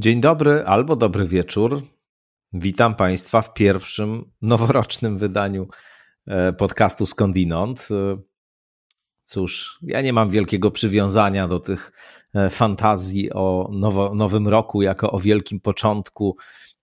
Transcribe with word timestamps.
Dzień 0.00 0.20
dobry 0.20 0.64
albo 0.66 0.96
dobry 0.96 1.26
wieczór. 1.26 1.82
Witam 2.52 2.94
Państwa 2.94 3.42
w 3.42 3.54
pierwszym 3.54 4.30
noworocznym 4.42 5.18
wydaniu 5.18 5.68
e, 6.26 6.52
podcastu 6.52 7.06
Skądinąd. 7.06 7.88
E, 7.90 8.18
cóż, 9.24 9.78
ja 9.82 10.00
nie 10.00 10.12
mam 10.12 10.30
wielkiego 10.30 10.70
przywiązania 10.70 11.48
do 11.48 11.60
tych 11.60 11.92
e, 12.34 12.50
fantazji 12.50 13.32
o 13.32 13.68
nowo, 13.72 14.14
nowym 14.14 14.48
roku 14.48 14.82
jako 14.82 15.12
o 15.12 15.18
wielkim 15.18 15.60
początku, 15.60 16.36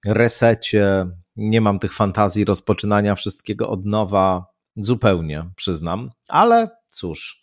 resecie. 0.06 1.08
Nie 1.36 1.62
mam 1.62 1.80
tych 1.80 1.94
fantazji 1.94 2.46
rozpoczynania 2.46 3.16
wszystkiego 3.16 3.70
od 3.70 3.86
nowa, 3.86 4.46
zupełnie 4.76 5.50
przyznam, 5.56 6.10
ale 6.28 6.70
cóż, 6.88 7.42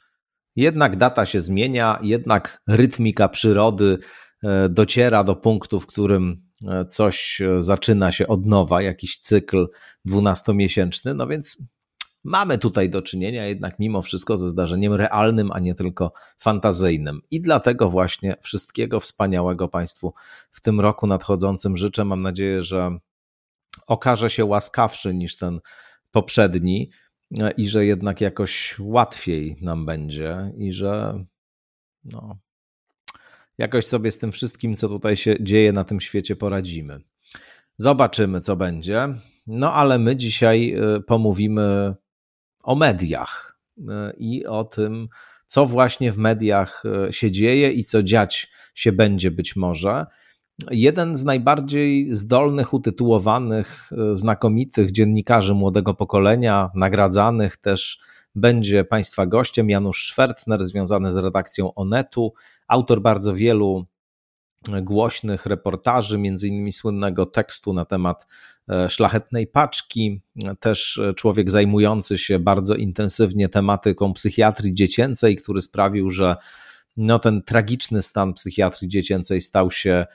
jednak 0.56 0.96
data 0.96 1.26
się 1.26 1.40
zmienia, 1.40 1.98
jednak 2.02 2.62
rytmika 2.68 3.28
przyrody 3.28 3.98
dociera 4.70 5.24
do 5.24 5.36
punktu, 5.36 5.80
w 5.80 5.86
którym 5.86 6.48
e, 6.68 6.84
coś 6.84 7.40
e, 7.40 7.62
zaczyna 7.62 8.12
się 8.12 8.26
od 8.26 8.46
nowa, 8.46 8.82
jakiś 8.82 9.18
cykl 9.18 9.68
dwunastomiesięczny, 10.04 11.14
no 11.14 11.26
więc 11.26 11.62
mamy 12.24 12.58
tutaj 12.58 12.90
do 12.90 13.02
czynienia 13.02 13.46
jednak 13.46 13.78
mimo 13.78 14.02
wszystko 14.02 14.36
ze 14.36 14.48
zdarzeniem 14.48 14.92
realnym, 14.92 15.52
a 15.52 15.58
nie 15.58 15.74
tylko 15.74 16.12
fantazyjnym. 16.38 17.20
I 17.30 17.40
dlatego 17.40 17.90
właśnie 17.90 18.36
wszystkiego 18.42 19.00
wspaniałego 19.00 19.68
Państwu 19.68 20.14
w 20.52 20.60
tym 20.60 20.80
roku 20.80 21.06
nadchodzącym 21.06 21.76
życzę. 21.76 22.04
Mam 22.04 22.22
nadzieję, 22.22 22.62
że 22.62 22.98
okaże 23.86 24.30
się 24.30 24.44
łaskawszy 24.44 25.14
niż 25.14 25.36
ten 25.36 25.60
poprzedni 26.10 26.90
i 27.56 27.68
że 27.68 27.86
jednak 27.86 28.20
jakoś 28.20 28.76
łatwiej 28.78 29.56
nam 29.60 29.86
będzie 29.86 30.52
i 30.58 30.72
że 30.72 31.24
no, 32.04 32.38
jakoś 33.58 33.86
sobie 33.86 34.10
z 34.10 34.18
tym 34.18 34.32
wszystkim, 34.32 34.76
co 34.76 34.88
tutaj 34.88 35.16
się 35.16 35.34
dzieje 35.40 35.72
na 35.72 35.84
tym 35.84 36.00
świecie, 36.00 36.36
poradzimy. 36.36 37.00
Zobaczymy, 37.76 38.40
co 38.40 38.56
będzie. 38.56 39.08
No, 39.46 39.72
ale 39.72 39.98
my 39.98 40.16
dzisiaj 40.16 40.74
y, 40.96 41.00
pomówimy 41.00 41.94
o 42.62 42.74
mediach 42.74 43.58
y, 43.78 43.82
i 44.16 44.46
o 44.46 44.64
tym, 44.64 45.08
co 45.46 45.66
właśnie 45.66 46.12
w 46.12 46.18
mediach 46.18 46.82
y, 47.08 47.12
się 47.12 47.30
dzieje 47.30 47.70
i 47.70 47.84
co 47.84 48.02
dziać 48.02 48.50
się 48.74 48.92
będzie 48.92 49.30
być 49.30 49.56
może. 49.56 50.06
Jeden 50.70 51.16
z 51.16 51.24
najbardziej 51.24 52.14
zdolnych, 52.14 52.74
utytułowanych, 52.74 53.90
znakomitych 54.12 54.92
dziennikarzy 54.92 55.54
młodego 55.54 55.94
pokolenia, 55.94 56.70
nagradzanych 56.74 57.56
też 57.56 58.00
będzie 58.34 58.84
Państwa 58.84 59.26
gościem 59.26 59.70
Janusz 59.70 60.04
Szwertner, 60.04 60.64
związany 60.64 61.12
z 61.12 61.16
redakcją 61.16 61.74
Onetu, 61.74 62.32
autor 62.68 63.00
bardzo 63.00 63.32
wielu 63.32 63.86
głośnych 64.82 65.46
reportaży, 65.46 66.18
między 66.18 66.48
innymi 66.48 66.72
słynnego 66.72 67.26
tekstu 67.26 67.72
na 67.72 67.84
temat 67.84 68.26
e, 68.68 68.90
szlachetnej 68.90 69.46
paczki, 69.46 70.20
też 70.60 71.00
człowiek 71.16 71.50
zajmujący 71.50 72.18
się 72.18 72.38
bardzo 72.38 72.74
intensywnie 72.74 73.48
tematyką 73.48 74.12
psychiatrii 74.12 74.74
dziecięcej, 74.74 75.36
który 75.36 75.62
sprawił, 75.62 76.10
że 76.10 76.36
no, 76.96 77.18
ten 77.18 77.42
tragiczny 77.42 78.02
stan 78.02 78.32
psychiatrii 78.32 78.88
dziecięcej 78.88 79.40
stał 79.40 79.70
się 79.70 80.06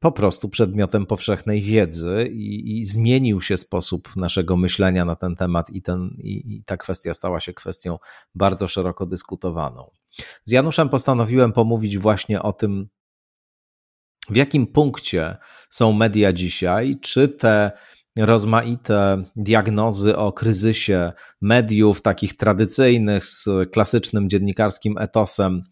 po 0.00 0.12
prostu 0.12 0.48
przedmiotem 0.48 1.06
powszechnej 1.06 1.60
wiedzy 1.60 2.28
i, 2.32 2.78
i, 2.78 2.84
zmienił 2.84 3.40
się 3.40 3.56
sposób 3.56 4.16
naszego 4.16 4.56
myślenia 4.56 5.04
na 5.04 5.16
ten 5.16 5.36
temat, 5.36 5.70
i, 5.70 5.82
ten, 5.82 6.16
i, 6.18 6.54
i 6.54 6.64
ta 6.64 6.76
kwestia 6.76 7.14
stała 7.14 7.40
się 7.40 7.54
kwestią 7.54 7.98
bardzo 8.34 8.68
szeroko 8.68 9.06
dyskutowaną. 9.06 9.90
Z 10.44 10.50
Januszem 10.50 10.88
postanowiłem 10.88 11.52
pomówić 11.52 11.98
właśnie 11.98 12.42
o 12.42 12.52
tym, 12.52 12.88
w 14.30 14.36
jakim 14.36 14.66
punkcie 14.66 15.36
są 15.70 15.92
media 15.92 16.32
dzisiaj, 16.32 16.98
czy 17.00 17.28
te 17.28 17.72
rozmaite 18.18 19.22
diagnozy 19.36 20.16
o 20.16 20.32
kryzysie 20.32 21.12
mediów, 21.40 22.02
takich 22.02 22.36
tradycyjnych, 22.36 23.26
z 23.26 23.48
klasycznym 23.72 24.28
dziennikarskim 24.28 24.98
etosem, 24.98 25.62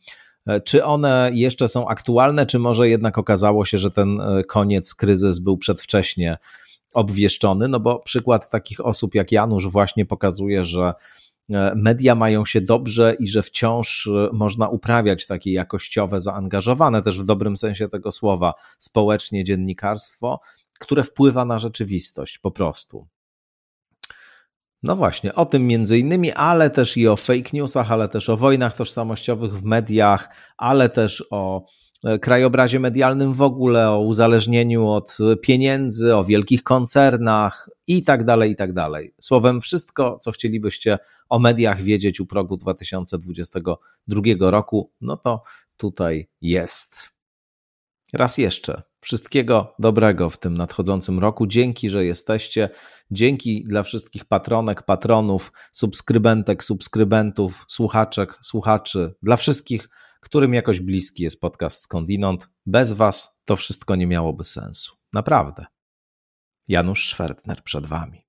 czy 0.64 0.84
one 0.84 1.30
jeszcze 1.32 1.68
są 1.68 1.88
aktualne, 1.88 2.46
czy 2.46 2.58
może 2.58 2.88
jednak 2.88 3.18
okazało 3.18 3.64
się, 3.64 3.78
że 3.78 3.90
ten 3.90 4.20
e, 4.20 4.44
koniec, 4.44 4.94
kryzys 4.94 5.38
był 5.38 5.58
przedwcześnie 5.58 6.38
obwieszczony? 6.94 7.68
No 7.68 7.80
bo 7.80 7.98
przykład 7.98 8.50
takich 8.50 8.86
osób 8.86 9.14
jak 9.14 9.32
Janusz 9.32 9.66
właśnie 9.66 10.06
pokazuje, 10.06 10.64
że 10.64 10.92
e, 11.50 11.72
media 11.76 12.14
mają 12.14 12.44
się 12.44 12.60
dobrze 12.60 13.14
i 13.18 13.28
że 13.28 13.42
wciąż 13.42 14.08
można 14.32 14.68
uprawiać 14.68 15.26
takie 15.26 15.52
jakościowe, 15.52 16.20
zaangażowane 16.20 17.02
też 17.02 17.20
w 17.20 17.24
dobrym 17.24 17.56
sensie 17.56 17.88
tego 17.88 18.12
słowa, 18.12 18.54
społecznie 18.78 19.44
dziennikarstwo, 19.44 20.40
które 20.78 21.04
wpływa 21.04 21.44
na 21.44 21.58
rzeczywistość 21.58 22.38
po 22.38 22.50
prostu. 22.50 23.06
No 24.82 24.96
właśnie, 24.96 25.34
o 25.34 25.46
tym 25.46 25.66
między 25.66 25.98
innymi, 25.98 26.32
ale 26.32 26.70
też 26.70 26.96
i 26.96 27.08
o 27.08 27.16
fake 27.16 27.50
newsach, 27.52 27.92
ale 27.92 28.08
też 28.08 28.28
o 28.28 28.36
wojnach 28.36 28.76
tożsamościowych 28.76 29.54
w 29.54 29.62
mediach, 29.62 30.34
ale 30.56 30.88
też 30.88 31.24
o 31.30 31.66
e, 32.04 32.18
krajobrazie 32.18 32.80
medialnym 32.80 33.34
w 33.34 33.42
ogóle, 33.42 33.90
o 33.90 34.00
uzależnieniu 34.00 34.88
od 34.88 35.16
pieniędzy, 35.42 36.16
o 36.16 36.24
wielkich 36.24 36.62
koncernach 36.62 37.68
i 37.86 38.04
tak 38.04 38.24
dalej, 38.24 38.50
i 38.50 38.56
tak 38.56 38.72
dalej. 38.72 39.14
Słowem, 39.20 39.60
wszystko, 39.60 40.18
co 40.20 40.32
chcielibyście 40.32 40.98
o 41.28 41.38
mediach 41.38 41.82
wiedzieć 41.82 42.20
u 42.20 42.26
progu 42.26 42.56
2022 42.56 44.22
roku, 44.38 44.92
no 45.00 45.16
to 45.16 45.42
tutaj 45.76 46.28
jest. 46.40 47.08
Raz 48.12 48.38
jeszcze 48.38 48.87
Wszystkiego 49.00 49.74
dobrego 49.78 50.30
w 50.30 50.38
tym 50.38 50.54
nadchodzącym 50.54 51.18
roku. 51.18 51.46
Dzięki, 51.46 51.90
że 51.90 52.04
jesteście. 52.04 52.70
Dzięki 53.10 53.64
dla 53.64 53.82
wszystkich 53.82 54.24
patronek, 54.24 54.82
patronów, 54.82 55.52
subskrybentek, 55.72 56.64
subskrybentów, 56.64 57.64
słuchaczek, 57.68 58.38
słuchaczy, 58.42 59.14
dla 59.22 59.36
wszystkich, 59.36 59.88
którym 60.20 60.54
jakoś 60.54 60.80
bliski 60.80 61.22
jest 61.22 61.40
podcast 61.40 61.82
Skądinąd. 61.82 62.48
Bez 62.66 62.92
Was 62.92 63.40
to 63.44 63.56
wszystko 63.56 63.96
nie 63.96 64.06
miałoby 64.06 64.44
sensu. 64.44 64.96
Naprawdę. 65.12 65.66
Janusz 66.68 67.04
Szwertner 67.04 67.62
przed 67.62 67.86
Wami. 67.86 68.27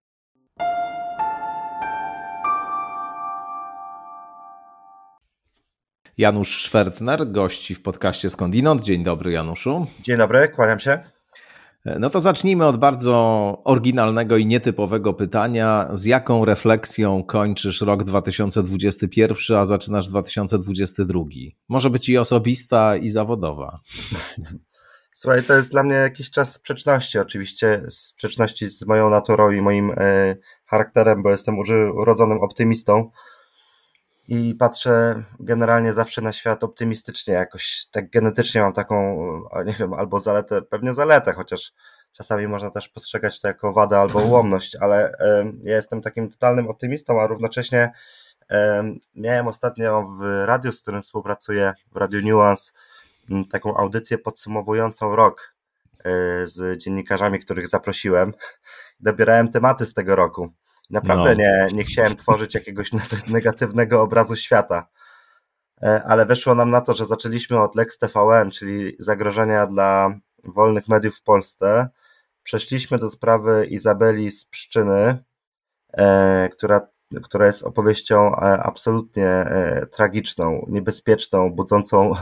Janusz 6.19 6.57
Szwertner, 6.57 7.31
gości 7.31 7.75
w 7.75 7.81
podcaście 7.81 8.30
Skądinąd. 8.30 8.81
Dzień 8.81 9.03
dobry, 9.03 9.31
Januszu. 9.31 9.85
Dzień 10.02 10.18
dobry, 10.18 10.47
kłaniam 10.47 10.80
się. 10.80 11.00
No 11.85 12.09
to 12.09 12.22
zacznijmy 12.22 12.66
od 12.66 12.78
bardzo 12.78 13.13
oryginalnego 13.63 14.38
i 14.38 14.46
nietypowego 14.46 15.13
pytania. 15.13 15.90
Z 15.94 16.06
jaką 16.06 16.46
refleksją 16.46 17.24
kończysz 17.24 17.81
rok 17.81 18.03
2021, 18.03 19.58
a 19.58 19.66
zaczynasz 19.66 20.08
2022? 20.08 21.24
Może 21.69 21.90
być 21.90 22.09
i 22.09 22.18
osobista, 22.18 22.96
i 22.96 23.09
zawodowa. 23.09 23.79
Słuchaj, 25.13 25.44
to 25.44 25.56
jest 25.56 25.72
dla 25.72 25.84
mnie 25.84 25.96
jakiś 25.96 26.31
czas 26.31 26.53
sprzeczności, 26.53 27.19
oczywiście 27.19 27.81
sprzeczności 27.90 28.69
z 28.69 28.85
moją 28.85 29.09
naturą 29.09 29.52
i 29.52 29.62
moim 29.62 29.91
e, 29.97 30.35
charakterem, 30.66 31.24
bo 31.24 31.31
jestem 31.31 31.56
urodzonym 31.96 32.38
optymistą 32.38 33.12
i 34.31 34.56
patrzę 34.56 35.23
generalnie 35.40 35.94
zawsze 35.94 36.22
na 36.22 36.31
świat 36.31 36.63
optymistycznie, 36.63 37.34
jakoś 37.34 37.85
tak 37.91 38.09
genetycznie 38.09 38.61
mam 38.61 38.73
taką, 38.73 39.17
nie 39.66 39.73
wiem, 39.73 39.93
albo 39.93 40.20
zaletę, 40.20 40.61
pewnie 40.61 40.93
zaletę, 40.93 41.34
chociaż 41.34 41.73
czasami 42.14 42.47
można 42.47 42.70
też 42.70 42.90
postrzegać 42.90 43.41
to 43.41 43.47
jako 43.47 43.73
wadę 43.73 43.99
albo 43.99 44.20
ułomność, 44.20 44.76
ale 44.76 45.17
ja 45.64 45.76
jestem 45.76 46.02
takim 46.02 46.29
totalnym 46.29 46.67
optymistą, 46.67 47.22
a 47.22 47.28
równocześnie 47.28 47.91
miałem 49.16 49.47
ostatnio 49.47 50.08
w 50.20 50.46
radiu, 50.46 50.72
z 50.73 50.82
którym 50.82 51.02
współpracuję, 51.02 51.73
w 51.91 51.97
Radio 51.97 52.22
Nuance, 52.22 52.72
taką 53.52 53.78
audycję 53.78 54.17
podsumowującą 54.17 55.16
rok 55.16 55.55
e, 55.99 56.03
z 56.47 56.78
dziennikarzami, 56.78 57.40
których 57.40 57.67
zaprosiłem. 57.67 58.34
Dobierałem 58.99 59.52
tematy 59.52 59.85
z 59.85 59.93
tego 59.93 60.16
roku. 60.16 60.49
Naprawdę 60.90 61.30
no. 61.30 61.41
nie, 61.41 61.68
nie 61.74 61.84
chciałem 61.84 62.16
tworzyć 62.16 62.56
jakiegoś 62.56 62.90
negatywnego 63.28 64.02
obrazu 64.02 64.36
świata. 64.36 64.88
E, 65.84 66.03
ale 66.03 66.26
weszło 66.26 66.56
nam 66.56 66.70
na 66.70 66.82
to, 66.82 66.94
że 66.94 67.06
zaczęliśmy 67.06 67.59
od 67.59 67.76
Lex 67.76 67.97
TVN, 67.97 68.52
czyli 68.52 68.96
zagrożenia 69.00 69.68
dla 69.68 70.20
wolnych 70.44 70.88
mediów 70.88 71.18
w 71.18 71.24
Polsce. 71.24 71.90
Przeszliśmy 72.44 72.97
do 72.97 73.09
sprawy 73.09 73.66
Izabeli 73.66 74.32
z 74.32 74.46
Pszczyny, 74.46 75.24
e, 75.94 76.50
która, 76.50 76.82
która 77.24 77.46
jest 77.46 77.64
opowieścią 77.64 78.35
e, 78.35 78.64
absolutnie 78.64 79.46
tragiczną, 79.92 80.66
niebezpieczną, 80.68 81.52
budzącą 81.52 82.14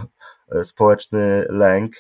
społeczny 0.63 1.45
lęk. 1.49 1.91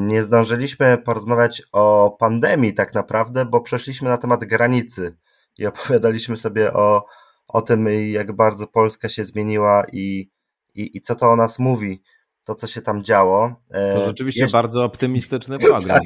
Nie 0.00 0.22
zdążyliśmy 0.22 0.98
porozmawiać 0.98 1.62
o 1.72 2.16
pandemii 2.20 2.74
tak 2.74 2.94
naprawdę, 2.94 3.44
bo 3.44 3.60
przeszliśmy 3.60 4.08
na 4.08 4.18
temat 4.18 4.44
granicy 4.44 5.16
i 5.58 5.66
opowiadaliśmy 5.66 6.36
sobie 6.36 6.72
o, 6.72 7.04
o 7.48 7.62
tym, 7.62 7.88
jak 8.10 8.32
bardzo 8.32 8.66
Polska 8.66 9.08
się 9.08 9.24
zmieniła 9.24 9.84
i, 9.92 10.30
i, 10.74 10.96
i 10.96 11.00
co 11.00 11.14
to 11.14 11.30
o 11.30 11.36
nas 11.36 11.58
mówi. 11.58 12.02
to, 12.44 12.54
co 12.54 12.66
się 12.66 12.82
tam 12.82 13.04
działo. 13.04 13.54
To 13.92 14.06
rzeczywiście 14.06 14.46
bardzo 14.46 14.84
optymistyczny 14.84 15.58
program. 15.68 16.00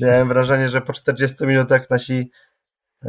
Miałem 0.00 0.28
wrażenie, 0.28 0.68
że 0.68 0.80
po 0.80 0.92
40 0.92 1.46
minutach 1.46 1.90
nasi 1.90 2.30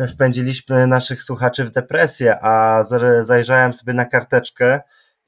wpędziliśmy 0.09 0.87
naszych 0.87 1.23
słuchaczy 1.23 1.65
w 1.65 1.71
depresję, 1.71 2.37
a 2.41 2.83
zajrzałem 3.21 3.73
sobie 3.73 3.93
na 3.93 4.05
karteczkę 4.05 4.81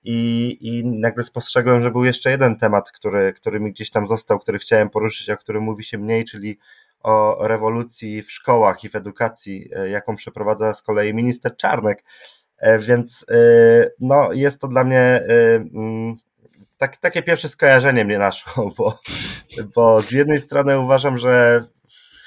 i, 0.03 0.57
i 0.61 0.85
nagle 0.85 1.23
spostrzegłem, 1.23 1.83
że 1.83 1.91
był 1.91 2.05
jeszcze 2.05 2.31
jeden 2.31 2.57
temat, 2.57 2.91
który, 2.91 3.33
który 3.33 3.59
mi 3.59 3.71
gdzieś 3.71 3.89
tam 3.89 4.07
został, 4.07 4.39
który 4.39 4.59
chciałem 4.59 4.89
poruszyć, 4.89 5.29
o 5.29 5.37
którym 5.37 5.63
mówi 5.63 5.83
się 5.83 5.97
mniej, 5.97 6.25
czyli 6.25 6.59
o 7.03 7.47
rewolucji 7.47 8.23
w 8.23 8.31
szkołach 8.31 8.83
i 8.83 8.89
w 8.89 8.95
edukacji, 8.95 9.69
e, 9.75 9.89
jaką 9.89 10.15
przeprowadza 10.15 10.73
z 10.73 10.81
kolei 10.81 11.13
minister 11.13 11.57
Czarnek. 11.57 12.03
E, 12.57 12.79
więc 12.79 13.25
e, 13.31 13.35
no, 13.99 14.33
jest 14.33 14.61
to 14.61 14.67
dla 14.67 14.83
mnie 14.83 15.21
mm, 15.73 16.15
tak, 16.77 16.97
takie 16.97 17.23
pierwsze 17.23 17.49
skojarzenie 17.49 18.05
mnie 18.05 18.17
naszło, 18.17 18.71
bo, 18.77 18.99
bo 19.75 20.01
z 20.01 20.11
jednej 20.11 20.39
strony 20.39 20.79
uważam, 20.79 21.17
że 21.17 21.63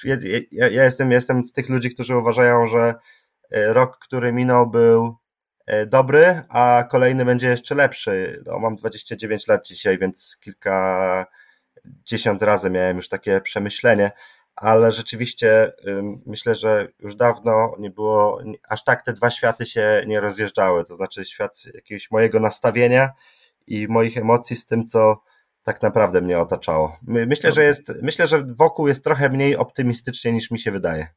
ja, 0.05 0.17
ja, 0.53 0.85
jestem, 0.85 1.13
jestem 1.13 1.47
z 1.47 1.53
tych 1.53 1.69
ludzi, 1.69 1.95
którzy 1.95 2.17
uważają, 2.17 2.67
że 2.67 2.95
rok, 3.51 3.99
który 3.99 4.33
minął, 4.33 4.71
był 4.71 5.17
dobry, 5.87 6.43
a 6.49 6.85
kolejny 6.91 7.25
będzie 7.25 7.49
jeszcze 7.49 7.75
lepszy. 7.75 8.43
No, 8.47 8.59
mam 8.59 8.77
29 8.77 9.47
lat 9.47 9.67
dzisiaj, 9.67 9.99
więc 9.99 10.37
kilka 10.41 11.27
dziesiąt 11.85 12.43
razy 12.43 12.71
miałem 12.71 12.97
już 12.97 13.09
takie 13.09 13.41
przemyślenie 13.41 14.11
ale 14.57 14.93
rzeczywiście 14.93 15.73
myślę, 16.27 16.55
że 16.55 16.89
już 16.99 17.17
dawno 17.17 17.75
nie 17.79 17.91
było, 17.91 18.43
aż 18.69 18.85
tak 18.85 19.05
te 19.05 19.13
dwa 19.13 19.31
światy 19.31 19.67
się 19.67 20.05
nie 20.07 20.21
rozjeżdżały, 20.21 20.85
to 20.85 20.95
znaczy 20.95 21.25
świat 21.25 21.63
jakiegoś 21.75 22.11
mojego 22.11 22.41
nastawienia 22.41 23.11
i 23.67 23.89
moich 23.89 24.19
emocji 24.19 24.57
z 24.57 24.67
tym, 24.67 24.87
co 24.87 25.23
tak 25.63 25.83
naprawdę 25.83 26.21
mnie 26.21 26.39
otaczało. 26.39 26.97
Myślę, 27.03 27.53
że 27.53 27.65
jest, 27.65 27.93
myślę, 28.03 28.27
że 28.27 28.45
wokół 28.59 28.89
jest 28.89 29.05
trochę 29.05 29.29
mniej 29.29 29.57
optymistycznie 29.57 30.33
niż 30.33 30.51
mi 30.51 30.59
się 30.59 30.73
wydaje. 30.73 31.07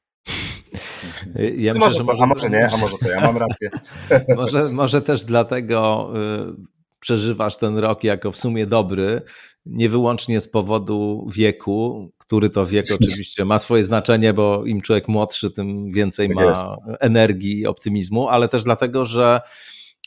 Ja 1.58 1.74
myślę, 1.74 1.88
może, 1.88 1.98
że 1.98 2.04
może, 2.04 2.24
a 2.24 2.28
może 2.28 2.50
nie, 2.50 2.70
a 2.74 2.78
może 2.82 2.98
to 2.98 3.10
ja 3.10 3.22
mam 3.22 3.38
rację. 3.38 3.70
Może, 4.38 4.70
może 4.70 5.02
też 5.02 5.24
dlatego 5.24 6.12
y, 6.16 6.56
przeżywasz 7.00 7.58
ten 7.58 7.78
rok 7.78 8.04
jako 8.04 8.32
w 8.32 8.38
sumie 8.38 8.66
dobry, 8.66 9.22
nie 9.66 9.90
wyłącznie 9.90 10.40
z 10.40 10.48
powodu 10.48 11.28
wieku, 11.34 12.12
który 12.18 12.50
to 12.50 12.66
wiek 12.66 12.86
oczywiście 13.02 13.46
ma 13.46 13.60
swoje 13.60 13.84
znaczenie, 13.84 14.34
bo 14.34 14.66
im 14.66 14.82
człowiek 14.82 15.08
młodszy, 15.08 15.52
tym 15.52 15.92
więcej 15.92 16.28
tak 16.28 16.36
ma 16.36 16.44
jest. 16.44 16.62
energii 17.00 17.60
i 17.60 17.68
optymizmu, 17.68 18.30
ale 18.30 18.50
też 18.50 18.64
dlatego, 18.64 19.06
że 19.06 19.42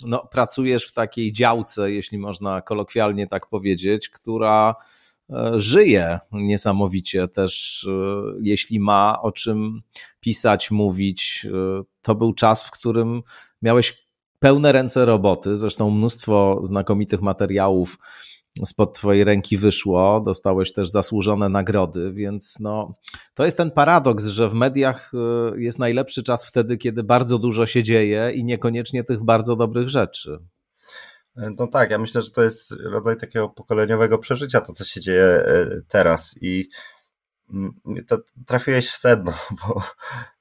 no, 0.06 0.28
pracujesz 0.30 0.86
w 0.86 0.92
takiej 0.92 1.32
działce, 1.32 1.92
jeśli 1.92 2.18
można 2.18 2.62
kolokwialnie 2.62 3.26
tak 3.26 3.46
powiedzieć, 3.46 4.08
która 4.08 4.74
e, 5.30 5.52
żyje 5.60 6.18
niesamowicie 6.32 7.28
też, 7.28 7.84
e, 7.90 8.22
jeśli 8.42 8.80
ma 8.80 9.22
o 9.22 9.32
czym 9.32 9.80
pisać, 10.20 10.70
mówić. 10.70 11.46
E, 11.50 11.82
to 12.02 12.14
był 12.14 12.34
czas, 12.34 12.64
w 12.64 12.70
którym 12.70 13.22
miałeś 13.62 14.08
pełne 14.38 14.72
ręce 14.72 15.04
roboty, 15.04 15.56
zresztą 15.56 15.90
mnóstwo 15.90 16.60
znakomitych 16.62 17.22
materiałów 17.22 17.98
spod 18.66 18.94
twojej 18.94 19.24
ręki 19.24 19.56
wyszło, 19.56 20.20
dostałeś 20.24 20.72
też 20.72 20.90
zasłużone 20.90 21.48
nagrody, 21.48 22.12
więc 22.12 22.60
no, 22.60 22.94
to 23.34 23.44
jest 23.44 23.56
ten 23.56 23.70
paradoks, 23.70 24.26
że 24.26 24.48
w 24.48 24.54
mediach 24.54 25.12
y, 25.54 25.60
jest 25.60 25.78
najlepszy 25.78 26.22
czas 26.22 26.44
wtedy, 26.44 26.76
kiedy 26.76 27.02
bardzo 27.02 27.38
dużo 27.38 27.66
się 27.66 27.82
dzieje 27.82 28.32
i 28.34 28.44
niekoniecznie 28.44 29.04
tych 29.04 29.24
bardzo 29.24 29.56
dobrych 29.56 29.88
rzeczy. 29.88 30.38
No 31.36 31.66
tak, 31.66 31.90
ja 31.90 31.98
myślę, 31.98 32.22
że 32.22 32.30
to 32.30 32.42
jest 32.42 32.74
rodzaj 32.84 33.16
takiego 33.16 33.48
pokoleniowego 33.48 34.18
przeżycia, 34.18 34.60
to 34.60 34.72
co 34.72 34.84
się 34.84 35.00
dzieje 35.00 35.44
y, 35.48 35.82
teraz 35.88 36.34
i 36.40 36.68
mm, 37.50 37.74
to 38.06 38.18
trafiłeś 38.46 38.90
w 38.90 38.96
sedno, 38.96 39.32
bo 39.60 39.82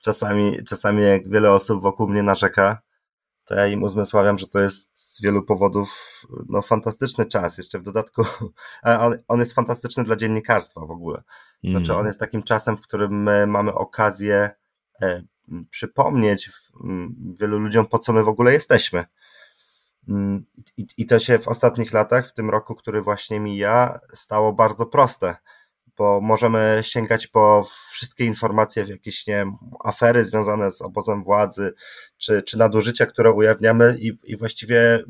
czasami, 0.01 0.63
czasami 0.63 1.03
jak 1.03 1.29
wiele 1.29 1.51
osób 1.51 1.81
wokół 1.81 2.07
mnie 2.07 2.23
narzeka, 2.23 2.81
to 3.47 3.55
ja 3.55 3.67
im 3.67 3.83
uzmysławiam, 3.83 4.37
że 4.37 4.47
to 4.47 4.59
jest 4.59 4.99
z 4.99 5.21
wielu 5.21 5.43
powodów 5.43 6.21
no, 6.49 6.61
fantastyczny 6.61 7.25
czas. 7.25 7.57
Jeszcze 7.57 7.79
w 7.79 7.83
dodatku 7.83 8.23
on, 8.83 9.17
on 9.27 9.39
jest 9.39 9.53
fantastyczny 9.53 10.03
dla 10.03 10.15
dziennikarstwa 10.15 10.81
w 10.85 10.91
ogóle. 10.91 11.23
Znaczy 11.63 11.91
on 11.91 11.99
mm. 11.99 12.07
jest 12.07 12.19
takim 12.19 12.43
czasem, 12.43 12.77
w 12.77 12.81
którym 12.81 13.23
my 13.23 13.47
mamy 13.47 13.73
okazję 13.73 14.49
e, 15.01 15.23
przypomnieć 15.69 16.51
wielu 17.39 17.59
ludziom, 17.59 17.87
po 17.87 17.99
co 17.99 18.13
my 18.13 18.23
w 18.23 18.27
ogóle 18.27 18.53
jesteśmy. 18.53 19.05
Mm, 20.07 20.45
I, 20.77 20.85
I 20.97 21.05
to 21.05 21.19
się 21.19 21.39
w 21.39 21.47
ostatnich 21.47 21.93
latach, 21.93 22.27
w 22.27 22.33
tym 22.33 22.49
roku, 22.49 22.75
który 22.75 23.01
właśnie 23.01 23.39
mija, 23.39 23.99
stało 24.13 24.53
bardzo 24.53 24.85
proste 24.85 25.35
bo 25.97 26.21
możemy 26.21 26.79
sięgać 26.81 27.27
po 27.27 27.63
wszystkie 27.91 28.25
informacje, 28.25 28.85
jakieś 28.87 29.27
nie 29.27 29.33
wiem, 29.33 29.57
afery 29.83 30.25
związane 30.25 30.71
z 30.71 30.81
obozem 30.81 31.23
władzy, 31.23 31.73
czy, 32.17 32.41
czy 32.41 32.57
nadużycia, 32.57 33.05
które 33.05 33.31
ujawniamy 33.31 33.95
i, 33.99 34.13
i 34.23 34.37
właściwie, 34.37 35.03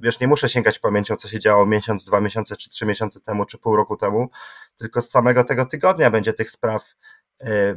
wiesz, 0.00 0.20
nie 0.20 0.28
muszę 0.28 0.48
sięgać 0.48 0.78
pamięcią, 0.78 1.16
co 1.16 1.28
się 1.28 1.38
działo 1.38 1.66
miesiąc, 1.66 2.04
dwa 2.04 2.20
miesiące, 2.20 2.56
czy 2.56 2.70
trzy 2.70 2.86
miesiące 2.86 3.20
temu, 3.20 3.44
czy 3.44 3.58
pół 3.58 3.76
roku 3.76 3.96
temu, 3.96 4.28
tylko 4.76 5.02
z 5.02 5.10
samego 5.10 5.44
tego 5.44 5.66
tygodnia 5.66 6.10
będzie 6.10 6.32
tych 6.32 6.50
spraw 6.50 6.94
e, 7.40 7.74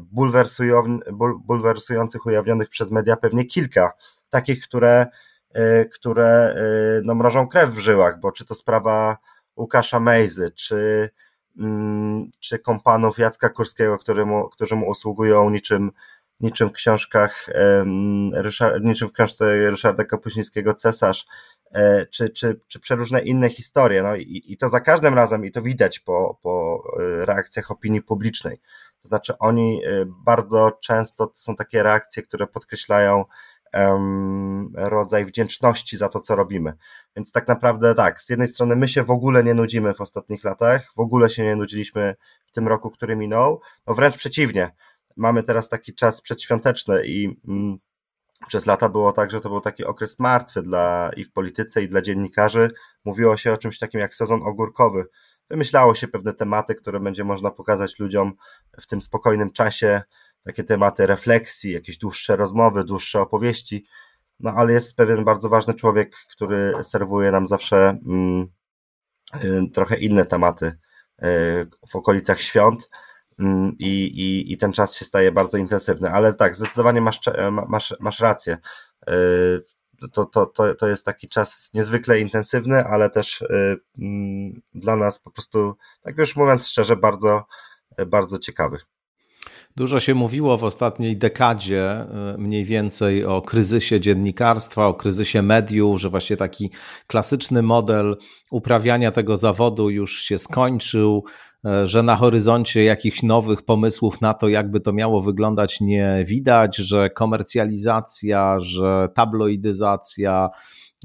bulwersujących, 1.44 2.26
ujawnionych 2.26 2.70
przez 2.70 2.92
media 2.92 3.16
pewnie 3.16 3.46
kilka, 3.46 3.92
takich, 4.30 4.64
które, 4.64 5.08
e, 5.54 5.86
które 5.86 6.28
e, 6.28 7.02
no, 7.04 7.16
mrożą 7.16 7.48
krew 7.48 7.70
w 7.70 7.80
żyłach, 7.80 8.20
bo 8.20 8.32
czy 8.32 8.46
to 8.46 8.56
sprawa 8.56 9.18
Łukasza 9.56 10.00
Mejzy, 10.00 10.52
czy 10.52 11.10
czy 12.40 12.60
kompanów 12.60 13.18
Jacka 13.18 13.50
Kurskiego, 13.50 13.98
któremu, 13.98 14.50
którzy 14.50 14.75
mu 14.75 14.90
usługują 14.90 15.50
niczym, 15.50 15.92
niczym 16.40 16.69
w 16.69 16.72
książkach, 16.72 17.50
niczym 18.81 19.07
w 19.07 19.12
książce 19.12 19.69
Ryszarda 19.69 20.04
Kapuścińskiego 20.04 20.74
Cesarz, 20.74 21.28
e, 21.72 22.06
czy, 22.06 22.30
czy, 22.30 22.62
czy 22.68 22.80
przeróżne 22.80 23.19
inne 23.19 23.50
historie. 23.50 24.04
No 24.04 24.16
i, 24.16 24.44
i 24.46 24.57
to 24.57 24.69
za 24.69 24.80
każdym 24.80 25.13
razem, 25.13 25.46
i 25.46 25.51
to 25.51 25.62
widać 25.62 26.00
po, 26.00 26.40
po 26.42 26.84
e, 27.00 27.25
reakcjach 27.25 27.72
opinii 27.72 28.01
publicznej. 28.01 28.62
To 29.01 29.08
znaczy, 29.08 29.38
oni 29.38 29.82
e, 29.86 30.06
bardzo 30.08 30.72
często 30.82 31.27
to 31.27 31.36
są 31.36 31.56
takie 31.56 31.84
reakcje, 31.84 32.24
które 32.24 32.48
podkreślają 32.48 33.25
rodzaj 34.74 35.26
wdzięczności 35.26 35.98
za 35.98 36.10
to, 36.10 36.20
co 36.20 36.36
robimy. 36.36 36.74
Więc 37.16 37.32
tak 37.32 37.48
naprawdę 37.48 37.96
tak, 37.96 38.22
z 38.22 38.30
jednej 38.30 38.48
strony 38.48 38.76
my 38.76 38.88
się 38.88 39.04
w 39.04 39.12
ogóle 39.12 39.44
nie 39.44 39.54
nudzimy 39.54 39.94
w 39.94 40.02
ostatnich 40.02 40.44
latach, 40.44 40.92
w 40.96 41.00
ogóle 41.00 41.30
się 41.30 41.44
nie 41.44 41.56
nudziliśmy 41.56 42.16
w 42.48 42.52
tym 42.52 42.68
roku, 42.68 42.92
który 42.92 43.16
minął, 43.16 43.62
no 43.88 43.94
wręcz 43.94 44.18
przeciwnie. 44.18 44.72
Mamy 45.18 45.44
teraz 45.44 45.70
taki 45.70 45.96
czas 45.96 46.22
przedświąteczny 46.22 47.06
i 47.06 47.40
mm, 47.48 47.78
przez 48.48 48.66
lata 48.66 48.90
było 48.90 49.12
tak, 49.12 49.32
że 49.32 49.42
to 49.42 49.50
był 49.50 49.62
taki 49.62 49.86
okres 49.86 50.20
martwy 50.20 50.62
dla 50.62 51.12
i 51.18 51.24
w 51.24 51.32
polityce, 51.32 51.84
i 51.84 51.88
dla 51.88 52.02
dziennikarzy. 52.02 52.72
Mówiło 53.06 53.38
się 53.38 53.54
o 53.54 53.58
czymś 53.58 53.80
takim 53.80 54.00
jak 54.00 54.16
sezon 54.16 54.44
ogórkowy. 54.44 55.06
Wymyślało 55.50 55.96
się 55.96 56.08
pewne 56.08 56.34
tematy, 56.34 56.76
które 56.76 57.00
będzie 57.00 57.24
można 57.24 57.52
pokazać 57.52 58.00
ludziom 58.00 58.34
w 58.82 58.88
tym 58.88 59.02
spokojnym 59.02 59.52
czasie, 59.52 60.02
takie 60.43 60.63
tematy 60.63 61.08
refleksji, 61.08 61.72
jakieś 61.72 61.98
dłuższe 61.98 62.36
rozmowy, 62.36 62.84
dłuższe 62.84 63.22
opowieści. 63.22 63.86
No 64.39 64.53
ale 64.55 64.74
jest 64.74 64.96
pewien 64.96 65.25
bardzo 65.25 65.50
ważny 65.50 65.74
człowiek, 65.74 66.15
który 66.31 66.74
serwuje 66.84 67.31
nam 67.31 67.48
zawsze 67.48 68.00
mm, 68.05 68.48
y, 69.43 69.72
trochę 69.74 69.98
inne 69.98 70.25
tematy 70.25 70.65
y, 70.65 70.75
w 71.89 71.96
okolicach 71.96 72.41
świąt. 72.41 72.89
Mm, 73.39 73.75
I, 73.79 74.03
i, 74.03 74.53
I 74.53 74.58
ten 74.58 74.74
czas 74.74 74.98
się 74.98 75.05
staje 75.05 75.31
bardzo 75.31 75.58
intensywny, 75.58 76.10
ale 76.10 76.34
tak, 76.34 76.55
zdecydowanie 76.55 77.01
masz, 77.01 77.19
masz, 77.67 77.96
masz 78.00 78.19
rację. 78.19 78.58
Y, 79.10 79.63
to, 80.12 80.25
to, 80.25 80.46
to, 80.46 80.75
to 80.75 80.88
jest 80.88 81.05
taki 81.05 81.29
czas 81.29 81.69
niezwykle 81.74 82.19
intensywny, 82.19 82.86
ale 82.86 83.10
też 83.10 83.43
mm, 84.00 84.62
dla 84.74 84.96
nas 84.96 85.19
po 85.19 85.31
prostu, 85.31 85.75
tak 86.01 86.17
już 86.17 86.36
mówiąc 86.36 86.67
szczerze, 86.67 86.96
bardzo, 86.96 87.46
bardzo 88.08 88.39
ciekawy. 88.39 88.77
Dużo 89.79 90.00
się 90.00 90.15
mówiło 90.15 90.57
w 90.57 90.63
ostatniej 90.63 91.17
dekadzie 91.17 91.91
e, 91.91 92.36
mniej 92.38 92.65
więcej 92.65 93.25
o 93.25 93.41
kryzysie 93.41 94.00
dziennikarstwa, 94.00 94.88
o 94.88 94.93
kryzysie 94.93 95.41
mediów, 95.41 96.01
że 96.01 96.09
właśnie 96.09 96.38
taki 96.38 96.71
klasyczny 97.07 97.62
model 97.62 98.17
uprawiania 98.51 99.12
tego 99.12 99.38
zawodu 99.38 99.89
już 99.89 100.21
się 100.21 100.38
skończył, 100.38 101.24
e, 101.65 101.88
że 101.88 102.03
na 102.03 102.15
horyzoncie 102.15 102.83
jakichś 102.83 103.24
nowych 103.24 103.62
pomysłów 103.62 104.21
na 104.21 104.33
to, 104.33 104.48
jakby 104.48 104.79
to 104.79 104.93
miało 104.93 105.21
wyglądać, 105.21 105.81
nie 105.81 106.24
widać, 106.27 106.77
że 106.77 107.09
komercjalizacja, 107.09 108.59
że 108.59 109.07
tabloidyzacja, 109.15 110.50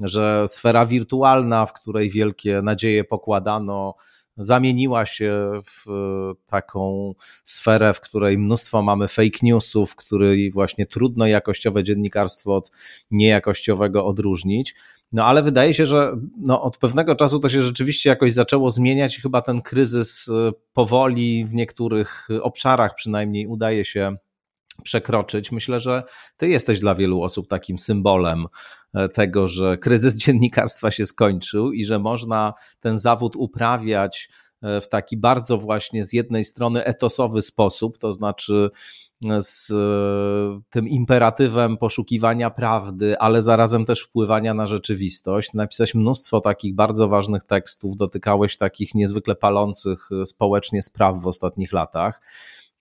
że 0.03 0.47
sfera 0.47 0.85
wirtualna, 0.85 1.65
w 1.65 1.73
której 1.73 2.09
wielkie 2.09 2.61
nadzieje 2.61 3.03
pokładano, 3.03 3.95
zamieniła 4.37 5.05
się 5.05 5.51
w 5.63 5.85
taką 6.45 7.13
sferę, 7.43 7.93
w 7.93 8.01
której 8.01 8.37
mnóstwo 8.37 8.81
mamy 8.81 9.07
fake 9.07 9.39
newsów, 9.43 9.91
w 9.91 9.95
której 9.95 10.51
właśnie 10.51 10.85
trudno 10.85 11.27
jakościowe 11.27 11.83
dziennikarstwo 11.83 12.55
od 12.55 12.71
niejakościowego 13.11 14.05
odróżnić. 14.05 14.75
No 15.11 15.25
ale 15.25 15.43
wydaje 15.43 15.73
się, 15.73 15.85
że 15.85 16.17
no, 16.37 16.61
od 16.61 16.77
pewnego 16.77 17.15
czasu 17.15 17.39
to 17.39 17.49
się 17.49 17.61
rzeczywiście 17.61 18.09
jakoś 18.09 18.33
zaczęło 18.33 18.69
zmieniać 18.69 19.17
i 19.17 19.21
chyba 19.21 19.41
ten 19.41 19.61
kryzys 19.61 20.29
powoli 20.73 21.45
w 21.45 21.53
niektórych 21.53 22.27
obszarach 22.41 22.95
przynajmniej 22.95 23.47
udaje 23.47 23.85
się 23.85 24.15
przekroczyć. 24.83 25.51
Myślę, 25.51 25.79
że 25.79 26.03
ty 26.37 26.47
jesteś 26.47 26.79
dla 26.79 26.95
wielu 26.95 27.21
osób 27.21 27.47
takim 27.47 27.77
symbolem 27.77 28.45
e, 28.93 29.09
tego, 29.09 29.47
że 29.47 29.77
kryzys 29.77 30.17
dziennikarstwa 30.25 30.91
się 30.91 31.05
skończył 31.05 31.71
i 31.71 31.85
że 31.85 31.99
można 31.99 32.53
ten 32.79 32.99
zawód 32.99 33.35
uprawiać 33.35 34.29
e, 34.61 34.81
w 34.81 34.89
taki 34.89 35.17
bardzo 35.17 35.57
właśnie 35.57 36.03
z 36.03 36.13
jednej 36.13 36.45
strony 36.45 36.83
etosowy 36.83 37.41
sposób, 37.41 37.97
to 37.97 38.13
znaczy 38.13 38.69
e, 39.25 39.41
z 39.41 39.73
tym 40.69 40.87
imperatywem 40.87 41.77
poszukiwania 41.77 42.49
prawdy, 42.49 43.19
ale 43.19 43.41
zarazem 43.41 43.85
też 43.85 44.01
wpływania 44.01 44.53
na 44.53 44.67
rzeczywistość. 44.67 45.53
Napisałeś 45.53 45.95
mnóstwo 45.95 46.41
takich 46.41 46.75
bardzo 46.75 47.07
ważnych 47.07 47.43
tekstów, 47.43 47.97
dotykałeś 47.97 48.57
takich 48.57 48.95
niezwykle 48.95 49.35
palących 49.35 50.09
społecznie 50.25 50.81
spraw 50.81 51.21
w 51.21 51.27
ostatnich 51.27 51.73
latach. 51.73 52.21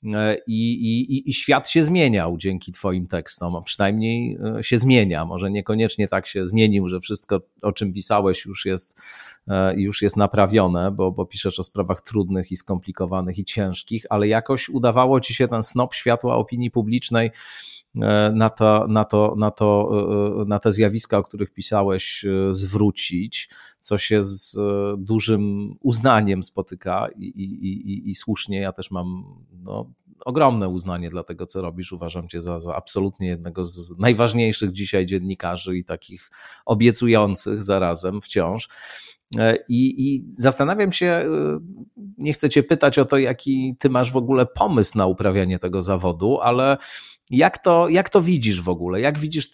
E, 0.05 0.37
I, 0.47 0.73
i, 0.73 1.31
I 1.31 1.33
świat 1.33 1.69
się 1.69 1.83
zmieniał 1.83 2.37
dzięki 2.37 2.73
Twoim 2.73 3.07
tekstom, 3.07 3.57
a 3.57 3.63
przynajmniej 3.63 4.39
e, 4.59 4.63
się 4.63 4.79
zmienia. 4.79 5.25
Może 5.25 5.51
niekoniecznie 5.51 6.09
tak 6.09 6.27
się 6.27 6.47
zmienił, 6.47 6.89
że 6.89 7.01
wszystko, 7.01 7.41
o 7.63 7.73
czym 7.73 7.93
pisałeś, 7.93 8.45
już 8.45 8.65
jest, 8.65 9.01
e, 9.49 9.81
już 9.81 10.03
jest 10.03 10.17
naprawione, 10.17 10.91
bo, 10.91 11.11
bo 11.13 11.27
piszesz 11.27 11.59
o 11.59 11.63
sprawach 11.63 12.01
trudnych 12.01 12.53
i 12.53 12.57
skomplikowanych 12.57 13.39
i 13.39 13.45
ciężkich, 13.45 14.07
ale 14.11 14.29
jakoś 14.29 14.69
udawało 14.69 15.21
Ci 15.21 15.35
się 15.35 15.49
ten 15.49 15.63
snop 15.63 15.95
światła 15.95 16.37
opinii 16.37 16.71
publicznej 16.71 17.31
na, 17.95 18.51
to, 18.51 18.87
na, 18.89 19.05
to, 19.05 19.35
na, 19.39 19.51
to, 19.51 20.45
na 20.47 20.59
te 20.59 20.73
zjawiska, 20.73 21.19
o 21.19 21.23
których 21.23 21.51
pisałeś, 21.51 22.25
zwrócić, 22.51 23.49
co 23.81 23.99
się 23.99 24.23
z 24.23 24.57
dużym 24.99 25.75
uznaniem 25.81 26.43
spotyka 26.43 27.09
i, 27.17 27.25
i, 27.25 27.67
i, 27.67 28.11
i 28.11 28.15
słusznie. 28.15 28.61
Ja 28.61 28.73
też 28.73 28.91
mam 28.91 29.25
no, 29.63 29.91
ogromne 30.25 30.69
uznanie 30.69 31.11
dla 31.11 31.23
tego, 31.23 31.47
co 31.47 31.63
robisz. 31.63 31.93
Uważam 31.93 32.29
cię 32.29 32.41
za, 32.41 32.59
za 32.59 32.75
absolutnie 32.75 33.29
jednego 33.29 33.65
z 33.65 33.99
najważniejszych 33.99 34.73
dzisiaj 34.73 35.07
dziennikarzy 35.07 35.77
i 35.77 35.85
takich 35.85 36.31
obiecujących 36.67 37.63
zarazem 37.63 38.21
wciąż. 38.21 38.69
E, 39.39 39.57
I, 39.69 40.09
I, 40.09 40.25
zastanawiam 40.29 40.93
się, 40.93 41.07
e, 41.07 41.29
nie 42.19 42.33
chcę 42.33 42.51
Cię 42.51 42.63
pytać 42.63 42.99
o 42.99 43.05
to, 43.05 43.19
jaki 43.19 43.77
Ty 43.79 43.91
masz 43.91 44.13
w 44.13 44.17
ogóle 44.17 44.47
pomysł 44.47 44.99
na 44.99 45.07
uprawianie 45.07 45.59
tego 45.59 45.83
zawodu, 45.83 46.41
ale 46.41 46.77
jak 47.31 47.59
to, 47.59 47.89
jak 47.89 48.11
to 48.11 48.21
widzisz 48.21 48.61
w 48.61 48.69
ogóle? 48.69 49.01
Jak 49.01 49.19
widzisz 49.19 49.51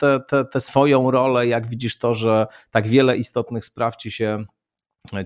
tę 0.51 0.61
swoją 0.61 1.11
rolę? 1.11 1.47
Jak 1.47 1.69
widzisz 1.69 1.99
to, 1.99 2.15
że 2.15 2.47
tak 2.71 2.89
wiele 2.89 3.17
istotnych 3.17 3.65
spraw 3.65 3.97
Ci 3.97 4.11
się, 4.11 4.45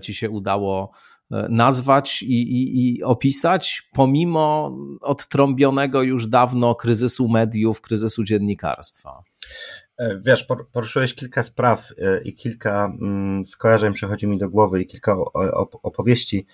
ci 0.01 0.13
się 0.13 0.29
udało 0.29 0.91
e, 1.31 1.47
nazwać 1.49 2.21
i, 2.21 2.41
i, 2.41 2.95
i 2.95 3.03
opisać, 3.03 3.89
pomimo 3.93 4.77
odtrąbionego 5.01 6.01
już 6.01 6.27
dawno 6.27 6.75
kryzysu 6.75 7.27
mediów, 7.27 7.81
kryzysu 7.81 8.23
dziennikarstwa? 8.23 9.23
E, 9.97 10.19
wiesz, 10.25 10.47
poruszyłeś 10.71 11.15
kilka 11.15 11.43
spraw 11.43 11.89
e, 11.97 12.21
i 12.21 12.33
kilka 12.33 12.85
mm, 13.01 13.45
skojarzeń 13.45 13.93
przychodzi 13.93 14.27
mi 14.27 14.37
do 14.37 14.49
głowy 14.49 14.81
i 14.81 14.87
kilka 14.87 15.17
opowieści. 15.83 16.47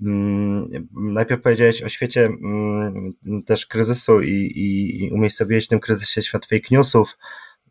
Mm, 0.00 0.88
najpierw 0.92 1.42
powiedziałeś 1.42 1.82
o 1.82 1.88
świecie 1.88 2.24
mm, 2.24 3.12
też 3.46 3.66
kryzysu 3.66 4.22
i, 4.22 4.52
i, 4.54 5.10
umiejscowiłeś 5.12 5.64
w 5.64 5.68
tym 5.68 5.80
kryzysie 5.80 6.22
świat 6.22 6.46
fake 6.46 6.68
newsów 6.70 7.18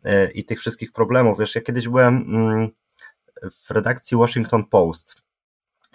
e, 0.04 0.30
i 0.30 0.44
tych 0.44 0.60
wszystkich 0.60 0.92
problemów. 0.92 1.38
Wiesz, 1.38 1.54
ja 1.54 1.60
kiedyś 1.60 1.88
byłem 1.88 2.26
w 3.66 3.70
redakcji 3.70 4.16
Washington 4.16 4.64
Post. 4.64 5.14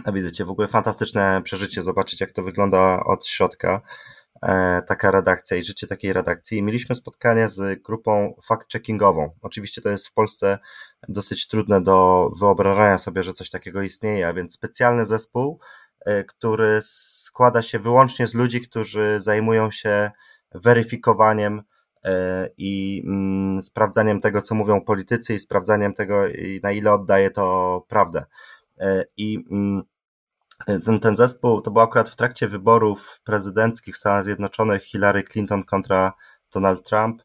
A 0.06 0.12
widzicie, 0.12 0.46
w 0.46 0.50
ogóle 0.50 0.68
fantastyczne 0.68 1.42
przeżycie 1.44 1.82
zobaczyć, 1.84 2.22
jak 2.22 2.32
to 2.32 2.44
wygląda 2.44 3.04
od 3.06 3.28
środka. 3.28 3.82
E, 4.46 4.82
taka 4.82 5.12
redakcja 5.12 5.58
i 5.58 5.64
życie 5.64 5.88
takiej 5.88 6.14
redakcji. 6.14 6.58
I 6.58 6.64
mieliśmy 6.64 6.96
spotkanie 6.96 7.50
z 7.50 7.84
grupą 7.84 8.34
fact-checkingową. 8.50 9.30
Oczywiście 9.42 9.82
to 9.82 9.90
jest 9.90 10.08
w 10.08 10.14
Polsce 10.14 10.60
dosyć 11.10 11.48
trudne 11.48 11.82
do 11.82 12.30
wyobrażenia 12.40 12.98
sobie, 12.98 13.24
że 13.24 13.34
coś 13.34 13.50
takiego 13.50 13.82
istnieje, 13.82 14.28
a 14.28 14.34
więc 14.34 14.54
specjalny 14.54 15.06
zespół, 15.06 15.60
e, 16.06 16.24
który 16.24 16.80
składa 16.82 17.62
się 17.62 17.80
wyłącznie 17.80 18.28
z 18.28 18.34
ludzi, 18.34 18.62
którzy 18.62 19.22
zajmują 19.22 19.72
się 19.72 20.12
weryfikowaniem 20.56 21.62
e, 22.04 22.50
i 22.58 23.04
mm, 23.06 23.64
sprawdzaniem 23.64 24.22
tego, 24.22 24.42
co 24.42 24.56
mówią 24.56 24.82
politycy 24.82 25.36
i 25.36 25.40
sprawdzaniem 25.40 25.94
tego, 25.94 26.24
na 26.64 26.72
ile 26.72 26.94
oddaje 26.94 27.32
to 27.32 27.86
prawdę. 27.88 28.26
I 29.18 29.46
mm, 29.52 29.84
ten, 30.86 31.00
ten 31.00 31.16
zespół, 31.16 31.62
to 31.62 31.72
był 31.72 31.82
akurat 31.82 32.10
w 32.10 32.16
trakcie 32.16 32.48
wyborów 32.48 33.20
prezydenckich 33.24 33.96
w 33.96 33.98
Stanach 33.98 34.24
Zjednoczonych 34.24 34.84
Hillary 34.84 35.24
Clinton 35.24 35.64
kontra 35.64 36.14
Donald 36.54 36.90
Trump. 36.90 37.24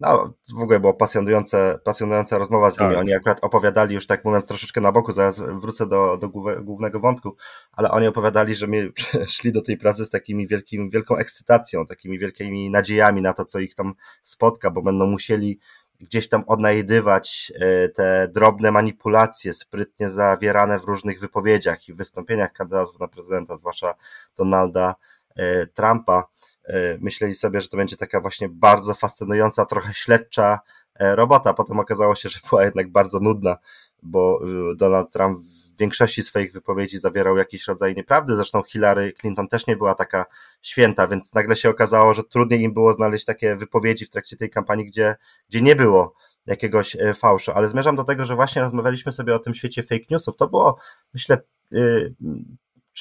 No, 0.00 0.34
w 0.54 0.60
ogóle 0.60 0.80
była 0.80 0.92
pasjonujące, 0.92 1.78
pasjonująca 1.84 2.38
rozmowa 2.38 2.70
z 2.70 2.80
nimi. 2.80 2.92
Tak. 2.92 3.00
Oni 3.00 3.14
akurat 3.14 3.44
opowiadali, 3.44 3.94
już 3.94 4.06
tak 4.06 4.24
mówiąc 4.24 4.46
troszeczkę 4.46 4.80
na 4.80 4.92
boku, 4.92 5.12
zaraz 5.12 5.40
wrócę 5.40 5.86
do, 5.86 6.16
do 6.16 6.28
głównego 6.62 7.00
wątku, 7.00 7.36
ale 7.72 7.90
oni 7.90 8.06
opowiadali, 8.06 8.54
że 8.54 8.66
my 8.66 8.92
szli 9.34 9.52
do 9.52 9.62
tej 9.62 9.76
pracy 9.76 10.04
z 10.04 10.10
takimi 10.10 10.48
wielkim, 10.48 10.90
wielką 10.90 11.16
ekscytacją, 11.16 11.86
takimi 11.86 12.18
wielkimi 12.18 12.70
nadziejami 12.70 13.22
na 13.22 13.32
to, 13.32 13.44
co 13.44 13.58
ich 13.58 13.74
tam 13.74 13.94
spotka, 14.22 14.70
bo 14.70 14.82
będą 14.82 15.06
musieli 15.06 15.60
gdzieś 16.00 16.28
tam 16.28 16.44
odnajdywać 16.46 17.52
e, 17.54 17.88
te 17.88 18.28
drobne 18.28 18.70
manipulacje 18.70 19.52
sprytnie 19.52 20.08
zawierane 20.08 20.78
w 20.78 20.84
różnych 20.84 21.20
wypowiedziach 21.20 21.88
i 21.88 21.92
wystąpieniach 21.92 22.52
kandydatów 22.52 23.00
na 23.00 23.08
prezydenta, 23.08 23.56
zwłaszcza 23.56 23.94
Donalda 24.36 24.94
e, 25.36 25.66
Trumpa. 25.66 26.24
E, 26.64 26.98
myśleli 26.98 27.34
sobie, 27.34 27.60
że 27.60 27.68
to 27.68 27.76
będzie 27.76 27.96
taka 27.96 28.20
właśnie 28.20 28.48
bardzo 28.48 28.94
fascynująca, 28.94 29.64
trochę 29.64 29.94
śledcza 29.94 30.60
robota. 31.00 31.54
Potem 31.54 31.80
okazało 31.80 32.14
się, 32.14 32.28
że 32.28 32.38
była 32.50 32.64
jednak 32.64 32.90
bardzo 32.90 33.20
nudna, 33.20 33.56
bo 34.02 34.40
Donald 34.76 35.12
Trump 35.12 35.46
większości 35.82 36.22
swoich 36.22 36.52
wypowiedzi 36.52 36.98
zawierał 36.98 37.36
jakiś 37.36 37.66
rodzaj 37.66 37.94
nieprawdy. 37.94 38.36
Zresztą 38.36 38.62
Hillary 38.62 39.12
Clinton 39.12 39.48
też 39.48 39.66
nie 39.66 39.76
była 39.76 39.94
taka 39.94 40.26
święta, 40.62 41.08
więc 41.08 41.34
nagle 41.34 41.56
się 41.56 41.70
okazało, 41.70 42.14
że 42.14 42.24
trudniej 42.24 42.60
im 42.60 42.74
było 42.74 42.92
znaleźć 42.92 43.24
takie 43.24 43.56
wypowiedzi 43.56 44.06
w 44.06 44.10
trakcie 44.10 44.36
tej 44.36 44.50
kampanii, 44.50 44.86
gdzie, 44.86 45.16
gdzie 45.48 45.62
nie 45.62 45.76
było 45.76 46.14
jakiegoś 46.46 46.96
e, 46.96 47.14
fałszu. 47.14 47.52
Ale 47.54 47.68
zmierzam 47.68 47.96
do 47.96 48.04
tego, 48.04 48.26
że 48.26 48.34
właśnie 48.34 48.62
rozmawialiśmy 48.62 49.12
sobie 49.12 49.34
o 49.34 49.38
tym 49.38 49.54
świecie 49.54 49.82
fake 49.82 50.04
newsów. 50.10 50.36
To 50.36 50.48
było, 50.48 50.78
myślę, 51.14 51.38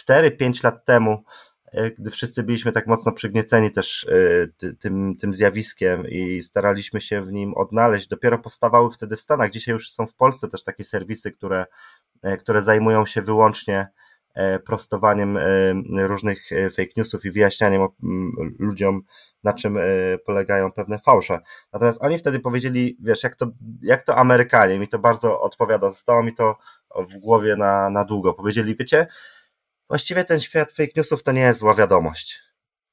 4-5 0.09 0.59
y, 0.59 0.63
lat 0.63 0.85
temu, 0.85 1.23
e, 1.71 1.91
gdy 1.91 2.11
wszyscy 2.11 2.43
byliśmy 2.43 2.71
tak 2.71 2.88
mocno 2.88 3.11
przygnieceni 3.11 3.71
też 3.71 4.07
e, 4.61 4.73
tym, 4.73 5.17
tym 5.17 5.33
zjawiskiem 5.33 6.07
i 6.09 6.43
staraliśmy 6.43 7.01
się 7.01 7.21
w 7.21 7.31
nim 7.31 7.53
odnaleźć. 7.53 8.07
Dopiero 8.07 8.39
powstawały 8.39 8.91
wtedy 8.91 9.17
w 9.17 9.21
Stanach. 9.21 9.51
Dzisiaj 9.51 9.73
już 9.73 9.91
są 9.91 10.07
w 10.07 10.15
Polsce 10.15 10.47
też 10.47 10.63
takie 10.63 10.83
serwisy, 10.83 11.31
które 11.31 11.65
E, 11.65 12.00
które 12.39 12.61
zajmują 12.61 13.05
się 13.05 13.21
wyłącznie 13.21 13.87
e, 14.33 14.59
prostowaniem 14.59 15.37
e, 15.37 15.43
różnych 16.07 16.49
fake 16.77 16.91
newsów 16.97 17.25
i 17.25 17.31
wyjaśnianiem 17.31 17.87
ludziom, 18.59 19.01
na 19.43 19.53
czym 19.53 19.79
polegają 20.25 20.71
pewne 20.71 20.99
fałsze. 20.99 21.39
Natomiast 21.73 22.03
oni 22.03 22.17
wtedy 22.17 22.39
powiedzieli, 22.39 22.97
wiesz, 22.99 23.23
jak 23.23 23.35
to, 23.35 23.47
jak 23.81 24.03
to 24.03 24.15
Amerykanie, 24.15 24.79
mi 24.79 24.87
to 24.87 24.99
bardzo 24.99 25.41
odpowiada, 25.41 25.89
zostało 25.89 26.23
mi 26.23 26.33
to 26.33 26.55
w 26.95 27.17
głowie 27.17 27.55
na, 27.55 27.89
na 27.89 28.05
długo. 28.05 28.33
Powiedzieli, 28.33 28.75
wiecie, 28.75 29.07
właściwie 29.89 30.25
ten 30.25 30.39
świat 30.39 30.71
fake 30.71 30.91
newsów 30.95 31.23
to 31.23 31.31
nie 31.31 31.41
jest 31.41 31.59
zła 31.59 31.73
wiadomość. 31.73 32.50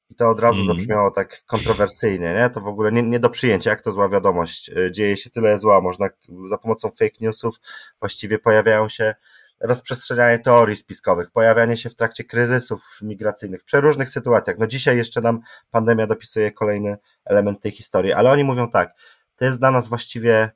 I 0.09 0.15
to 0.15 0.29
od 0.29 0.39
razu 0.39 0.61
mm. 0.61 0.67
zabrzmiało 0.67 1.11
tak 1.11 1.45
kontrowersyjnie, 1.45 2.33
nie? 2.33 2.49
To 2.49 2.61
w 2.61 2.67
ogóle 2.67 2.91
nie, 2.91 3.03
nie 3.03 3.19
do 3.19 3.29
przyjęcia, 3.29 3.69
jak 3.69 3.81
to 3.81 3.91
zła 3.91 4.09
wiadomość. 4.09 4.69
Y, 4.69 4.91
dzieje 4.91 5.17
się 5.17 5.29
tyle 5.29 5.59
zła, 5.59 5.81
można 5.81 6.09
za 6.45 6.57
pomocą 6.57 6.89
fake 6.89 7.15
newsów 7.21 7.55
właściwie 7.99 8.39
pojawiają 8.39 8.89
się 8.89 9.15
rozprzestrzenianie 9.59 10.39
teorii 10.39 10.75
spiskowych, 10.75 11.31
pojawianie 11.31 11.77
się 11.77 11.89
w 11.89 11.95
trakcie 11.95 12.23
kryzysów 12.23 12.99
migracyjnych, 13.01 13.61
w 13.61 13.65
przeróżnych 13.65 14.09
sytuacjach. 14.09 14.57
No 14.59 14.67
dzisiaj 14.67 14.97
jeszcze 14.97 15.21
nam 15.21 15.39
pandemia 15.71 16.07
dopisuje 16.07 16.51
kolejny 16.51 16.97
element 17.25 17.61
tej 17.61 17.71
historii, 17.71 18.13
ale 18.13 18.31
oni 18.31 18.43
mówią 18.43 18.69
tak, 18.69 18.93
to 19.35 19.45
jest 19.45 19.59
dla 19.59 19.71
nas 19.71 19.87
właściwie 19.87 20.51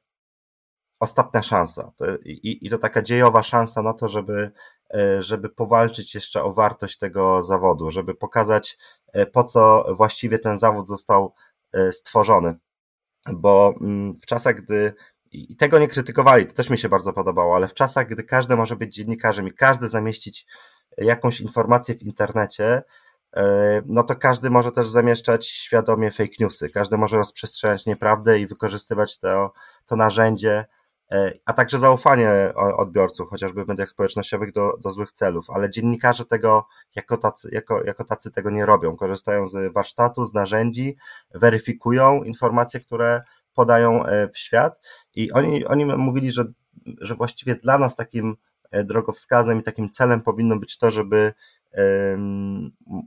ostatnia 1.03 1.41
szansa. 1.41 1.91
I, 2.25 2.67
I 2.67 2.69
to 2.69 2.77
taka 2.77 3.01
dziejowa 3.01 3.43
szansa 3.43 3.81
na 3.81 3.93
to, 3.93 4.10
żeby, 4.10 4.51
e, 4.93 5.22
żeby 5.22 5.50
powalczyć 5.50 6.15
jeszcze 6.15 6.43
o 6.43 6.53
wartość 6.53 6.98
tego 6.98 7.43
zawodu, 7.43 7.91
żeby 7.91 8.15
pokazać, 8.15 8.77
e, 9.13 9.25
po 9.25 9.43
co 9.43 9.86
właściwie 9.95 10.39
ten 10.39 10.60
zawód 10.60 10.88
został 10.88 11.33
e, 11.74 11.91
stworzony. 11.91 12.55
Bo 13.33 13.74
mm, 13.81 14.13
w 14.15 14.25
czasach, 14.25 14.55
gdy 14.55 14.93
i 15.31 15.55
tego 15.55 15.79
nie 15.79 15.88
krytykowali, 15.88 16.45
to 16.45 16.53
też 16.53 16.69
mi 16.69 16.77
się 16.77 16.89
bardzo 16.89 17.13
podobało, 17.13 17.55
ale 17.55 17.67
w 17.67 17.74
czasach, 17.74 18.07
gdy 18.07 18.24
każdy 18.24 18.55
może 18.55 18.75
być 18.75 18.95
dziennikarzem 18.95 19.48
i 19.48 19.53
każdy 19.53 19.88
zamieścić 19.88 20.45
jakąś 20.98 21.41
informację 21.41 21.95
w 21.95 22.01
internecie, 22.01 22.83
no 23.86 24.03
to 24.03 24.15
każdy 24.15 24.50
może 24.50 24.72
też 24.72 24.88
zamieszczać 24.88 25.48
świadomie 25.48 26.12
fake 26.12 26.33
newsy, 26.39 26.69
każdy 26.69 26.98
może 26.98 27.17
rozprzestrzeniać 27.17 27.86
nieprawdę 27.86 28.39
i 28.39 28.48
wykorzystywać 28.48 29.19
to, 29.19 29.53
to 29.86 29.95
narzędzie 29.95 30.65
a 31.45 31.53
także 31.53 31.77
zaufanie 31.77 32.53
odbiorców, 32.55 33.29
chociażby 33.29 33.65
w 33.65 33.67
mediach 33.67 33.89
społecznościowych, 33.89 34.51
do, 34.51 34.77
do 34.77 34.91
złych 34.91 35.12
celów, 35.12 35.50
ale 35.50 35.69
dziennikarze 35.69 36.25
tego 36.25 36.67
jako 36.95 37.17
tacy, 37.17 37.50
jako, 37.51 37.83
jako 37.83 38.03
tacy 38.03 38.31
tego 38.31 38.50
nie 38.50 38.65
robią. 38.65 38.95
Korzystają 38.95 39.48
z 39.48 39.74
warsztatu, 39.74 40.25
z 40.25 40.33
narzędzi, 40.33 40.98
weryfikują 41.33 42.24
informacje, 42.24 42.79
które 42.79 43.22
podają 43.53 44.05
e, 44.05 44.29
w 44.29 44.38
świat 44.38 44.81
i 45.15 45.31
oni, 45.31 45.65
oni 45.65 45.86
mówili, 45.86 46.31
że, 46.31 46.45
że 47.01 47.15
właściwie 47.15 47.55
dla 47.55 47.77
nas 47.77 47.95
takim 47.95 48.36
e, 48.72 48.83
drogowskazem 48.83 49.60
i 49.60 49.63
takim 49.63 49.89
celem 49.89 50.22
powinno 50.22 50.60
być 50.60 50.77
to, 50.77 50.91
żeby 50.91 51.33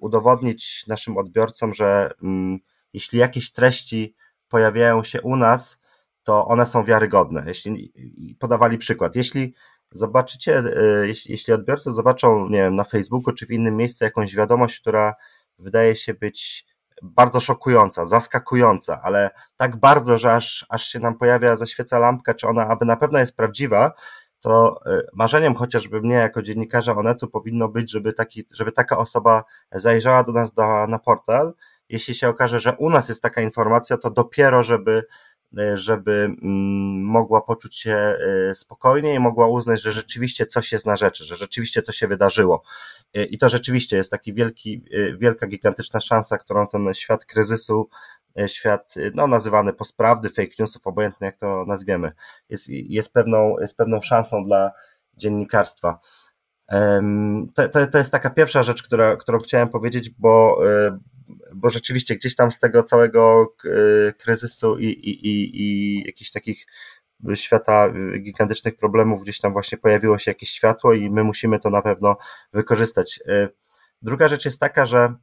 udowodnić 0.00 0.87
naszym 0.87 1.17
odbiorcom, 1.17 1.75
że 1.75 2.11
um, 2.23 2.59
jeśli 2.93 3.19
jakieś 3.19 3.53
treści 3.53 4.15
pojawiają 4.49 5.03
się 5.03 5.23
u 5.23 5.37
nas, 5.37 5.81
to 6.26 6.47
one 6.47 6.66
są 6.66 6.85
wiarygodne. 6.85 7.45
Jeśli 7.47 7.92
podawali 8.38 8.78
przykład, 8.78 9.16
jeśli 9.16 9.54
zobaczycie, 9.90 10.59
e, 10.59 11.06
jeśli, 11.06 11.52
odbiorcy 11.52 11.92
zobaczą, 11.92 12.49
nie 12.49 12.59
wiem, 12.59 12.76
na 12.76 12.85
Facebooku 12.85 13.35
czy 13.35 13.47
w 13.47 13.50
innym 13.50 13.76
miejscu 13.76 14.04
jakąś 14.04 14.35
wiadomość, 14.37 14.80
która 14.80 15.14
wydaje 15.59 15.97
się 15.97 16.14
być 16.14 16.66
bardzo 17.02 17.40
szokująca, 17.40 18.04
zaskakująca, 18.04 19.00
ale 19.02 19.30
tak 19.56 19.76
bardzo, 19.76 20.18
że 20.18 20.33
aż, 20.33 20.66
aż 20.68 20.87
się 20.88 20.99
nam 20.99 21.18
pojawia, 21.18 21.56
zaświeca 21.56 21.99
lampka, 21.99 22.35
czy 22.35 22.47
ona 22.47 22.68
aby 22.68 22.85
na 22.85 22.97
pewno 22.97 23.18
jest 23.18 23.37
prawdziwa, 23.37 23.92
to 24.40 24.80
e, 24.87 25.02
marzeniem 25.14 25.54
chociażby 25.54 26.00
mnie 26.00 26.14
jako 26.14 26.42
dziennikarza 26.42 26.97
Onetu 26.97 27.28
powinno 27.28 27.68
być, 27.68 27.90
żeby, 27.90 28.12
taki, 28.12 28.45
żeby 28.52 28.73
taka 28.73 28.99
osoba 28.99 29.45
zajrzała 29.73 30.25
do 30.25 30.33
nas 30.33 30.52
do, 30.52 30.87
na 30.87 30.99
portal. 30.99 31.54
Jeśli 31.88 32.14
się 32.14 32.28
okaże, 32.28 32.61
że 32.61 32.76
u 32.78 32.90
nas 32.90 33.09
jest 33.09 33.23
taka 33.23 33.40
informacja, 33.40 33.97
to 33.97 34.11
dopiero, 34.11 34.62
żeby 34.62 35.06
żeby 35.75 36.12
mm, 36.12 37.03
mogła 37.03 37.41
poczuć 37.41 37.76
się 37.76 37.95
e, 37.95 38.55
spokojnie 38.55 39.15
i 39.15 39.19
mogła 39.19 39.49
uznać, 39.49 39.83
że 39.83 39.93
rzeczywiście 39.93 40.47
coś 40.47 40.73
jest 40.73 40.87
na 40.87 40.97
rzeczy, 40.97 41.25
że 41.25 41.37
rzeczywiście 41.37 41.83
to 41.83 41.93
się 41.93 42.09
wydarzyło. 42.09 42.62
E, 43.15 43.25
I 43.25 43.38
to 43.38 43.49
rzeczywiście 43.49 43.97
jest 43.97 44.11
taki 44.11 44.35
wielki, 44.35 44.85
wielka, 45.19 45.47
gigantyczna 45.47 46.00
szansa, 46.00 46.38
którą 46.38 46.67
ten 46.67 46.95
świat 46.95 47.25
kryzysu, 47.25 47.88
świat 48.47 48.95
no, 49.15 49.26
nazywany 49.26 49.73
postprawdy, 49.73 50.29
fake 50.29 50.55
newsów, 50.59 50.87
obojętnie 50.87 51.25
jak 51.25 51.37
to 51.37 51.65
nazwiemy, 51.65 52.12
jest, 52.49 52.69
jest, 52.69 53.12
pewną, 53.12 53.59
jest 53.61 53.76
pewną 53.76 54.00
szansą 54.00 54.45
dla 54.45 54.71
dziennikarstwa. 55.15 55.99
To, 57.57 57.69
to, 57.69 57.87
to 57.87 57.99
jest 57.99 58.12
taka 58.12 58.31
pierwsza 58.31 58.62
rzecz, 58.62 58.83
która, 58.83 59.17
którą 59.17 59.38
chciałem 59.38 59.69
powiedzieć, 59.69 60.11
bo, 60.11 60.61
bo 61.54 61.71
rzeczywiście 61.71 62.16
gdzieś 62.16 62.35
tam 62.35 62.50
z 62.50 62.59
tego 62.59 62.83
całego 62.83 63.54
e, 63.64 64.12
kryzysu 64.12 64.78
i, 64.78 64.87
i, 64.87 65.26
i, 65.28 65.62
i 65.62 66.02
jakichś 66.06 66.30
takich 66.30 66.66
świata 67.35 67.92
gigantycznych 68.18 68.76
problemów 68.76 69.23
gdzieś 69.23 69.40
tam 69.40 69.52
właśnie 69.52 69.78
pojawiło 69.78 70.18
się 70.18 70.30
jakieś 70.30 70.50
światło 70.50 70.92
i 70.92 71.11
my 71.11 71.25
musimy 71.25 71.59
to 71.59 71.71
na 71.71 71.83
pewno 71.83 72.16
wykorzystać. 72.52 73.21
Druga 74.02 74.28
rzecz 74.28 74.45
jest 74.45 74.61
taka, 74.61 74.87
że 74.87 75.14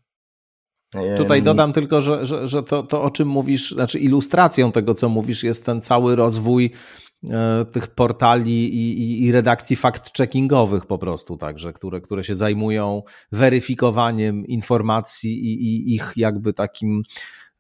Tutaj 1.17 1.41
dodam 1.41 1.74
tylko, 1.74 2.01
że, 2.01 2.25
że, 2.25 2.48
że 2.48 2.63
to, 2.63 2.83
to, 2.83 3.03
o 3.03 3.12
czym 3.12 3.27
mówisz, 3.27 3.72
znaczy 3.72 4.00
ilustracją 4.00 4.72
tego, 4.72 4.93
co 4.93 5.10
mówisz, 5.10 5.43
jest 5.43 5.65
ten 5.65 5.81
cały 5.81 6.15
rozwój 6.15 6.72
tych 7.72 7.88
portali 7.88 8.75
i, 8.75 9.01
i, 9.01 9.25
i 9.25 9.32
redakcji 9.32 9.77
fact-checkingowych 9.77 10.86
po 10.86 10.98
prostu, 10.98 11.38
także, 11.38 11.74
które, 11.74 12.01
które 12.01 12.24
się 12.24 12.36
zajmują 12.36 13.03
weryfikowaniem 13.32 14.46
informacji 14.46 15.46
i, 15.46 15.63
i 15.63 15.96
ich 15.96 16.13
jakby 16.15 16.53
takim 16.53 17.04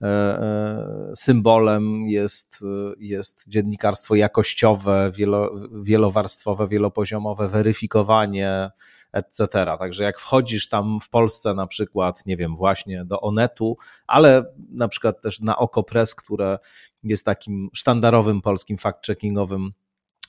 e, 0.01 0.07
e, 0.07 1.11
symbolem 1.15 2.07
jest, 2.07 2.65
jest 2.97 3.49
dziennikarstwo 3.49 4.15
jakościowe, 4.15 5.11
wielo, 5.15 5.51
wielowarstwowe, 5.83 6.67
wielopoziomowe, 6.67 7.47
weryfikowanie, 7.47 8.69
etc. 9.13 9.47
Także 9.79 10.03
jak 10.03 10.19
wchodzisz 10.19 10.69
tam 10.69 10.99
w 10.99 11.09
Polsce 11.09 11.53
na 11.53 11.67
przykład, 11.67 12.25
nie 12.25 12.37
wiem, 12.37 12.55
właśnie 12.55 13.05
do 13.05 13.21
Onetu, 13.21 13.77
ale 14.07 14.45
na 14.71 14.87
przykład 14.87 15.21
też 15.21 15.39
na 15.39 15.57
Okopres, 15.57 16.15
które 16.15 16.59
jest 17.03 17.25
takim 17.25 17.69
sztandarowym 17.73 18.41
polskim 18.41 18.77
fact-checkingowym 18.77 19.69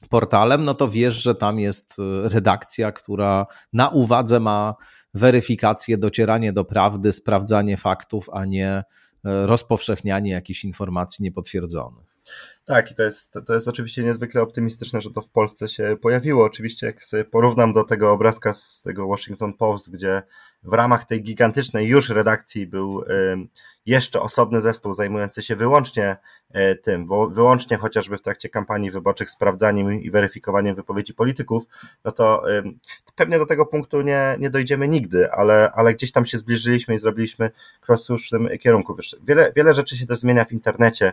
portalem, 0.09 0.65
no 0.65 0.75
to 0.75 0.89
wiesz, 0.89 1.23
że 1.23 1.35
tam 1.35 1.61
jest 1.61 1.97
e, 1.99 2.29
redakcja, 2.29 2.93
która 2.93 3.47
na 3.73 3.89
uwadze 3.89 4.41
ma 4.41 4.75
weryfikację, 5.15 5.99
docieranie 5.99 6.53
do 6.53 6.65
prawdy, 6.65 7.13
sprawdzanie 7.13 7.77
faktów, 7.77 8.31
a 8.33 8.45
nie 8.45 8.69
e, 8.71 8.85
rozpowszechnianie 9.23 10.33
jakichś 10.33 10.65
informacji 10.65 11.23
niepotwierdzonych. 11.23 12.14
Tak, 12.65 12.91
i 12.91 12.95
to 12.95 13.03
jest, 13.03 13.39
to 13.47 13.55
jest 13.55 13.69
oczywiście 13.69 14.03
niezwykle 14.03 14.43
optymistyczne, 14.43 15.01
że 15.03 15.11
to 15.11 15.23
w 15.23 15.29
Polsce 15.29 15.69
się 15.69 15.97
pojawiło. 16.03 16.45
Oczywiście, 16.45 16.87
jak 16.87 17.05
sobie 17.05 17.25
porównam 17.25 17.73
do 17.73 17.85
tego 17.85 18.13
obrazka 18.13 18.55
z 18.55 18.83
tego 18.83 19.09
Washington 19.09 19.55
Post, 19.55 19.91
gdzie 19.91 20.23
w 20.63 20.73
ramach 20.73 21.05
tej 21.05 21.23
gigantycznej 21.23 21.89
już 21.89 22.09
redakcji 22.09 22.67
był 22.67 23.05
jeszcze 23.87 24.21
osobny 24.21 24.61
zespół 24.61 24.95
zajmujący 24.95 25.43
się 25.43 25.57
wyłącznie 25.57 26.17
e, 26.51 26.75
tym, 26.75 27.07
wyłącznie 27.31 27.77
chociażby 27.77 28.19
w 28.19 28.23
trakcie 28.23 28.49
kampanii 28.49 28.91
wyborczych 28.91 29.31
sprawdzaniem 29.31 30.03
i 30.03 30.11
weryfikowaniem 30.11 30.77
wypowiedzi 30.77 31.15
polityków, 31.15 31.65
no 32.05 32.13
to 32.13 32.43
pewnie 33.17 33.39
do 33.39 33.47
tego 33.47 33.67
punktu 33.67 34.01
nie, 34.01 34.37
nie 34.41 34.51
dojdziemy 34.51 34.89
nigdy, 34.89 35.33
ale, 35.33 35.71
ale 35.75 35.95
gdzieś 35.95 36.13
tam 36.13 36.27
się 36.27 36.39
zbliżyliśmy 36.39 36.95
i 36.95 36.99
zrobiliśmy 36.99 37.51
krok 37.81 37.99
w 37.99 38.03
słusznym 38.03 38.49
kierunku. 38.59 38.97
Wiele, 39.27 39.53
wiele 39.57 39.75
rzeczy 39.75 39.97
się 39.97 40.07
też 40.07 40.19
zmienia 40.19 40.45
w 40.45 40.53
internecie, 40.53 41.13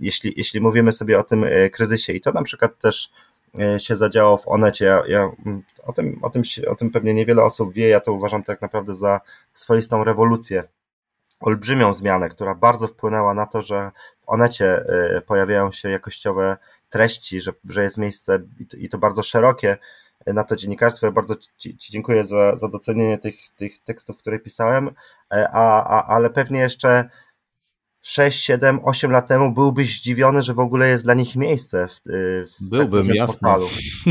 jeśli, 0.00 0.34
jeśli 0.36 0.60
mówimy 0.60 0.92
sobie 0.92 1.18
o 1.18 1.22
tym 1.22 1.44
e, 1.44 1.70
kryzysie 1.70 2.12
i 2.12 2.20
to 2.20 2.32
na 2.32 2.42
przykład 2.42 2.78
też 2.78 3.10
się 3.78 3.96
zadziało 3.96 4.36
w 4.36 4.48
Onecie. 4.48 4.84
Ja, 4.84 5.02
ja 5.08 5.30
mm, 5.46 5.62
o, 5.86 5.92
tym, 5.92 6.18
o, 6.22 6.30
tym, 6.30 6.42
o 6.68 6.74
tym 6.74 6.90
pewnie 6.90 7.14
niewiele 7.14 7.42
osób 7.42 7.72
wie, 7.72 7.88
ja 7.88 8.00
to 8.00 8.12
uważam 8.12 8.42
tak 8.42 8.62
naprawdę 8.62 8.94
za 8.94 9.20
swoistą 9.54 10.04
rewolucję 10.04 10.64
olbrzymią 11.40 11.94
zmianę, 11.94 12.28
która 12.28 12.54
bardzo 12.54 12.88
wpłynęła 12.88 13.34
na 13.34 13.46
to, 13.46 13.62
że 13.62 13.90
w 14.18 14.24
Onecie 14.26 14.84
pojawiają 15.26 15.72
się 15.72 15.90
jakościowe 15.90 16.56
treści, 16.90 17.40
że, 17.40 17.52
że 17.68 17.82
jest 17.82 17.98
miejsce 17.98 18.38
i 18.78 18.88
to 18.88 18.98
bardzo 18.98 19.22
szerokie 19.22 19.76
na 20.26 20.44
to 20.44 20.56
dziennikarstwo. 20.56 21.06
Ja 21.06 21.12
bardzo 21.12 21.34
Ci, 21.56 21.76
ci 21.76 21.92
dziękuję 21.92 22.24
za, 22.24 22.56
za 22.56 22.68
docenienie 22.68 23.18
tych, 23.18 23.34
tych 23.56 23.84
tekstów, 23.84 24.16
które 24.16 24.38
pisałem, 24.38 24.90
e, 25.32 25.48
a, 25.52 25.84
a, 25.84 26.14
ale 26.14 26.30
pewnie 26.30 26.60
jeszcze 26.60 27.10
6, 28.08 28.44
7, 28.44 28.80
8 28.82 29.10
lat 29.10 29.26
temu 29.26 29.52
byłbyś 29.52 30.00
zdziwiony, 30.00 30.42
że 30.42 30.54
w 30.54 30.58
ogóle 30.58 30.88
jest 30.88 31.04
dla 31.04 31.14
nich 31.14 31.36
miejsce 31.36 31.88
w, 31.88 32.10
y, 32.10 32.46
w 32.46 32.64
Byłbym, 32.64 33.06
jasne. 33.06 33.48
Portalu. 33.50 33.68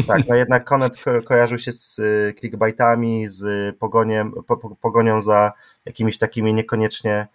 Tak, 0.07 0.27
no 0.27 0.36
jednak 0.36 0.65
Konet 0.65 1.03
ko 1.03 1.21
kojarzył 1.21 1.57
się 1.57 1.71
z 1.71 1.99
y, 1.99 2.33
clickbaitami, 2.39 3.27
z 3.27 3.75
pogoniem, 3.77 4.33
po, 4.47 4.57
pogonią 4.75 5.21
za 5.21 5.53
jakimiś 5.86 6.17
takimi 6.17 6.53
niekoniecznie 6.53 7.27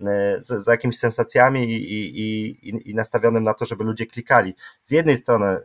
y, 0.00 0.04
za, 0.38 0.60
za 0.60 0.72
jakimiś 0.72 0.98
sensacjami 0.98 1.64
i, 1.64 1.92
i, 1.92 2.68
i, 2.68 2.90
i 2.90 2.94
nastawionym 2.94 3.44
na 3.44 3.54
to, 3.54 3.66
żeby 3.66 3.84
ludzie 3.84 4.06
klikali. 4.06 4.54
Z 4.82 4.90
jednej 4.90 5.18
strony 5.18 5.60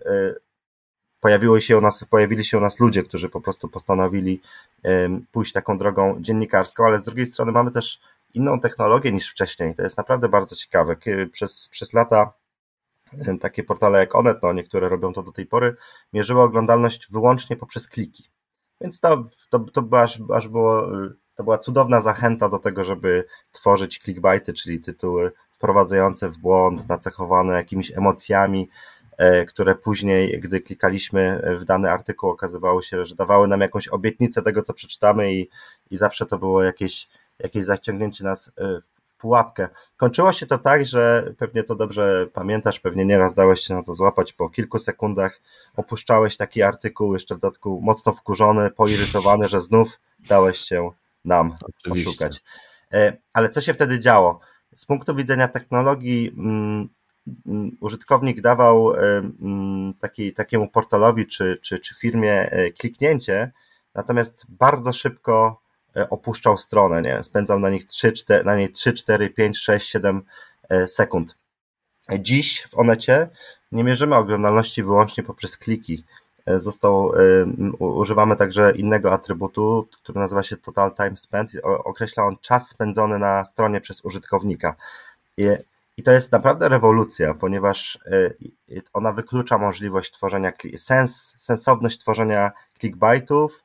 pojawiło 1.20 1.60
się 1.60 1.78
u 1.78 1.82
nas, 1.82 2.06
pojawili 2.10 2.46
się 2.46 2.58
u 2.58 2.62
nas 2.62 2.80
ludzie, 2.80 3.04
którzy 3.04 3.30
po 3.30 3.42
prostu 3.42 3.70
postanowili 3.70 4.42
pójść 5.32 5.54
taką 5.54 5.78
drogą 5.78 6.18
dziennikarską, 6.22 6.86
ale 6.86 7.00
z 7.00 7.04
drugiej 7.04 7.26
strony 7.26 7.52
mamy 7.52 7.72
też 7.72 8.00
inną 8.34 8.60
technologię 8.60 9.12
niż 9.12 9.30
wcześniej. 9.30 9.76
To 9.76 9.84
jest 9.84 9.98
naprawdę 9.98 10.30
bardzo 10.30 10.56
ciekawe. 10.56 10.96
Przez, 11.32 11.70
przez 11.70 11.94
lata 11.94 12.34
takie 13.42 13.64
portale 13.64 14.00
jak 14.00 14.16
Onet, 14.16 14.38
no 14.44 14.54
niektóre 14.54 14.90
robią 14.90 15.14
to 15.14 15.24
do 15.24 15.32
tej 15.32 15.46
pory, 15.46 15.76
mierzyły 16.14 16.42
oglądalność 16.42 17.08
wyłącznie 17.12 17.56
poprzez 17.58 17.88
kliki. 17.88 18.30
Więc 18.82 19.00
to, 19.00 19.30
to, 19.50 19.60
to 19.60 20.02
aż, 20.02 20.20
aż 20.34 20.48
było, 20.48 20.88
to 21.36 21.44
była 21.44 21.58
cudowna 21.58 22.02
zachęta 22.02 22.50
do 22.50 22.60
tego, 22.60 22.84
żeby 22.84 23.26
tworzyć 23.52 24.00
clickbaity, 24.00 24.54
czyli 24.54 24.80
tytuły 24.80 25.32
wprowadzające 25.52 26.30
w 26.30 26.38
błąd, 26.38 26.90
nacechowane 26.90 27.54
jakimiś 27.54 27.98
emocjami, 27.98 28.70
e, 29.18 29.46
które 29.46 29.76
później, 29.76 30.40
gdy 30.40 30.60
klikaliśmy 30.60 31.42
w 31.60 31.66
dany 31.66 31.92
artykuł, 31.92 32.30
okazywało 32.30 32.82
się, 32.82 33.06
że 33.06 33.16
dawały 33.16 33.48
nam 33.48 33.62
jakąś 33.62 33.88
obietnicę 33.88 34.42
tego, 34.42 34.62
co 34.62 34.74
przeczytamy 34.74 35.34
i, 35.34 35.50
i 35.92 35.98
zawsze 35.98 36.26
to 36.26 36.40
było 36.40 36.64
jakieś 36.64 37.08
jakieś 37.40 37.66
zaciągnięcie 37.66 38.24
nas 38.24 38.52
e, 38.58 38.82
w 38.82 39.14
pułapkę. 39.24 39.68
Kończyło 39.98 40.32
się 40.32 40.46
to 40.46 40.58
tak, 40.58 40.86
że 40.86 41.34
pewnie 41.38 41.64
to 41.64 41.76
dobrze 41.76 42.28
pamiętasz, 42.34 42.80
pewnie 42.80 43.06
nieraz 43.06 43.34
dałeś 43.34 43.60
się 43.60 43.74
na 43.74 43.84
to 43.84 43.94
złapać, 43.94 44.34
po 44.34 44.50
kilku 44.50 44.80
sekundach 44.80 45.42
opuszczałeś 45.76 46.38
taki 46.38 46.64
artykuł, 46.64 47.14
jeszcze 47.14 47.36
w 47.36 47.40
dodatku 47.40 47.82
mocno 47.84 48.14
wkurzony, 48.14 48.72
poirytowany, 48.72 49.48
że 49.50 49.62
znów 49.62 50.00
dałeś 50.20 50.58
się 50.58 50.92
nam 51.26 51.54
Oczywiście. 51.62 52.10
poszukać. 52.10 52.44
E, 52.94 53.18
ale 53.34 53.50
co 53.50 53.62
się 53.62 53.74
wtedy 53.74 54.00
działo? 54.00 54.40
Z 54.76 54.86
punktu 54.86 55.16
widzenia 55.16 55.48
technologii 55.48 56.34
mm, 56.38 56.90
mm, 57.46 57.78
użytkownik 57.82 58.42
dawał 58.42 58.94
e, 58.94 58.98
mm, 59.42 59.94
taki, 59.94 60.34
takiemu 60.34 60.70
portalowi 60.70 61.28
czy, 61.28 61.60
czy, 61.62 61.80
czy 61.80 61.96
firmie 61.96 62.50
kliknięcie 62.80 63.52
natomiast 63.96 64.46
bardzo 64.50 64.94
szybko 64.94 65.63
opuszczał 66.10 66.58
stronę, 66.58 67.02
nie? 67.02 67.24
Spędzał 67.24 67.60
na 67.60 67.70
nich 67.70 67.86
3, 67.86 68.12
4, 68.12 68.44
na 68.44 68.56
niej 68.56 68.72
3, 68.72 68.94
4, 68.94 69.30
5, 69.30 69.58
6, 69.58 69.90
7 69.90 70.22
sekund. 70.88 71.38
Dziś 72.20 72.68
w 72.70 72.78
Onecie 72.78 73.30
nie 73.72 73.84
mierzymy 73.84 74.16
oglądalności 74.16 74.84
wyłącznie 74.84 75.24
poprzez 75.24 75.58
kliki. 75.58 76.04
E, 76.46 76.60
został, 76.60 77.14
e, 77.16 77.46
używamy 77.80 78.36
także 78.36 78.72
innego 78.76 79.14
atrybutu, 79.14 79.88
który 80.02 80.20
nazywa 80.20 80.44
się 80.44 80.58
Total 80.58 80.94
Time 80.96 81.18
Spent. 81.18 81.52
Określa 81.64 82.24
on 82.24 82.38
czas 82.42 82.70
spędzony 82.70 83.20
na 83.20 83.46
stronie 83.46 83.82
przez 83.82 84.06
użytkownika. 84.06 84.76
I, 85.38 85.48
i 85.98 86.04
to 86.04 86.12
jest 86.12 86.32
naprawdę 86.32 86.70
rewolucja, 86.70 87.34
ponieważ 87.34 88.00
e, 88.06 88.80
ona 88.94 89.14
wyklucza 89.14 89.58
możliwość 89.58 90.12
tworzenia, 90.12 90.52
sens, 90.76 91.36
sensowność 91.38 92.00
tworzenia 92.00 92.52
clickbaitów, 92.80 93.63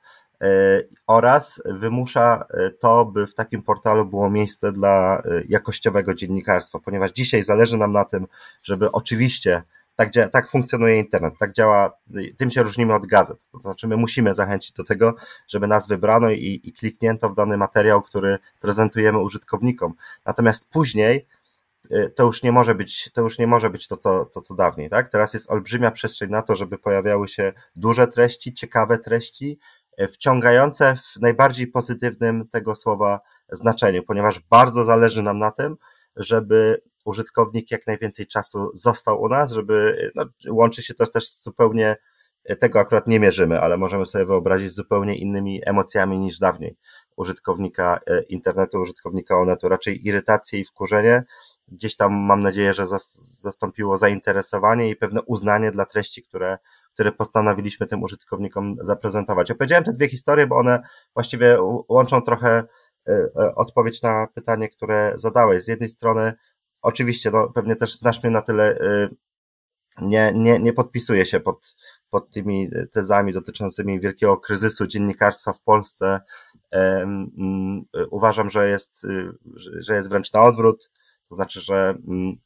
oraz 1.06 1.62
wymusza 1.64 2.44
to, 2.80 3.04
by 3.04 3.26
w 3.26 3.34
takim 3.34 3.62
portalu 3.62 4.06
było 4.06 4.30
miejsce 4.30 4.72
dla 4.72 5.22
jakościowego 5.48 6.14
dziennikarstwa, 6.14 6.78
ponieważ 6.78 7.12
dzisiaj 7.12 7.42
zależy 7.42 7.76
nam 7.76 7.92
na 7.92 8.04
tym, 8.04 8.26
żeby 8.62 8.92
oczywiście 8.92 9.62
tak, 9.96 10.10
tak 10.32 10.50
funkcjonuje 10.50 10.98
internet, 10.98 11.34
tak 11.38 11.52
działa, 11.52 11.92
tym 12.36 12.50
się 12.50 12.62
różnimy 12.62 12.94
od 12.94 13.06
gazet. 13.06 13.48
To 13.52 13.58
znaczy, 13.58 13.88
my 13.88 13.96
musimy 13.96 14.34
zachęcić 14.34 14.72
do 14.72 14.84
tego, 14.84 15.14
żeby 15.48 15.66
nas 15.66 15.88
wybrano 15.88 16.30
i, 16.30 16.60
i 16.64 16.72
kliknięto 16.72 17.28
w 17.28 17.34
dany 17.34 17.56
materiał, 17.56 18.02
który 18.02 18.38
prezentujemy 18.60 19.18
użytkownikom. 19.18 19.94
Natomiast 20.26 20.68
później 20.68 21.26
to 22.14 22.24
już 22.24 22.42
nie 22.42 22.52
może 22.52 22.74
być, 22.74 23.10
to 23.12 23.20
już 23.20 23.38
nie 23.38 23.46
może 23.46 23.70
być 23.70 23.88
to, 23.88 23.96
co, 23.96 24.24
to, 24.24 24.40
co 24.40 24.54
dawniej, 24.54 24.90
tak? 24.90 25.08
Teraz 25.08 25.34
jest 25.34 25.50
olbrzymia 25.50 25.90
przestrzeń 25.90 26.30
na 26.30 26.42
to, 26.42 26.56
żeby 26.56 26.78
pojawiały 26.78 27.28
się 27.28 27.52
duże 27.76 28.06
treści, 28.06 28.54
ciekawe 28.54 28.98
treści, 28.98 29.58
wciągające 30.12 30.96
w 30.96 31.20
najbardziej 31.20 31.66
pozytywnym 31.66 32.48
tego 32.48 32.74
słowa 32.74 33.20
znaczeniu, 33.52 34.02
ponieważ 34.02 34.40
bardzo 34.40 34.84
zależy 34.84 35.22
nam 35.22 35.38
na 35.38 35.50
tym, 35.50 35.76
żeby 36.16 36.82
użytkownik 37.04 37.70
jak 37.70 37.86
najwięcej 37.86 38.26
czasu 38.26 38.70
został 38.74 39.22
u 39.22 39.28
nas, 39.28 39.52
żeby 39.52 40.10
no, 40.14 40.24
łączy 40.50 40.82
się 40.82 40.94
to 40.94 41.06
też 41.06 41.28
z 41.28 41.42
zupełnie 41.42 41.96
tego 42.60 42.80
akurat 42.80 43.06
nie 43.06 43.20
mierzymy, 43.20 43.60
ale 43.60 43.76
możemy 43.76 44.06
sobie 44.06 44.26
wyobrazić 44.26 44.72
zupełnie 44.72 45.14
innymi 45.14 45.60
emocjami 45.66 46.18
niż 46.18 46.38
dawniej 46.38 46.76
użytkownika 47.16 48.00
e, 48.06 48.22
internetu, 48.22 48.78
użytkownika 48.78 49.38
onetu, 49.38 49.68
raczej 49.68 50.06
irytację 50.06 50.60
i 50.60 50.64
wkurzenie. 50.64 51.22
Gdzieś 51.68 51.96
tam 51.96 52.12
mam 52.12 52.40
nadzieję, 52.40 52.74
że 52.74 52.86
zastąpiło 53.42 53.98
zainteresowanie 53.98 54.90
i 54.90 54.96
pewne 54.96 55.22
uznanie 55.22 55.70
dla 55.70 55.84
treści, 55.84 56.22
które, 56.22 56.58
które 56.98 57.12
postanowiliśmy 57.12 57.86
tym 57.86 58.02
użytkownikom 58.02 58.76
zaprezentować. 58.80 59.50
Opowiedziałem 59.50 59.84
te 59.84 59.92
dwie 59.92 60.08
historie, 60.08 60.46
bo 60.46 60.56
one 60.56 60.82
właściwie 61.14 61.58
łączą 61.88 62.22
trochę 62.22 62.64
e, 63.08 63.12
e, 63.12 63.54
odpowiedź 63.54 64.02
na 64.02 64.26
pytanie, 64.34 64.68
które 64.68 65.12
zadałeś. 65.16 65.62
Z 65.62 65.68
jednej 65.68 65.88
strony 65.88 66.32
Oczywiście, 66.82 67.30
no, 67.30 67.50
pewnie 67.50 67.76
też 67.76 67.98
znasz 67.98 68.22
mnie 68.22 68.32
na 68.32 68.42
tyle, 68.42 68.78
y, 68.80 69.08
nie, 70.00 70.32
nie, 70.34 70.58
nie 70.58 70.72
podpisuję 70.72 71.26
się 71.26 71.40
pod, 71.40 71.76
pod 72.10 72.30
tymi 72.30 72.70
tezami 72.92 73.32
dotyczącymi 73.32 74.00
wielkiego 74.00 74.36
kryzysu 74.36 74.86
dziennikarstwa 74.86 75.52
w 75.52 75.62
Polsce. 75.62 76.20
Uważam, 78.10 78.50
że 78.50 78.68
jest, 78.68 79.06
że 79.56 79.94
jest 79.94 80.08
wręcz 80.08 80.32
na 80.32 80.42
odwrót. 80.42 80.90
To 81.28 81.34
znaczy, 81.34 81.60
że 81.60 81.94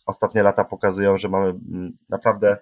ostatnie 0.06 0.42
lata 0.42 0.64
pokazują, 0.64 1.18
że 1.18 1.28
mamy 1.28 1.54
naprawdę 2.08 2.56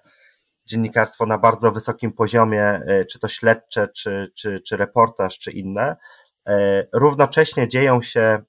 dziennikarstwo 0.66 1.26
na 1.26 1.38
bardzo 1.38 1.72
wysokim 1.72 2.12
poziomie, 2.12 2.80
y, 2.88 3.06
czy 3.06 3.18
to 3.18 3.28
śledcze, 3.28 3.88
czy, 3.88 4.32
czy, 4.34 4.60
czy 4.60 4.76
reportaż, 4.76 5.38
czy 5.38 5.50
inne. 5.50 5.96
E, 6.48 6.86
równocześnie 6.92 7.68
dzieją 7.68 8.02
się 8.02 8.42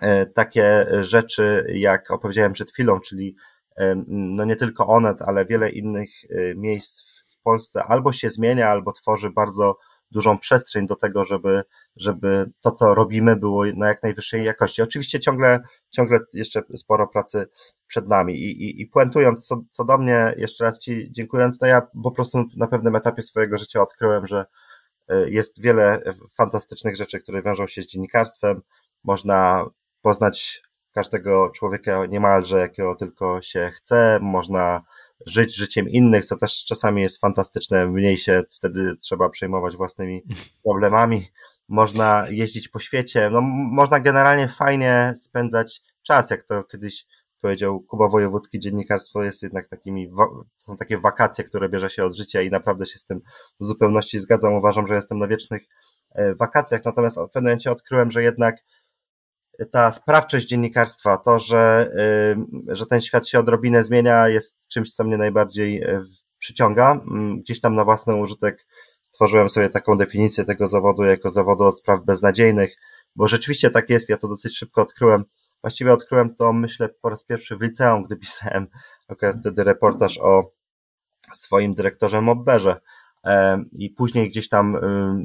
E, 0.00 0.26
takie 0.26 0.86
rzeczy, 1.00 1.66
jak 1.74 2.10
opowiedziałem 2.10 2.52
przed 2.52 2.72
chwilą, 2.72 3.00
czyli 3.00 3.36
e, 3.76 3.94
no 4.06 4.44
nie 4.44 4.56
tylko 4.56 4.86
Onet, 4.86 5.22
ale 5.22 5.46
wiele 5.46 5.70
innych 5.70 6.10
e, 6.30 6.54
miejsc 6.54 7.02
w 7.26 7.42
Polsce 7.42 7.84
albo 7.84 8.12
się 8.12 8.30
zmienia, 8.30 8.68
albo 8.68 8.92
tworzy 8.92 9.30
bardzo 9.30 9.78
dużą 10.12 10.38
przestrzeń 10.38 10.86
do 10.86 10.96
tego, 10.96 11.24
żeby, 11.24 11.62
żeby 11.96 12.50
to, 12.60 12.70
co 12.70 12.94
robimy, 12.94 13.36
było 13.36 13.64
na 13.76 13.88
jak 13.88 14.02
najwyższej 14.02 14.44
jakości. 14.44 14.82
Oczywiście 14.82 15.20
ciągle, 15.20 15.60
ciągle 15.90 16.18
jeszcze 16.32 16.62
sporo 16.76 17.08
pracy 17.08 17.46
przed 17.86 18.08
nami. 18.08 18.34
I, 18.34 18.62
i, 18.62 18.82
i 18.82 18.86
puentując 18.86 19.46
co, 19.46 19.62
co 19.70 19.84
do 19.84 19.98
mnie, 19.98 20.34
jeszcze 20.36 20.64
raz 20.64 20.78
Ci 20.78 21.12
dziękując, 21.12 21.60
no 21.60 21.66
ja 21.66 21.82
po 22.02 22.10
prostu 22.10 22.44
na 22.56 22.66
pewnym 22.66 22.96
etapie 22.96 23.22
swojego 23.22 23.58
życia 23.58 23.82
odkryłem, 23.82 24.26
że 24.26 24.44
jest 25.26 25.60
wiele 25.60 26.00
fantastycznych 26.34 26.96
rzeczy, 26.96 27.20
które 27.20 27.42
wiążą 27.42 27.66
się 27.66 27.82
z 27.82 27.86
dziennikarstwem. 27.86 28.62
Można 29.04 29.64
poznać 30.02 30.62
każdego 30.92 31.50
człowieka 31.50 32.06
niemalże, 32.06 32.58
jakiego 32.58 32.94
tylko 32.94 33.42
się 33.42 33.70
chce, 33.72 34.18
można 34.22 34.82
żyć 35.26 35.56
życiem 35.56 35.88
innych, 35.88 36.24
co 36.24 36.36
też 36.36 36.64
czasami 36.64 37.02
jest 37.02 37.20
fantastyczne, 37.20 37.86
mniej 37.86 38.18
się 38.18 38.42
wtedy 38.50 38.96
trzeba 38.96 39.28
przejmować 39.28 39.76
własnymi 39.76 40.22
problemami, 40.64 41.26
można 41.68 42.26
jeździć 42.30 42.68
po 42.68 42.78
świecie, 42.78 43.30
no 43.30 43.40
można 43.72 44.00
generalnie 44.00 44.48
fajnie 44.48 45.12
spędzać 45.16 45.82
czas, 46.02 46.30
jak 46.30 46.44
to 46.44 46.64
kiedyś 46.64 47.06
powiedział 47.40 47.80
Kuba 47.80 48.08
Wojewódzki, 48.08 48.58
dziennikarstwo 48.58 49.22
jest 49.22 49.42
jednak 49.42 49.68
takimi, 49.68 50.10
są 50.54 50.76
takie 50.76 50.98
wakacje, 50.98 51.44
które 51.44 51.68
bierze 51.68 51.90
się 51.90 52.04
od 52.04 52.16
życia 52.16 52.42
i 52.42 52.50
naprawdę 52.50 52.86
się 52.86 52.98
z 52.98 53.06
tym 53.06 53.20
w 53.60 53.66
zupełności 53.66 54.20
zgadzam, 54.20 54.54
uważam, 54.54 54.86
że 54.86 54.94
jestem 54.94 55.18
na 55.18 55.28
wiecznych 55.28 55.62
e, 56.10 56.34
wakacjach, 56.34 56.84
natomiast 56.84 57.16
w 57.16 57.28
pewnym 57.28 57.50
momencie 57.50 57.70
odkryłem, 57.70 58.10
że 58.10 58.22
jednak 58.22 58.56
ta 59.70 59.92
sprawczość 59.92 60.46
dziennikarstwa, 60.46 61.16
to, 61.16 61.38
że, 61.38 61.90
y, 62.70 62.76
że 62.76 62.86
ten 62.86 63.00
świat 63.00 63.28
się 63.28 63.38
odrobinę 63.38 63.84
zmienia, 63.84 64.28
jest 64.28 64.68
czymś, 64.68 64.92
co 64.92 65.04
mnie 65.04 65.16
najbardziej 65.16 65.82
y, 65.84 66.04
przyciąga. 66.38 66.92
Mm, 66.92 67.40
gdzieś 67.40 67.60
tam 67.60 67.74
na 67.74 67.84
własny 67.84 68.16
użytek 68.16 68.66
stworzyłem 69.02 69.48
sobie 69.48 69.68
taką 69.68 69.98
definicję 69.98 70.44
tego 70.44 70.68
zawodu 70.68 71.02
jako 71.02 71.30
zawodu 71.30 71.64
od 71.64 71.78
spraw 71.78 72.04
beznadziejnych, 72.04 72.76
bo 73.16 73.28
rzeczywiście 73.28 73.70
tak 73.70 73.90
jest, 73.90 74.08
ja 74.08 74.16
to 74.16 74.28
dosyć 74.28 74.58
szybko 74.58 74.82
odkryłem. 74.82 75.24
Właściwie 75.62 75.92
odkryłem 75.92 76.34
to, 76.34 76.52
myślę, 76.52 76.88
po 76.88 77.10
raz 77.10 77.24
pierwszy 77.24 77.56
w 77.56 77.62
liceum, 77.62 78.04
gdy 78.04 78.16
pisałem 78.16 78.66
wtedy 79.40 79.64
reportaż 79.64 80.18
o 80.18 80.52
swoim 81.32 81.74
dyrektorze 81.74 82.20
Mobberze, 82.20 82.80
i 83.72 83.90
później 83.90 84.30
gdzieś 84.30 84.48
tam 84.48 84.76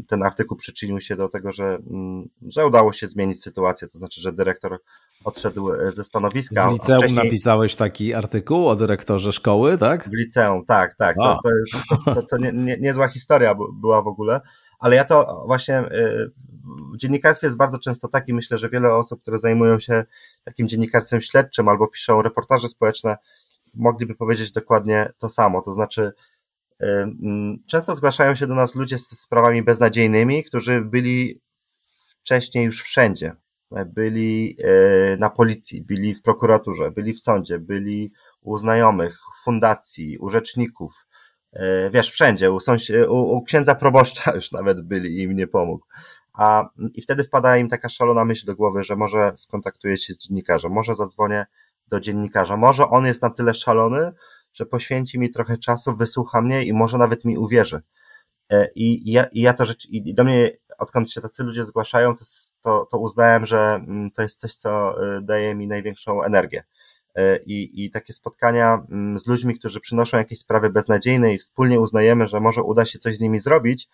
ten 0.07 0.23
artykuł 0.23 0.57
przyczynił 0.57 1.01
się 1.01 1.15
do 1.15 1.29
tego, 1.29 1.51
że, 1.51 1.63
mm, 1.63 2.29
że 2.47 2.67
udało 2.67 2.93
się 2.93 3.07
zmienić 3.07 3.43
sytuację, 3.43 3.87
to 3.87 3.97
znaczy, 3.97 4.21
że 4.21 4.33
dyrektor 4.33 4.79
odszedł 5.23 5.73
e, 5.73 5.91
ze 5.91 6.03
stanowiska. 6.03 6.69
W 6.69 6.73
liceum 6.73 6.99
wcześniej... 6.99 7.23
napisałeś 7.25 7.75
taki 7.75 8.13
artykuł 8.13 8.67
o 8.67 8.75
dyrektorze 8.75 9.31
szkoły, 9.31 9.77
tak? 9.77 10.09
W 10.09 10.13
liceum, 10.13 10.65
tak, 10.65 10.95
tak. 10.95 11.15
To, 11.15 11.39
to, 11.43 11.49
jest, 11.49 11.89
to, 12.05 12.21
to 12.21 12.37
nie, 12.37 12.51
nie, 12.53 12.77
niezła 12.77 13.07
historia 13.07 13.55
była 13.81 14.01
w 14.01 14.07
ogóle, 14.07 14.41
ale 14.79 14.95
ja 14.95 15.05
to 15.05 15.43
właśnie 15.47 15.75
e, 15.75 16.27
w 16.93 16.97
dziennikarstwie 16.97 17.47
jest 17.47 17.57
bardzo 17.57 17.79
często 17.79 18.07
tak 18.07 18.27
i 18.27 18.33
myślę, 18.33 18.57
że 18.57 18.69
wiele 18.69 18.95
osób, 18.95 19.21
które 19.21 19.39
zajmują 19.39 19.79
się 19.79 20.03
takim 20.43 20.67
dziennikarstwem 20.67 21.21
śledczym 21.21 21.67
albo 21.67 21.87
piszą 21.87 22.21
reportaże 22.21 22.67
społeczne, 22.67 23.17
mogliby 23.73 24.15
powiedzieć 24.15 24.51
dokładnie 24.51 25.09
to 25.17 25.29
samo. 25.29 25.61
To 25.61 25.73
znaczy, 25.73 26.11
Często 27.67 27.95
zgłaszają 27.95 28.35
się 28.35 28.47
do 28.47 28.55
nas 28.55 28.75
ludzie 28.75 28.97
z 28.97 29.07
sprawami 29.07 29.63
beznadziejnymi, 29.63 30.43
którzy 30.43 30.81
byli 30.81 31.41
wcześniej 32.21 32.65
już 32.65 32.83
wszędzie. 32.83 33.35
Byli 33.85 34.57
e, 34.63 35.17
na 35.17 35.29
policji, 35.29 35.81
byli 35.81 36.15
w 36.15 36.21
prokuraturze, 36.21 36.91
byli 36.91 37.13
w 37.13 37.21
sądzie, 37.21 37.59
byli 37.59 38.11
u 38.41 38.57
znajomych, 38.57 39.19
fundacji, 39.43 40.17
u 40.17 40.29
rzeczników, 40.29 41.07
e, 41.53 41.89
wiesz, 41.89 42.11
wszędzie, 42.11 42.51
u, 42.51 42.57
sąsi- 42.57 43.07
u, 43.09 43.15
u 43.15 43.43
księdza 43.43 43.75
proboszcza 43.75 44.31
już 44.35 44.51
nawet 44.51 44.81
byli 44.81 45.17
i 45.17 45.21
im 45.21 45.33
nie 45.33 45.47
pomógł. 45.47 45.85
A, 46.33 46.69
I 46.93 47.01
wtedy 47.01 47.23
wpada 47.23 47.57
im 47.57 47.69
taka 47.69 47.89
szalona 47.89 48.25
myśl 48.25 48.45
do 48.45 48.55
głowy, 48.55 48.83
że 48.83 48.95
może 48.95 49.33
skontaktuję 49.35 49.97
się 49.97 50.13
z 50.13 50.17
dziennikarzem, 50.17 50.71
może 50.71 50.95
zadzwonię 50.95 51.45
do 51.87 51.99
dziennikarza, 51.99 52.57
może 52.57 52.87
on 52.87 53.05
jest 53.05 53.21
na 53.21 53.29
tyle 53.29 53.53
szalony, 53.53 54.11
że 54.57 54.65
poświęci 54.65 55.19
mi 55.19 55.29
trochę 55.29 55.57
czasu, 55.57 55.95
wysłucha 55.95 56.41
mnie 56.41 56.63
i 56.63 56.73
może 56.73 56.97
nawet 56.97 57.25
mi 57.25 57.37
uwierzy. 57.37 57.81
E, 58.49 58.67
I, 58.75 59.11
ja, 59.11 59.23
i 59.23 59.41
ja 59.41 59.53
to 59.53 59.65
rzecz, 59.65 59.85
i 59.89 60.13
do 60.13 60.23
mnie, 60.23 60.51
odkąd 60.77 61.11
się 61.11 61.21
tacy 61.21 61.43
ludzie 61.43 61.63
zgłaszają, 61.63 62.15
to, 62.15 62.25
to, 62.61 62.87
to 62.91 62.97
uznałem, 62.97 63.45
że 63.45 63.57
mm, 63.57 64.11
to 64.11 64.21
jest 64.21 64.39
coś, 64.39 64.53
co 64.53 65.01
e, 65.17 65.21
daje 65.21 65.55
mi 65.55 65.67
największą 65.67 66.23
energię. 66.23 66.63
E, 67.15 67.37
I, 67.45 67.85
I 67.85 67.91
takie 67.91 68.13
spotkania 68.13 68.85
mm, 68.91 69.19
z 69.19 69.27
ludźmi, 69.27 69.59
którzy 69.59 69.79
przynoszą 69.79 70.17
jakieś 70.17 70.39
sprawy 70.39 70.69
beznadziejne 70.69 71.33
i 71.33 71.37
wspólnie 71.37 71.79
uznajemy, 71.79 72.27
że 72.27 72.39
może 72.39 72.63
uda 72.63 72.85
się 72.85 72.99
coś 72.99 73.17
z 73.17 73.21
nimi 73.21 73.39
zrobić, 73.39 73.89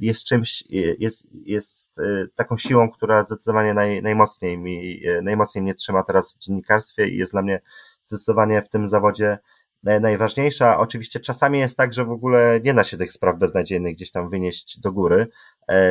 jest 0.00 0.24
czymś, 0.24 0.64
jest, 0.98 1.28
jest 1.32 1.96
taką 2.34 2.56
siłą, 2.56 2.90
która 2.90 3.24
zdecydowanie 3.24 3.74
naj, 3.74 4.02
najmocniej 4.02 4.58
mi, 4.58 5.00
najmocniej 5.22 5.62
mnie 5.62 5.74
trzyma 5.74 6.02
teraz 6.02 6.34
w 6.34 6.38
dziennikarstwie 6.38 7.08
i 7.08 7.16
jest 7.16 7.32
dla 7.32 7.42
mnie 7.42 7.60
zdecydowanie 8.04 8.62
w 8.62 8.68
tym 8.68 8.88
zawodzie 8.88 9.38
najważniejsza. 9.82 10.78
Oczywiście 10.78 11.20
czasami 11.20 11.58
jest 11.58 11.76
tak, 11.76 11.92
że 11.92 12.04
w 12.04 12.10
ogóle 12.10 12.60
nie 12.64 12.74
da 12.74 12.84
się 12.84 12.96
tych 12.96 13.12
spraw 13.12 13.36
beznadziejnych 13.36 13.94
gdzieś 13.94 14.10
tam 14.10 14.30
wynieść 14.30 14.80
do 14.80 14.92
góry. 14.92 15.26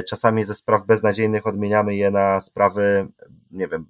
Czasami 0.09 0.43
ze 0.43 0.55
spraw 0.55 0.85
beznadziejnych 0.85 1.47
odmieniamy 1.47 1.95
je 1.95 2.11
na 2.11 2.39
sprawy, 2.39 3.07
nie 3.51 3.67
wiem, 3.67 3.85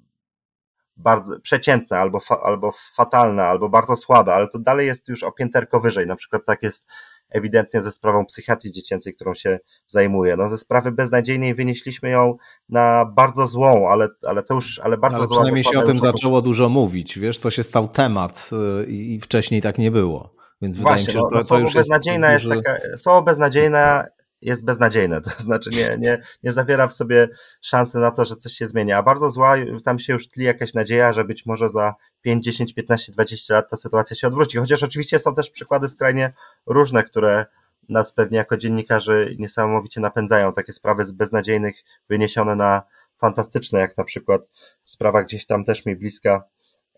bardzo 0.97 1.39
przeciętne, 1.39 1.99
albo, 1.99 2.19
fa, 2.19 2.39
albo 2.43 2.71
fatalne, 2.95 3.43
albo 3.43 3.69
bardzo 3.69 3.95
słabe, 3.95 4.33
ale 4.33 4.47
to 4.47 4.59
dalej 4.59 4.87
jest 4.87 5.07
już 5.07 5.23
o 5.23 5.31
pięterko 5.31 5.79
wyżej. 5.79 6.07
Na 6.07 6.15
przykład 6.15 6.45
tak 6.45 6.63
jest 6.63 6.89
ewidentnie 7.31 7.81
ze 7.81 7.91
sprawą 7.91 8.25
psychiatrii 8.25 8.71
dziecięcej, 8.71 9.13
którą 9.13 9.33
się 9.33 9.59
zajmuję. 9.87 10.35
No 10.37 10.49
ze 10.49 10.57
sprawy 10.57 10.91
beznadziejnej 10.91 11.55
wynieśliśmy 11.55 12.09
ją 12.09 12.35
na 12.69 13.05
bardzo 13.05 13.47
złą, 13.47 13.89
ale, 13.89 14.07
ale 14.27 14.43
to 14.43 14.53
już, 14.53 14.79
ale 14.79 14.97
bardzo 14.97 15.17
ale 15.17 15.27
złą. 15.27 15.35
Przynajmniej 15.35 15.63
się 15.63 15.79
o 15.79 15.85
tym 15.85 15.99
zaczęło 15.99 16.41
dużo 16.41 16.69
mówić, 16.69 17.19
wiesz, 17.19 17.39
to 17.39 17.51
się 17.51 17.63
stał 17.63 17.87
temat 17.87 18.49
y, 18.81 18.85
i 18.85 19.19
wcześniej 19.19 19.61
tak 19.61 19.77
nie 19.77 19.91
było. 19.91 20.31
Więc 20.61 20.77
Właśnie, 20.77 21.05
wydaje 21.05 21.07
mi 21.07 21.13
się, 21.13 21.19
że 21.19 21.19
to, 21.31 21.37
no, 21.37 21.43
to 21.43 21.59
już 21.59 21.75
jest, 21.75 21.89
duży... 22.05 22.31
jest 22.33 22.49
taka, 22.49 22.97
słowo 22.97 23.21
beznadziejna 23.21 24.05
jest 24.41 24.65
beznadziejne, 24.65 25.21
to 25.25 25.29
znaczy 25.39 25.69
nie, 25.69 25.97
nie, 25.99 26.21
nie 26.43 26.51
zawiera 26.51 26.87
w 26.87 26.93
sobie 26.93 27.27
szansy 27.61 27.97
na 27.97 28.11
to, 28.11 28.25
że 28.25 28.35
coś 28.35 28.53
się 28.53 28.67
zmienia, 28.67 28.97
a 28.97 29.03
bardzo 29.03 29.31
zła, 29.31 29.55
tam 29.83 29.99
się 29.99 30.13
już 30.13 30.27
tli 30.27 30.45
jakaś 30.45 30.73
nadzieja, 30.73 31.13
że 31.13 31.23
być 31.25 31.45
może 31.45 31.69
za 31.69 31.95
5, 32.21 32.43
10, 32.43 32.73
15, 32.73 33.11
20 33.11 33.53
lat 33.53 33.69
ta 33.69 33.77
sytuacja 33.77 34.15
się 34.15 34.27
odwróci, 34.27 34.57
chociaż 34.57 34.83
oczywiście 34.83 35.19
są 35.19 35.35
też 35.35 35.49
przykłady 35.49 35.87
skrajnie 35.87 36.33
różne, 36.65 37.03
które 37.03 37.45
nas 37.89 38.13
pewnie 38.13 38.37
jako 38.37 38.57
dziennikarzy 38.57 39.35
niesamowicie 39.39 40.01
napędzają, 40.01 40.53
takie 40.53 40.73
sprawy 40.73 41.05
z 41.05 41.11
beznadziejnych 41.11 41.75
wyniesione 42.09 42.55
na 42.55 42.81
fantastyczne, 43.17 43.79
jak 43.79 43.97
na 43.97 44.03
przykład 44.03 44.49
sprawa 44.83 45.23
gdzieś 45.23 45.45
tam 45.45 45.65
też 45.65 45.85
mi 45.85 45.95
bliska 45.95 46.43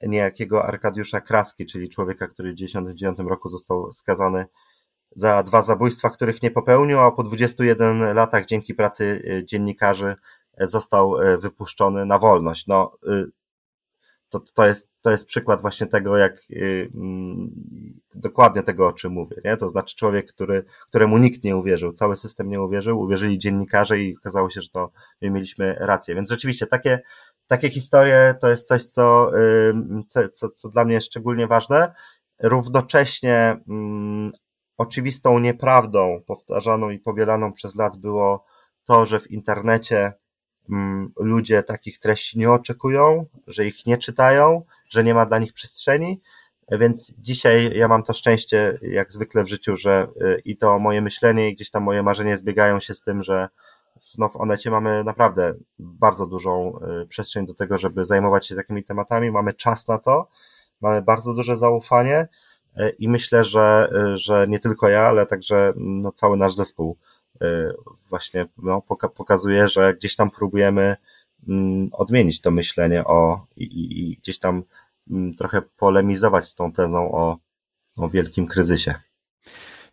niejakiego 0.01 0.65
Arkadiusza 0.65 1.21
Kraski, 1.21 1.65
czyli 1.65 1.89
człowieka, 1.89 2.27
który 2.27 2.53
w 2.53 2.56
1999 2.56 3.29
roku 3.29 3.49
został 3.49 3.91
skazany 3.91 4.45
za 5.15 5.43
dwa 5.43 5.62
zabójstwa, 5.62 6.10
których 6.10 6.41
nie 6.41 6.52
popełnił, 6.52 6.99
a 6.99 7.12
po 7.12 7.23
21 7.23 8.13
latach 8.13 8.45
dzięki 8.45 8.73
pracy 8.73 9.23
e, 9.28 9.45
dziennikarzy 9.45 10.15
e, 10.58 10.67
został 10.67 11.21
e, 11.21 11.38
wypuszczony 11.38 12.06
na 12.06 12.19
wolność. 12.19 12.67
No, 12.67 12.97
to, 14.30 14.39
to, 14.54 14.67
jest, 14.67 14.91
to 15.02 15.12
jest 15.12 15.26
przykład 15.26 15.62
właśnie 15.62 15.88
tego, 15.88 16.17
jak 16.17 16.41
mm, 16.95 17.52
dokładnie 18.15 18.63
tego, 18.63 18.88
o 18.88 18.93
czym 18.93 19.13
mówię. 19.13 19.36
Nie? 19.45 19.58
To 19.58 19.69
znaczy 19.69 19.95
człowiek, 19.95 20.34
który, 20.34 20.63
któremu 20.89 21.17
nikt 21.17 21.43
nie 21.43 21.58
uwierzył, 21.58 21.93
cały 21.93 22.17
system 22.17 22.49
nie 22.49 22.62
uwierzył, 22.62 22.99
uwierzyli 22.99 23.38
dziennikarze 23.38 23.99
i 23.99 24.17
okazało 24.17 24.49
się, 24.49 24.62
że 24.62 24.69
to 24.69 24.91
my 25.21 25.30
mieliśmy 25.30 25.76
rację. 25.80 26.15
Więc 26.15 26.30
rzeczywiście 26.30 26.67
takie, 26.67 27.02
takie 27.47 27.69
historie 27.69 28.36
to 28.41 28.49
jest 28.49 28.67
coś, 28.67 28.84
co, 28.84 29.32
co, 30.34 30.49
co 30.49 30.69
dla 30.69 30.86
mnie 30.86 30.93
jest 30.93 31.08
szczególnie 31.08 31.47
ważne. 31.47 31.93
Równocześnie 32.43 33.58
mm, 33.69 34.32
oczywistą 34.84 35.39
nieprawdą 35.39 36.22
powtarzaną 36.28 36.89
i 36.89 37.00
powielaną 37.00 37.54
przez 37.54 37.76
lat 37.76 37.98
było 37.98 38.46
to, 38.86 39.06
że 39.06 39.19
w 39.19 39.32
internecie 39.32 40.13
mm, 40.69 41.12
ludzie 41.17 41.63
takich 41.63 42.00
treści 42.00 42.39
nie 42.39 42.52
oczekują, 42.52 43.26
że 43.48 43.65
ich 43.65 43.86
nie 43.86 43.98
czytają, 43.98 44.62
że 44.89 45.04
nie 45.04 45.13
ma 45.13 45.26
dla 45.26 45.39
nich 45.39 45.54
przestrzeni. 45.54 46.19
Więc 46.72 47.13
dzisiaj 47.17 47.78
ja 47.78 47.88
mam 47.88 48.04
to 48.04 48.13
szczęście, 48.13 48.80
jak 48.82 49.13
zwykle 49.13 49.43
w 49.43 49.48
życiu, 49.48 49.78
że 49.78 50.08
y, 50.22 50.41
i 50.46 50.58
to 50.58 50.80
moje 50.80 51.02
myślenie, 51.02 51.50
i 51.50 51.56
gdzieś 51.56 51.69
tam 51.69 51.84
moje 51.84 52.04
marzenie 52.04 52.38
zbiegają 52.38 52.80
się 52.80 52.93
z 52.93 53.02
tym, 53.02 53.24
że 53.24 53.50
no 54.17 54.30
w 54.30 54.36
Onecie 54.36 54.72
mamy 54.72 55.04
naprawdę 55.04 55.54
bardzo 55.80 56.28
dużą 56.28 56.80
y, 57.04 57.08
przestrzeń 57.08 57.46
do 57.46 57.54
tego, 57.54 57.78
żeby 57.78 58.06
zajmować 58.06 58.48
się 58.48 58.56
takimi 58.56 58.84
tematami. 58.84 59.32
Mamy 59.32 59.54
czas 59.54 59.88
na 59.88 59.98
to, 59.98 60.28
mamy 60.82 61.02
bardzo 61.02 61.34
duże 61.34 61.56
zaufanie 61.56 62.28
i 63.00 63.10
myślę, 63.10 63.44
że, 63.44 63.90
e, 63.96 64.18
że 64.18 64.46
nie 64.48 64.60
tylko 64.60 64.90
ja, 64.90 65.02
ale 65.02 65.26
także 65.26 65.74
no, 65.76 66.12
cały 66.12 66.38
nasz 66.38 66.54
zespół 66.54 66.98
e, 67.42 67.74
właśnie 68.10 68.46
no, 68.58 68.82
pokazuje, 69.16 69.68
że 69.68 69.94
gdzieś 69.94 70.16
tam 70.16 70.32
próbujemy 70.32 70.96
mm, 71.48 71.90
odmienić 71.92 72.42
to 72.42 72.52
myślenie 72.52 73.06
o 73.06 73.46
i, 73.56 73.64
i, 73.64 74.12
i 74.12 74.18
gdzieś 74.18 74.40
tam 74.40 74.64
mm, 75.10 75.34
trochę 75.34 75.62
polemizować 75.62 76.46
z 76.46 76.56
tą 76.56 76.72
tezą 76.72 77.12
o, 77.12 77.38
o 77.98 78.10
wielkim 78.10 78.48
kryzysie. 78.48 78.94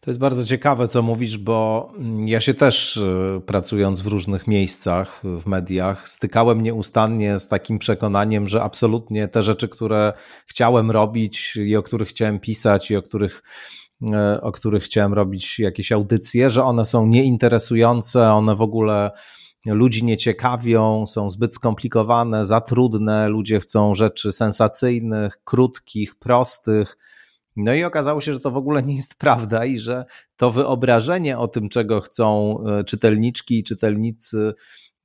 To 0.00 0.10
jest 0.10 0.20
bardzo 0.20 0.44
ciekawe, 0.44 0.88
co 0.88 1.02
mówisz, 1.02 1.38
bo 1.38 1.92
ja 2.24 2.40
się 2.40 2.54
też 2.54 2.96
e, 2.96 3.40
pracując 3.46 4.00
w 4.00 4.06
różnych 4.06 4.46
miejscach 4.46 5.22
w 5.24 5.46
mediach, 5.46 6.08
stykałem 6.08 6.60
nieustannie 6.60 7.38
z 7.38 7.48
takim 7.48 7.78
przekonaniem, 7.78 8.48
że 8.48 8.62
absolutnie 8.62 9.28
te 9.28 9.42
rzeczy, 9.42 9.68
które 9.68 10.12
chciałem 10.46 10.90
robić 10.90 11.56
i 11.56 11.76
o 11.76 11.82
których 11.82 12.08
chciałem 12.08 12.38
pisać 12.38 12.90
i 12.90 12.96
o 12.96 13.02
których 13.02 13.42
e, 14.12 14.40
o 14.40 14.52
których 14.52 14.82
chciałem 14.82 15.14
robić 15.14 15.58
jakieś 15.58 15.92
audycje, 15.92 16.50
że 16.50 16.64
one 16.64 16.84
są 16.84 17.06
nieinteresujące, 17.06 18.32
one 18.32 18.54
w 18.54 18.62
ogóle 18.62 19.10
ludzi 19.66 20.04
nie 20.04 20.16
ciekawią, 20.16 21.06
są 21.06 21.30
zbyt 21.30 21.54
skomplikowane, 21.54 22.44
za 22.44 22.60
trudne, 22.60 23.28
ludzie 23.28 23.60
chcą 23.60 23.94
rzeczy 23.94 24.32
sensacyjnych, 24.32 25.38
krótkich, 25.44 26.14
prostych 26.14 26.96
no 27.64 27.75
i 27.75 27.85
okazało 27.85 28.20
się, 28.20 28.33
że 28.33 28.40
to 28.40 28.51
w 28.51 28.57
ogóle 28.57 28.83
nie 28.83 28.96
jest 28.96 29.18
prawda 29.18 29.64
i 29.64 29.79
że 29.79 30.05
to 30.37 30.51
wyobrażenie 30.51 31.38
o 31.38 31.49
tym, 31.49 31.68
czego 31.68 32.01
chcą 32.01 32.57
e, 32.66 32.85
czytelniczki 32.85 33.59
i 33.59 33.64
czytelnicy, 33.64 34.55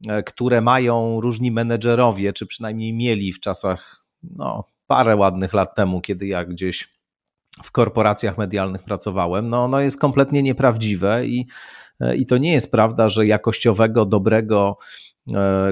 e, 0.08 0.24
które 0.24 0.62
mają 0.62 1.22
różni 1.22 1.52
menedżerowie, 1.52 2.34
czy 2.34 2.46
przynajmniej 2.46 2.94
mieli 2.94 3.34
w 3.34 3.39
czasach, 3.39 4.06
no, 4.24 4.63
parę 4.88 5.15
ładnych 5.15 5.54
lat 5.54 5.76
temu, 5.76 6.02
kiedy 6.02 6.28
ja 6.28 6.46
gdzieś 6.46 6.96
w 7.63 7.72
korporacjach 7.72 8.38
medialnych 8.38 8.84
pracowałem, 8.84 9.50
no 9.50 9.63
ono 9.63 9.80
jest 9.80 10.00
kompletnie 10.00 10.44
nieprawdziwe 10.44 11.26
i, 11.26 11.48
e, 12.00 12.15
i 12.15 12.26
to 12.26 12.38
nie 12.38 12.54
jest 12.54 12.72
prawda, 12.72 13.10
że 13.10 13.26
jakościowego, 13.26 14.06
dobrego 14.06 14.78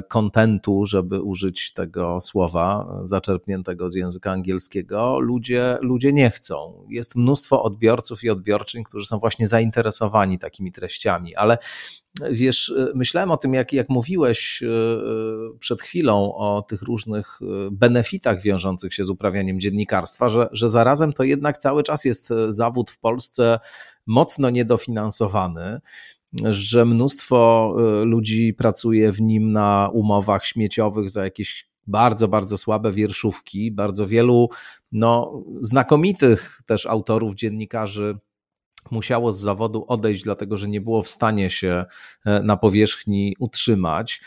kontentu, 0.08 0.86
żeby 0.86 1.22
użyć 1.22 1.74
tego 1.74 2.22
słowa 2.22 3.00
zaczerpniętego 3.04 3.92
z 3.92 3.96
języka 3.96 4.32
angielskiego, 4.32 5.20
ludzie, 5.20 5.78
ludzie 5.82 6.14
nie 6.14 6.30
chcą. 6.30 6.86
Jest 6.90 7.16
mnóstwo 7.16 7.64
odbiorców 7.64 8.24
i 8.24 8.30
odbiorczyń, 8.30 8.84
którzy 8.84 9.06
są 9.06 9.20
właśnie 9.20 9.48
zainteresowani 9.48 10.40
takimi 10.40 10.72
treściami, 10.72 11.36
ale 11.36 11.58
wiesz, 12.32 12.74
myślałem 12.96 13.32
o 13.32 13.38
tym, 13.38 13.54
jak, 13.54 13.74
jak 13.74 13.90
mówiłeś 13.90 14.64
e, 14.64 14.68
przed 15.60 15.82
chwilą 15.82 16.36
o 16.36 16.62
tych 16.62 16.82
różnych 16.82 17.40
benefitach 17.72 18.42
wiążących 18.42 18.94
się 18.94 19.04
z 19.04 19.10
uprawianiem 19.10 19.60
dziennikarstwa, 19.60 20.30
że, 20.30 20.50
że 20.52 20.70
zarazem 20.70 21.14
to 21.14 21.24
jednak 21.24 21.58
cały 21.58 21.84
czas 21.84 22.06
jest 22.06 22.30
zawód 22.50 22.92
w 22.92 22.98
Polsce 22.98 23.60
mocno 24.06 24.50
niedofinansowany 24.50 25.80
że 26.44 26.86
mnóstwo 26.86 27.74
y, 28.02 28.06
ludzi 28.06 28.54
pracuje 28.54 29.12
w 29.12 29.22
nim 29.22 29.52
na 29.52 29.90
umowach 29.94 30.46
śmieciowych 30.46 31.10
za 31.10 31.24
jakieś 31.24 31.70
bardzo, 31.88 32.28
bardzo 32.28 32.58
słabe 32.58 32.92
wierszówki. 32.92 33.72
Bardzo 33.72 34.08
wielu 34.08 34.50
no, 34.92 35.44
znakomitych 35.62 36.60
też 36.66 36.86
autorów, 36.86 37.36
dziennikarzy 37.36 38.18
musiało 38.92 39.32
z 39.32 39.40
zawodu 39.40 39.86
odejść, 39.88 40.24
dlatego 40.24 40.58
że 40.58 40.68
nie 40.68 40.82
było 40.82 41.04
w 41.04 41.10
stanie 41.10 41.50
się 41.50 41.86
e, 42.26 42.44
na 42.44 42.58
powierzchni 42.58 43.36
utrzymać. 43.40 44.22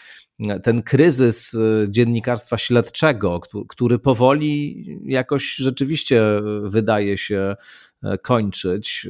Ten 0.63 0.83
kryzys 0.83 1.55
e, 1.55 1.59
dziennikarstwa 1.91 2.59
śledczego, 2.59 3.41
który 3.69 3.99
powoli 3.99 4.85
jakoś 5.05 5.55
rzeczywiście 5.55 6.23
wydaje 6.65 7.19
się 7.19 7.57
E, 8.03 8.19
kończyć. 8.19 9.09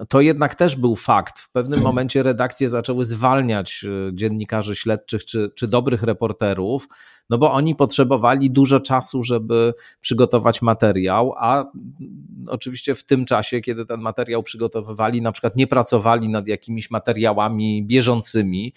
E, 0.00 0.06
to 0.06 0.20
jednak 0.20 0.54
też 0.54 0.76
był 0.76 0.96
fakt. 0.96 1.40
W 1.40 1.50
pewnym 1.50 1.80
momencie 1.80 2.22
redakcje 2.22 2.68
zaczęły 2.68 3.04
zwalniać 3.04 3.84
e, 3.84 4.14
dziennikarzy 4.14 4.76
śledczych 4.76 5.24
czy, 5.24 5.50
czy 5.54 5.68
dobrych 5.68 6.02
reporterów, 6.02 6.88
no 7.30 7.38
bo 7.38 7.52
oni 7.52 7.74
potrzebowali 7.74 8.50
dużo 8.50 8.80
czasu, 8.80 9.22
żeby 9.22 9.74
przygotować 10.00 10.62
materiał, 10.62 11.34
a 11.38 11.64
oczywiście 12.46 12.94
w 12.94 13.04
tym 13.04 13.24
czasie, 13.24 13.60
kiedy 13.60 13.86
ten 13.86 14.00
materiał 14.00 14.42
przygotowywali, 14.42 15.22
na 15.22 15.32
przykład 15.32 15.56
nie 15.56 15.66
pracowali 15.66 16.28
nad 16.28 16.48
jakimiś 16.48 16.90
materiałami 16.90 17.84
bieżącymi 17.86 18.72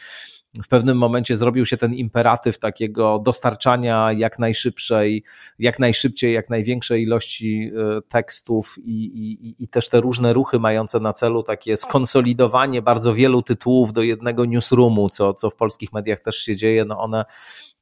w 0.64 0.68
pewnym 0.68 0.98
momencie 0.98 1.36
zrobił 1.36 1.66
się 1.66 1.78
ten 1.78 1.94
imperatyw 1.94 2.60
takiego 2.60 3.20
dostarczania 3.26 4.12
jak 4.12 4.40
najszybszej, 4.40 5.24
jak 5.60 5.80
najszybciej, 5.80 6.34
jak 6.34 6.50
największej 6.50 7.04
ilości 7.04 7.72
e, 7.98 8.02
tekstów 8.02 8.76
i, 8.78 9.04
i, 9.04 9.64
i 9.64 9.68
też 9.68 9.90
te 9.90 10.02
różne 10.02 10.34
ruchy 10.34 10.60
mające 10.60 11.00
na 11.00 11.14
celu 11.14 11.44
takie 11.44 11.78
skonsolidowanie 11.78 12.82
bardzo 12.82 13.14
wielu 13.14 13.42
tytułów 13.42 13.94
do 13.94 14.02
jednego 14.02 14.46
newsroomu, 14.46 15.10
co, 15.10 15.34
co 15.34 15.50
w 15.50 15.56
polskich 15.56 15.94
mediach 15.94 16.20
też 16.20 16.38
się 16.38 16.56
dzieje, 16.56 16.86
no 16.86 17.00
one 17.00 17.26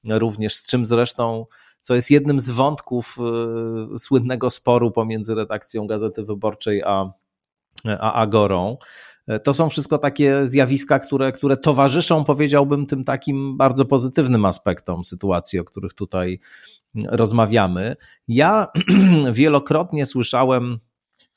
również, 0.10 0.56
z 0.56 0.68
czym 0.68 0.86
zresztą 0.86 1.46
co 1.82 1.96
jest 1.96 2.12
jednym 2.12 2.40
z 2.40 2.50
wątków 2.50 3.18
y, 3.96 4.00
słynnego 4.00 4.50
sporu 4.50 4.92
pomiędzy 4.92 5.36
redakcją 5.36 5.88
Gazety 5.88 6.24
Wyborczej 6.24 6.84
a, 6.84 7.12
a 8.00 8.14
Agorą. 8.14 8.78
To 9.44 9.54
są 9.54 9.70
wszystko 9.70 9.98
takie 9.98 10.48
zjawiska, 10.48 11.00
które, 11.00 11.32
które 11.32 11.58
towarzyszą, 11.58 12.24
powiedziałbym, 12.24 12.86
tym 12.86 13.04
takim 13.04 13.58
bardzo 13.58 13.86
pozytywnym 13.86 14.46
aspektom 14.46 15.04
sytuacji, 15.04 15.60
o 15.60 15.64
których 15.64 15.94
tutaj 15.94 16.40
rozmawiamy. 17.06 17.96
Ja 18.28 18.68
wielokrotnie 19.32 20.06
słyszałem 20.06 20.80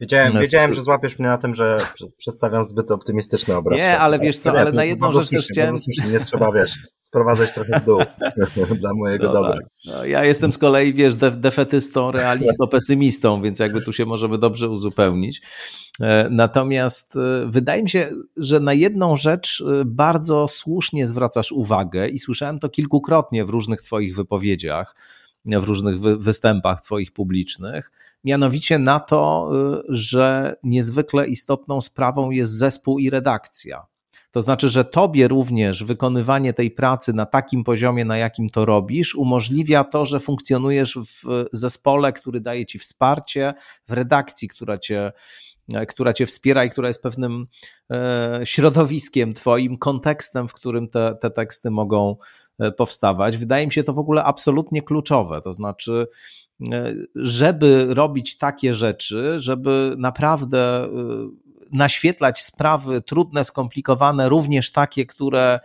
Wiedziałem, 0.01 0.41
wiedziałem, 0.41 0.75
że 0.75 0.83
złapiesz 0.83 1.19
mnie 1.19 1.29
na 1.29 1.39
tym, 1.39 1.55
że 1.55 1.81
przedstawiam 2.17 2.65
zbyt 2.65 2.91
optymistyczny 2.91 3.57
obraz. 3.57 3.79
Nie, 3.79 3.99
ale 3.99 4.19
wiesz 4.19 4.39
co, 4.39 4.51
ale 4.51 4.73
na 4.73 4.85
jedną 4.85 5.13
rzecz 5.13 5.29
też 5.29 5.49
chciałem... 5.49 5.77
Nie 6.11 6.21
trzeba, 6.21 6.53
wiesz, 6.53 6.79
sprowadzać 7.11 7.53
trochę 7.53 7.81
w 7.81 7.85
dół 7.85 8.01
dla 8.81 8.95
mojego 8.95 9.27
no 9.27 9.33
dobra. 9.33 9.53
Tak. 9.53 9.65
No, 9.87 10.05
ja 10.05 10.25
jestem 10.25 10.53
z 10.53 10.59
kolei, 10.59 10.95
wiesz, 10.95 11.17
def 11.17 11.37
defetystą, 11.37 12.11
realistą, 12.11 12.69
pesymistą, 12.69 13.43
więc 13.43 13.59
jakby 13.59 13.83
tu 13.83 13.93
się 13.93 14.07
możemy 14.07 14.39
dobrze 14.39 14.69
uzupełnić. 14.69 15.43
E, 16.01 16.29
natomiast 16.31 17.17
e, 17.17 17.47
wydaje 17.47 17.83
mi 17.83 17.91
się, 17.91 18.11
że 18.37 18.61
na 18.61 18.73
jedną 18.73 19.17
rzecz 19.17 19.63
e, 19.81 19.85
bardzo 19.85 20.49
słusznie 20.49 21.07
zwracasz 21.07 21.53
uwagę 21.53 22.09
i 22.09 22.19
słyszałem 22.19 22.59
to 22.59 22.69
kilkukrotnie 22.69 23.45
w 23.45 23.51
różnych 23.51 23.83
Twoich 23.83 24.17
wypowiedziach, 24.17 24.95
w 25.45 25.65
różnych 25.65 26.01
występach 26.01 26.81
Twoich 26.81 27.13
publicznych, 27.13 27.93
mianowicie 28.25 28.79
na 28.79 29.01
to, 29.01 29.51
że 29.89 30.57
niezwykle 30.63 31.27
istotną 31.27 31.81
sprawą 31.81 32.31
jest 32.31 32.59
zespół 32.59 32.99
i 32.99 33.11
redakcja. 33.11 33.87
To 34.31 34.41
znaczy, 34.41 34.69
że 34.69 34.85
tobie 34.85 35.29
również 35.29 35.85
wykonywanie 35.85 36.53
tej 36.53 36.71
pracy 36.71 37.13
na 37.13 37.27
takim 37.27 37.65
poziomie, 37.65 38.05
na 38.05 38.19
jakim 38.19 38.49
to 38.49 38.65
robisz, 38.65 39.15
umożliwia 39.15 39.85
to, 39.85 40.07
że 40.07 40.21
funkcjonujesz 40.21 40.99
w 40.99 41.47
zespole, 41.53 42.13
który 42.13 42.41
daje 42.41 42.67
ci 42.67 42.79
wsparcie, 42.79 43.55
w 43.89 43.93
redakcji, 43.93 44.49
która 44.49 44.79
cię 44.79 45.13
która 45.89 46.13
cię 46.13 46.27
wspiera 46.27 46.65
i 46.65 46.71
która 46.71 46.89
jest 46.89 47.03
pewnym 47.03 47.47
e, 47.93 48.41
środowiskiem 48.45 49.33
twoim, 49.33 49.79
kontekstem, 49.79 50.49
w 50.49 50.53
którym 50.53 50.89
te, 50.89 51.17
te 51.21 51.31
teksty 51.31 51.71
mogą 51.71 52.17
e, 52.59 52.73
powstawać. 52.73 53.37
Wydaje 53.37 53.67
mi 53.67 53.73
się 53.73 53.83
to 53.83 53.93
w 53.93 53.99
ogóle 53.99 54.25
absolutnie 54.25 54.83
kluczowe. 54.83 55.41
To 55.41 55.53
znaczy, 55.53 56.07
e, 56.73 56.95
żeby 57.15 57.87
robić 57.95 58.39
takie 58.39 58.75
rzeczy, 58.75 59.41
żeby 59.41 59.95
naprawdę 59.99 60.89
naświetlać 61.73 62.43
sprawy 62.43 63.03
trudne, 63.03 63.45
skomplikowane, 63.45 64.29
również 64.29 64.73
takie, 64.73 65.07
które 65.07 65.61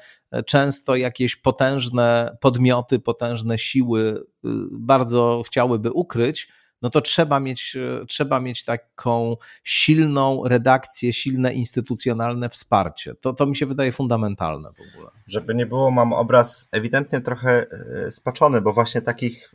często 0.45 0.95
jakieś 0.95 1.35
potężne 1.35 2.37
podmioty, 2.41 2.99
potężne 2.99 3.57
siły 3.57 4.25
bardzo 4.71 5.43
chciałyby 5.45 5.91
ukryć, 5.91 6.47
no 6.81 6.89
to 6.89 7.01
trzeba 7.01 7.39
mieć, 7.39 7.75
e, 7.75 8.05
trzeba 8.05 8.39
mieć 8.39 8.63
taką 8.63 9.37
silną 9.63 10.43
redakcję, 10.45 11.13
silne 11.13 11.53
instytucjonalne 11.53 12.49
wsparcie. 12.49 13.15
To, 13.15 13.33
to 13.33 13.45
mi 13.45 13.55
się 13.55 13.65
wydaje 13.65 13.91
fundamentalne 13.91 14.69
w 14.69 14.95
ogóle. 14.95 15.11
Żeby 15.27 15.55
nie 15.55 15.65
było, 15.65 15.91
mam 15.91 16.13
obraz 16.13 16.69
ewidentnie 16.71 17.21
trochę 17.21 17.65
e, 18.05 18.11
spaczony, 18.11 18.61
bo 18.61 18.73
właśnie 18.73 19.01
takich 19.01 19.53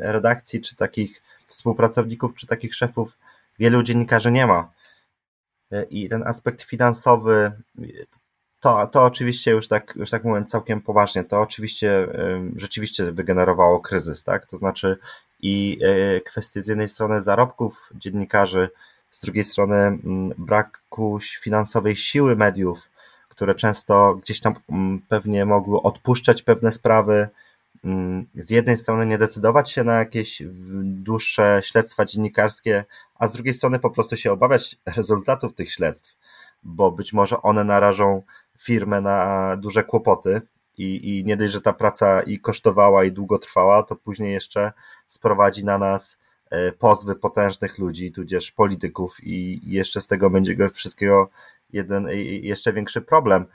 redakcji, 0.00 0.60
czy 0.60 0.76
takich 0.76 1.22
współpracowników, 1.46 2.34
czy 2.34 2.46
takich 2.46 2.74
szefów 2.74 3.18
wielu 3.58 3.82
dziennikarzy 3.82 4.30
nie 4.30 4.46
ma. 4.46 4.72
E, 5.72 5.82
I 5.82 6.08
ten 6.08 6.22
aspekt 6.22 6.62
finansowy, 6.62 7.52
to, 8.60 8.86
to 8.86 9.04
oczywiście 9.04 9.50
już 9.50 9.68
tak, 9.68 9.92
już 9.96 10.10
tak 10.10 10.24
mówiąc 10.24 10.50
całkiem 10.50 10.80
poważnie, 10.80 11.24
to 11.24 11.40
oczywiście 11.40 12.08
rzeczywiście 12.56 13.12
wygenerowało 13.12 13.80
kryzys, 13.80 14.24
tak? 14.24 14.46
To 14.46 14.56
znaczy 14.56 14.96
i 15.40 15.78
e, 15.82 16.20
kwestie 16.20 16.62
z 16.62 16.66
jednej 16.66 16.88
strony 16.88 17.22
zarobków 17.22 17.90
dziennikarzy, 17.94 18.68
z 19.10 19.20
drugiej 19.20 19.44
strony 19.44 19.76
mm, 19.76 20.34
braku 20.38 21.18
finansowej 21.42 21.96
siły 21.96 22.36
mediów, 22.36 22.90
które 23.28 23.54
często 23.54 24.14
gdzieś 24.14 24.40
tam 24.40 24.54
mm, 24.68 25.02
pewnie 25.08 25.44
mogły 25.44 25.82
odpuszczać 25.82 26.42
pewne 26.42 26.72
sprawy, 26.72 27.28
z 28.34 28.50
jednej 28.50 28.76
strony 28.76 29.06
nie 29.06 29.18
decydować 29.18 29.70
się 29.70 29.84
na 29.84 29.98
jakieś 29.98 30.42
dłuższe 30.82 31.60
śledztwa 31.64 32.04
dziennikarskie, 32.04 32.84
a 33.14 33.28
z 33.28 33.32
drugiej 33.32 33.54
strony 33.54 33.78
po 33.78 33.90
prostu 33.90 34.16
się 34.16 34.32
obawiać 34.32 34.76
rezultatów 34.96 35.54
tych 35.54 35.72
śledztw, 35.72 36.16
bo 36.62 36.92
być 36.92 37.12
może 37.12 37.42
one 37.42 37.64
narażą 37.64 38.22
firmę 38.58 39.00
na 39.00 39.56
duże 39.56 39.84
kłopoty 39.84 40.42
i, 40.78 41.18
i 41.18 41.24
nie 41.24 41.36
dość, 41.36 41.52
że 41.52 41.60
ta 41.60 41.72
praca 41.72 42.22
i 42.22 42.38
kosztowała 42.38 43.04
i 43.04 43.12
długo 43.12 43.38
trwała, 43.38 43.82
to 43.82 43.96
później 43.96 44.32
jeszcze 44.32 44.72
sprowadzi 45.06 45.64
na 45.64 45.78
nas 45.78 46.18
e, 46.50 46.72
pozwy 46.72 47.14
potężnych 47.14 47.78
ludzi, 47.78 48.12
tudzież 48.12 48.52
polityków 48.52 49.16
i 49.22 49.60
jeszcze 49.70 50.00
z 50.00 50.06
tego 50.06 50.30
będzie 50.30 50.56
go 50.56 50.70
wszystkiego 50.70 51.30
jeden 51.72 52.08
jeszcze 52.42 52.72
większy 52.72 53.00
problem. 53.02 53.46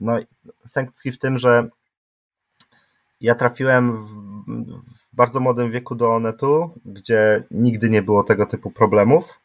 No, 0.00 0.18
sęk 0.66 0.90
w 1.12 1.18
tym, 1.18 1.38
że 1.38 1.68
ja 3.20 3.34
trafiłem 3.34 4.04
w, 4.04 4.08
w 4.96 5.16
bardzo 5.16 5.40
młodym 5.40 5.70
wieku 5.70 5.94
do 5.94 6.14
Onetu, 6.14 6.80
gdzie 6.84 7.44
nigdy 7.50 7.90
nie 7.90 8.02
było 8.02 8.22
tego 8.22 8.46
typu 8.46 8.70
problemów. 8.70 9.40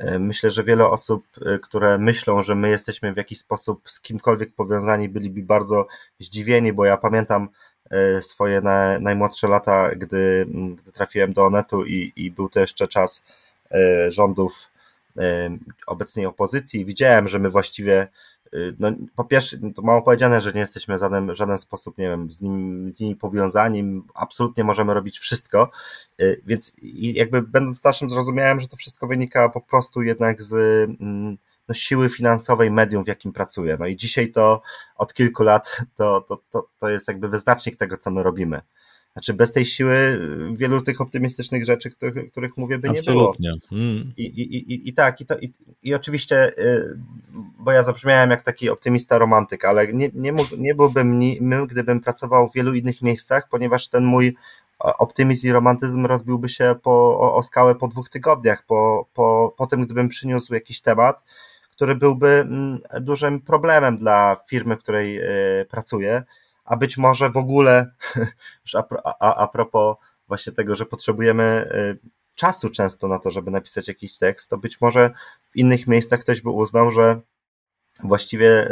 E, 0.00 0.18
myślę, 0.18 0.50
że 0.50 0.64
wiele 0.64 0.86
osób, 0.86 1.24
e, 1.46 1.58
które 1.58 1.98
myślą, 1.98 2.42
że 2.42 2.54
my 2.54 2.70
jesteśmy 2.70 3.12
w 3.12 3.16
jakiś 3.16 3.38
sposób 3.38 3.90
z 3.90 4.00
kimkolwiek 4.00 4.54
powiązani, 4.54 5.08
byliby 5.08 5.42
bardzo 5.42 5.86
zdziwieni, 6.18 6.72
bo 6.72 6.84
ja 6.84 6.96
pamiętam 6.96 7.48
e, 7.90 8.22
swoje 8.22 8.60
najmłodsze 9.00 9.48
lata, 9.48 9.90
gdy, 9.96 10.46
gdy 10.82 10.92
trafiłem 10.92 11.32
do 11.32 11.44
Onetu 11.44 11.84
i, 11.84 12.12
i 12.16 12.30
był 12.30 12.48
to 12.48 12.60
jeszcze 12.60 12.88
czas 12.88 13.24
rządów 14.08 14.70
obecnej 15.86 16.26
opozycji. 16.26 16.84
Widziałem, 16.84 17.28
że 17.28 17.38
my 17.38 17.50
właściwie 17.50 18.08
no, 18.78 18.92
po 19.16 19.24
pierwsze, 19.24 19.56
to 19.74 19.82
mało 19.82 20.02
powiedziane, 20.02 20.40
że 20.40 20.52
nie 20.52 20.60
jesteśmy 20.60 20.96
w 20.96 21.00
żaden, 21.00 21.34
żaden 21.34 21.58
sposób, 21.58 21.98
nie 21.98 22.08
wiem, 22.08 22.30
z, 22.30 22.42
nim, 22.42 22.90
z 22.94 23.00
nimi 23.00 23.16
powiązani, 23.16 24.02
absolutnie 24.14 24.64
możemy 24.64 24.94
robić 24.94 25.18
wszystko, 25.18 25.70
y, 26.20 26.42
więc 26.46 26.72
jakby 27.02 27.42
będąc 27.42 27.78
starszym 27.78 28.10
zrozumiałem, 28.10 28.60
że 28.60 28.68
to 28.68 28.76
wszystko 28.76 29.06
wynika 29.06 29.48
po 29.48 29.60
prostu 29.60 30.02
jednak 30.02 30.42
z 30.42 30.52
mm, 31.00 31.38
no, 31.68 31.74
siły 31.74 32.08
finansowej 32.08 32.70
medium, 32.70 33.04
w 33.04 33.08
jakim 33.08 33.32
pracuję. 33.32 33.76
No 33.80 33.86
i 33.86 33.96
dzisiaj 33.96 34.32
to 34.32 34.62
od 34.96 35.14
kilku 35.14 35.42
lat 35.42 35.80
to, 35.94 36.20
to, 36.20 36.42
to, 36.50 36.68
to 36.78 36.90
jest 36.90 37.08
jakby 37.08 37.28
wyznacznik 37.28 37.76
tego, 37.76 37.96
co 37.96 38.10
my 38.10 38.22
robimy. 38.22 38.60
Znaczy 39.12 39.34
bez 39.34 39.52
tej 39.52 39.66
siły 39.66 40.20
wielu 40.54 40.82
tych 40.82 41.00
optymistycznych 41.00 41.64
rzeczy, 41.64 41.90
których, 41.90 42.30
których 42.30 42.56
mówię, 42.56 42.78
by 42.78 42.88
Absolutnie. 42.88 43.50
nie 43.50 43.58
było. 43.70 43.82
Mm. 43.82 44.12
I, 44.16 44.24
i, 44.24 44.72
i, 44.72 44.88
I 44.88 44.92
tak, 44.92 45.20
i, 45.20 45.26
to, 45.26 45.38
i, 45.38 45.52
i 45.82 45.94
oczywiście, 45.94 46.58
y, 46.58 46.98
bo 47.58 47.72
ja 47.72 47.82
zabrzmiałem 47.82 48.30
jak 48.30 48.42
taki 48.42 48.70
optymista 48.70 49.18
romantyk, 49.18 49.64
ale 49.64 49.92
nie, 49.92 50.10
nie, 50.14 50.32
mógł, 50.32 50.56
nie 50.56 50.74
byłbym 50.74 51.18
nim, 51.18 51.66
gdybym 51.66 52.00
pracował 52.00 52.48
w 52.48 52.54
wielu 52.54 52.74
innych 52.74 53.02
miejscach, 53.02 53.48
ponieważ 53.48 53.88
ten 53.88 54.04
mój 54.04 54.36
optymizm 54.78 55.48
i 55.48 55.52
romantyzm 55.52 56.06
rozbiłby 56.06 56.48
się 56.48 56.74
po, 56.82 57.20
o, 57.20 57.36
o 57.36 57.42
skałę 57.42 57.74
po 57.74 57.88
dwóch 57.88 58.08
tygodniach, 58.08 58.66
po, 58.66 59.06
po, 59.14 59.54
po 59.56 59.66
tym, 59.66 59.84
gdybym 59.84 60.08
przyniósł 60.08 60.54
jakiś 60.54 60.80
temat, 60.80 61.24
który 61.70 61.94
byłby 61.94 62.28
mm, 62.28 62.80
dużym 63.00 63.40
problemem 63.40 63.98
dla 63.98 64.36
firmy, 64.48 64.76
w 64.76 64.78
której 64.78 65.20
y, 65.20 65.64
pracuję 65.70 66.22
a 66.70 66.76
być 66.76 66.98
może 66.98 67.30
w 67.30 67.36
ogóle, 67.36 67.90
a, 68.74 68.84
a, 69.20 69.34
a 69.34 69.48
propos 69.48 69.96
właśnie 70.28 70.52
tego, 70.52 70.76
że 70.76 70.86
potrzebujemy 70.86 71.68
y, 71.74 72.08
czasu 72.34 72.70
często 72.70 73.08
na 73.08 73.18
to, 73.18 73.30
żeby 73.30 73.50
napisać 73.50 73.88
jakiś 73.88 74.18
tekst, 74.18 74.50
to 74.50 74.58
być 74.58 74.80
może 74.80 75.10
w 75.48 75.56
innych 75.56 75.86
miejscach 75.86 76.20
ktoś 76.20 76.40
by 76.40 76.50
uznał, 76.50 76.90
że 76.90 77.20
właściwie 78.02 78.68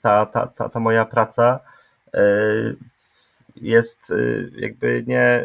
ta, 0.00 0.26
ta, 0.26 0.46
ta, 0.46 0.68
ta 0.68 0.80
moja 0.80 1.04
praca 1.04 1.60
y, 2.14 2.76
jest 3.56 4.10
y, 4.10 4.50
jakby 4.56 5.04
nie, 5.06 5.44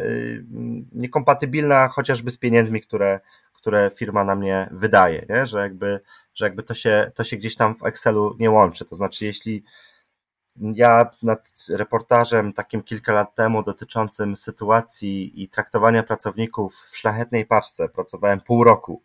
niekompatybilna 0.92 1.88
chociażby 1.88 2.30
z 2.30 2.38
pieniędzmi, 2.38 2.80
które, 2.80 3.20
które 3.54 3.90
firma 3.96 4.24
na 4.24 4.36
mnie 4.36 4.68
wydaje, 4.70 5.26
nie? 5.28 5.46
Że, 5.46 5.58
jakby, 5.58 6.00
że 6.34 6.44
jakby 6.44 6.62
to 6.62 6.74
się, 6.74 7.12
to 7.14 7.24
się 7.24 7.36
gdzieś 7.36 7.56
tam 7.56 7.74
w 7.74 7.86
Excelu 7.86 8.36
nie 8.38 8.50
łączy. 8.50 8.84
To 8.84 8.96
znaczy, 8.96 9.24
jeśli 9.24 9.64
ja 10.56 11.10
nad 11.22 11.54
reportażem 11.68 12.52
takim 12.52 12.82
kilka 12.82 13.12
lat 13.12 13.34
temu 13.34 13.62
dotyczącym 13.62 14.36
sytuacji 14.36 15.42
i 15.42 15.48
traktowania 15.48 16.02
pracowników 16.02 16.74
w 16.90 16.96
szlachetnej 16.96 17.46
paczce 17.46 17.88
pracowałem 17.88 18.40
pół 18.40 18.64
roku. 18.64 19.02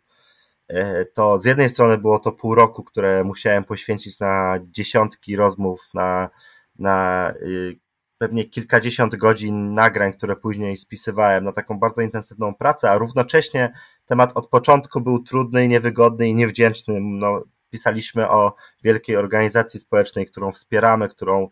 E, 0.68 1.04
to 1.04 1.38
z 1.38 1.44
jednej 1.44 1.70
strony 1.70 1.98
było 1.98 2.18
to 2.18 2.32
pół 2.32 2.54
roku, 2.54 2.84
które 2.84 3.24
musiałem 3.24 3.64
poświęcić 3.64 4.18
na 4.18 4.58
dziesiątki 4.62 5.36
rozmów, 5.36 5.88
na, 5.94 6.30
na 6.78 7.30
y, 7.42 7.78
pewnie 8.18 8.44
kilkadziesiąt 8.44 9.16
godzin 9.16 9.74
nagrań, 9.74 10.12
które 10.12 10.36
później 10.36 10.76
spisywałem 10.76 11.44
na 11.44 11.52
taką 11.52 11.78
bardzo 11.78 12.02
intensywną 12.02 12.54
pracę, 12.54 12.90
a 12.90 12.98
równocześnie 12.98 13.72
temat 14.06 14.32
od 14.34 14.48
początku 14.48 15.00
był 15.00 15.22
trudny, 15.22 15.68
niewygodny 15.68 16.28
i 16.28 16.34
niewdzięczny. 16.34 17.00
No, 17.00 17.42
pisaliśmy 17.70 18.30
o 18.30 18.54
wielkiej 18.84 19.16
organizacji 19.16 19.80
społecznej, 19.80 20.26
którą 20.26 20.52
wspieramy, 20.52 21.08
którą 21.08 21.48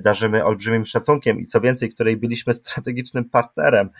darzymy 0.00 0.44
olbrzymim 0.44 0.86
szacunkiem 0.86 1.40
i 1.40 1.46
co 1.46 1.60
więcej, 1.60 1.88
której 1.90 2.16
byliśmy 2.16 2.54
strategicznym 2.54 3.24
partnerem. 3.24 3.90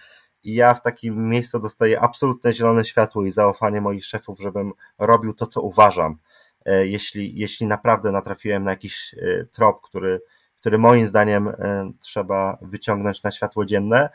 I 0.44 0.54
ja 0.54 0.74
w 0.74 0.82
takim 0.82 1.28
miejscu 1.28 1.60
dostaję 1.60 2.00
absolutne 2.00 2.52
zielone 2.52 2.84
światło 2.84 3.24
i 3.24 3.30
zaufanie 3.30 3.80
moich 3.80 4.04
szefów, 4.04 4.40
żebym 4.40 4.72
robił 4.98 5.34
to, 5.34 5.46
co 5.46 5.60
uważam. 5.60 6.18
E, 6.64 6.86
jeśli, 6.86 7.38
jeśli 7.38 7.66
naprawdę 7.66 8.12
natrafiłem 8.12 8.64
na 8.64 8.70
jakiś 8.70 9.14
e, 9.14 9.44
trop, 9.44 9.80
który, 9.82 10.20
który 10.60 10.78
moim 10.78 11.06
zdaniem 11.06 11.48
e, 11.48 11.92
trzeba 12.00 12.58
wyciągnąć 12.62 13.22
na 13.22 13.30
światło 13.30 13.64
dzienne. 13.64 14.08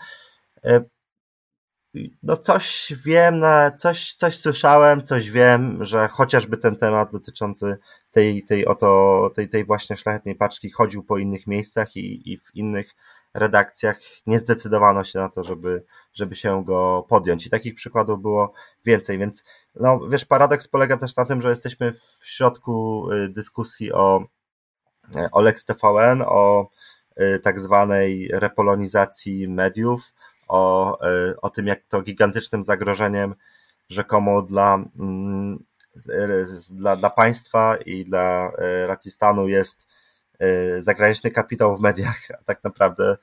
No 2.23 2.37
coś 2.37 2.93
wiem, 3.05 3.39
na, 3.39 3.71
coś, 3.71 4.13
coś 4.13 4.37
słyszałem, 4.37 5.01
coś 5.01 5.31
wiem, 5.31 5.83
że 5.85 6.07
chociażby 6.07 6.57
ten 6.57 6.75
temat 6.75 7.11
dotyczący 7.11 7.77
tej, 8.11 8.43
tej 8.43 8.65
oto, 8.65 9.29
tej, 9.35 9.49
tej 9.49 9.65
właśnie 9.65 9.97
szlachetnej 9.97 10.35
paczki 10.35 10.71
chodził 10.71 11.03
po 11.03 11.17
innych 11.17 11.47
miejscach 11.47 11.95
i, 11.95 12.33
i 12.33 12.37
w 12.37 12.55
innych 12.55 12.95
redakcjach. 13.33 13.99
Nie 14.27 14.39
zdecydowano 14.39 15.03
się 15.03 15.19
na 15.19 15.29
to, 15.29 15.43
żeby, 15.43 15.83
żeby 16.13 16.35
się 16.35 16.65
go 16.65 17.05
podjąć. 17.09 17.45
I 17.47 17.49
takich 17.49 17.75
przykładów 17.75 18.21
było 18.21 18.53
więcej, 18.85 19.17
więc 19.17 19.43
no 19.75 19.99
wiesz, 20.09 20.25
paradoks 20.25 20.67
polega 20.67 20.97
też 20.97 21.15
na 21.15 21.25
tym, 21.25 21.41
że 21.41 21.49
jesteśmy 21.49 21.93
w 21.93 22.27
środku 22.27 23.07
y, 23.11 23.29
dyskusji 23.29 23.93
o, 23.93 24.25
o 25.31 25.41
Lex 25.41 25.65
TVN, 25.65 26.23
o 26.27 26.69
y, 27.21 27.39
tak 27.39 27.59
zwanej 27.59 28.29
repolonizacji 28.33 29.47
mediów, 29.47 30.13
o, 30.47 30.97
e, 31.01 31.33
o 31.41 31.49
tym, 31.49 31.67
jak 31.67 31.81
to 31.89 32.01
gigantycznym 32.01 32.63
zagrożeniem 32.63 33.35
rzekomo 33.89 34.41
dla, 34.41 34.83
mm, 34.99 35.63
dla, 36.71 36.95
dla 36.95 37.09
państwa 37.09 37.75
i 37.85 38.05
dla 38.05 38.51
e, 38.57 38.87
racji 38.87 39.11
stanu 39.11 39.47
jest 39.47 39.87
e, 40.39 40.81
zagraniczny 40.81 41.31
kapitał 41.31 41.77
w 41.77 41.81
mediach, 41.81 42.19
a 42.39 42.43
tak 42.43 42.63
naprawdę 42.63 43.17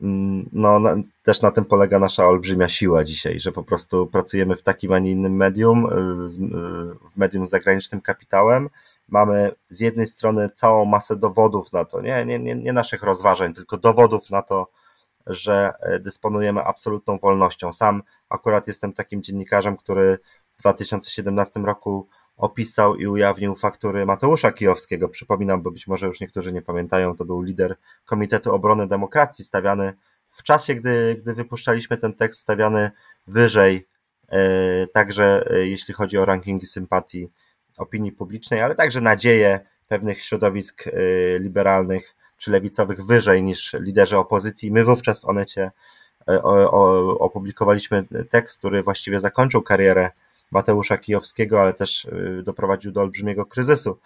mm, 0.00 0.48
no, 0.52 0.80
też 1.22 1.42
na 1.42 1.50
tym 1.50 1.64
polega 1.64 1.98
nasza 1.98 2.26
olbrzymia 2.26 2.68
siła 2.68 3.04
dzisiaj, 3.04 3.40
że 3.40 3.52
po 3.52 3.62
prostu 3.62 4.06
pracujemy 4.06 4.56
w 4.56 4.62
takim, 4.62 4.92
a 4.92 4.98
nie 4.98 5.10
innym 5.10 5.36
medium, 5.36 5.88
w 7.10 7.16
medium 7.16 7.46
z 7.46 7.50
zagranicznym 7.50 8.00
kapitałem. 8.00 8.68
Mamy 9.08 9.52
z 9.68 9.80
jednej 9.80 10.08
strony 10.08 10.50
całą 10.50 10.84
masę 10.84 11.16
dowodów 11.16 11.72
na 11.72 11.84
to, 11.84 12.00
nie, 12.00 12.24
nie, 12.24 12.38
nie, 12.38 12.54
nie 12.54 12.72
naszych 12.72 13.02
rozważań, 13.02 13.54
tylko 13.54 13.76
dowodów 13.76 14.30
na 14.30 14.42
to, 14.42 14.66
że 15.26 15.72
e, 15.80 15.98
dysponujemy 15.98 16.64
absolutną 16.64 17.18
wolnością. 17.18 17.72
Sam 17.72 18.02
akurat 18.28 18.68
jestem 18.68 18.92
takim 18.92 19.22
dziennikarzem, 19.22 19.76
który 19.76 20.18
w 20.56 20.60
2017 20.60 21.60
roku 21.60 22.08
opisał 22.36 22.96
i 22.96 23.06
ujawnił 23.06 23.54
faktury 23.54 24.06
Mateusza 24.06 24.52
Kijowskiego. 24.52 25.08
Przypominam, 25.08 25.62
bo 25.62 25.70
być 25.70 25.86
może 25.86 26.06
już 26.06 26.20
niektórzy 26.20 26.52
nie 26.52 26.62
pamiętają, 26.62 27.16
to 27.16 27.24
był 27.24 27.42
lider 27.42 27.76
Komitetu 28.04 28.54
Obrony 28.54 28.86
Demokracji, 28.86 29.44
stawiany 29.44 29.92
w 30.30 30.42
czasie, 30.42 30.74
gdy, 30.74 31.16
gdy 31.22 31.34
wypuszczaliśmy 31.34 31.96
ten 31.96 32.12
tekst, 32.12 32.40
stawiany 32.40 32.90
wyżej, 33.26 33.88
e, 34.28 34.86
także 34.86 35.50
e, 35.50 35.66
jeśli 35.66 35.94
chodzi 35.94 36.18
o 36.18 36.24
rankingi 36.24 36.66
sympatii 36.66 37.28
opinii 37.76 38.12
publicznej, 38.12 38.62
ale 38.62 38.74
także 38.74 39.00
nadzieje 39.00 39.60
pewnych 39.88 40.22
środowisk 40.22 40.84
liberalnych 41.40 42.16
czy 42.36 42.50
lewicowych 42.50 43.06
wyżej 43.06 43.42
niż 43.42 43.72
liderzy 43.80 44.18
opozycji. 44.18 44.70
My 44.70 44.84
wówczas 44.84 45.20
w 45.20 45.24
Onecie 45.24 45.70
e, 46.28 46.42
opublikowaliśmy 47.18 48.04
tekst, 48.30 48.58
który 48.58 48.82
właściwie 48.82 49.20
zakończył 49.20 49.62
karierę 49.62 50.10
Mateusza 50.50 50.98
Kijowskiego, 50.98 51.60
ale 51.60 51.72
też 51.72 52.04
e, 52.04 52.42
doprowadził 52.42 52.92
do 52.92 53.00
olbrzymiego 53.00 53.46
kryzysu 53.46 53.98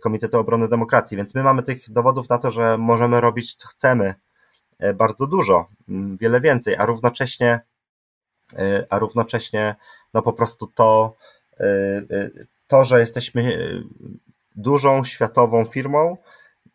Komitetu 0.00 0.38
Obrony 0.38 0.68
Demokracji. 0.68 1.16
Więc 1.16 1.34
my 1.34 1.42
mamy 1.42 1.62
tych 1.62 1.90
dowodów 1.90 2.28
na 2.28 2.38
to, 2.38 2.50
że 2.50 2.78
możemy 2.78 3.20
robić 3.20 3.54
co 3.54 3.68
chcemy, 3.68 4.14
e, 4.78 4.94
bardzo 4.94 5.26
dużo, 5.26 5.66
wiele 6.20 6.40
więcej, 6.40 6.76
a 6.76 6.86
równocześnie, 6.86 7.60
a 8.90 8.98
równocześnie 8.98 9.74
no 10.14 10.22
po 10.22 10.32
prostu 10.32 10.66
to, 10.66 11.16
to, 12.66 12.84
że 12.84 13.00
jesteśmy 13.00 13.68
dużą 14.56 15.04
światową 15.04 15.64
firmą, 15.64 16.16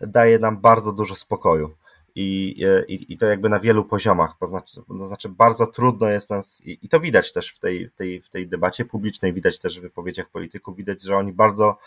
daje 0.08 0.40
nam 0.40 0.62
bardzo 0.62 0.92
dużo 0.92 1.16
spokoju. 1.16 1.76
I, 2.16 2.56
i, 2.88 3.14
i 3.14 3.18
to 3.18 3.26
jakby 3.26 3.50
na 3.50 3.60
wielu 3.60 3.86
poziomach, 3.86 4.38
to 4.40 4.48
znaczy, 4.48 4.82
to 4.88 5.08
znaczy 5.08 5.30
bardzo 5.30 5.68
trudno 5.68 6.10
jest 6.10 6.30
nas, 6.30 6.62
i, 6.66 6.80
i 6.82 6.90
to 6.90 7.00
widać 7.00 7.32
też 7.32 7.54
w 7.54 7.60
tej, 7.60 7.90
tej, 7.96 8.22
w 8.22 8.30
tej 8.30 8.48
debacie 8.48 8.86
publicznej, 8.86 9.34
widać 9.34 9.60
też 9.60 9.80
w 9.80 9.82
wypowiedziach 9.82 10.30
polityków, 10.30 10.78
widać, 10.78 11.02
że 11.02 11.16
oni 11.18 11.34
bardzo, 11.34 11.78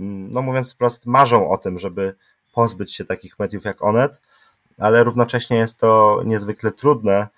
mm, 0.00 0.30
no 0.30 0.42
mówiąc 0.42 0.74
wprost, 0.74 1.06
marzą 1.06 1.50
o 1.50 1.58
tym, 1.58 1.78
żeby 1.78 2.14
pozbyć 2.52 2.94
się 2.94 3.04
takich 3.04 3.38
mediów 3.38 3.64
jak 3.64 3.84
Onet, 3.84 4.20
ale 4.78 5.04
równocześnie 5.04 5.56
jest 5.56 5.78
to 5.78 6.22
niezwykle 6.24 6.70
trudne, 6.72 7.28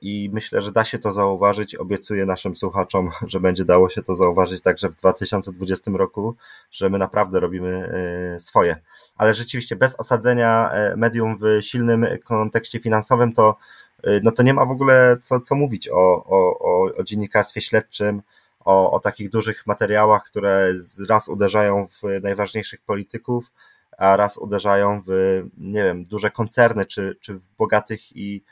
i 0.00 0.30
myślę, 0.32 0.62
że 0.62 0.72
da 0.72 0.84
się 0.84 0.98
to 0.98 1.12
zauważyć. 1.12 1.74
Obiecuję 1.74 2.26
naszym 2.26 2.56
słuchaczom, 2.56 3.10
że 3.26 3.40
będzie 3.40 3.64
dało 3.64 3.90
się 3.90 4.02
to 4.02 4.14
zauważyć 4.14 4.62
także 4.62 4.88
w 4.88 4.96
2020 4.96 5.90
roku, 5.94 6.36
że 6.70 6.90
my 6.90 6.98
naprawdę 6.98 7.40
robimy 7.40 7.92
e, 8.34 8.40
swoje. 8.40 8.76
Ale 9.16 9.34
rzeczywiście 9.34 9.76
bez 9.76 10.00
osadzenia 10.00 10.70
e, 10.70 10.96
medium 10.96 11.36
w 11.38 11.62
silnym 11.62 12.06
kontekście 12.24 12.80
finansowym, 12.80 13.32
to, 13.32 13.56
e, 14.02 14.20
no 14.22 14.30
to 14.30 14.42
nie 14.42 14.54
ma 14.54 14.66
w 14.66 14.70
ogóle 14.70 15.16
co, 15.22 15.40
co 15.40 15.54
mówić 15.54 15.88
o, 15.88 16.24
o, 16.24 16.58
o, 16.58 17.04
dziennikarstwie 17.04 17.60
śledczym, 17.60 18.22
o, 18.64 18.92
o 18.92 19.00
takich 19.00 19.30
dużych 19.30 19.66
materiałach, 19.66 20.24
które 20.24 20.72
raz 21.08 21.28
uderzają 21.28 21.86
w 21.86 22.22
najważniejszych 22.22 22.80
polityków, 22.80 23.52
a 23.98 24.16
raz 24.16 24.38
uderzają 24.38 25.02
w, 25.06 25.42
nie 25.58 25.84
wiem, 25.84 26.04
duże 26.04 26.30
koncerny, 26.30 26.86
czy, 26.86 27.16
czy 27.20 27.34
w 27.34 27.48
bogatych 27.58 28.16
i 28.16 28.42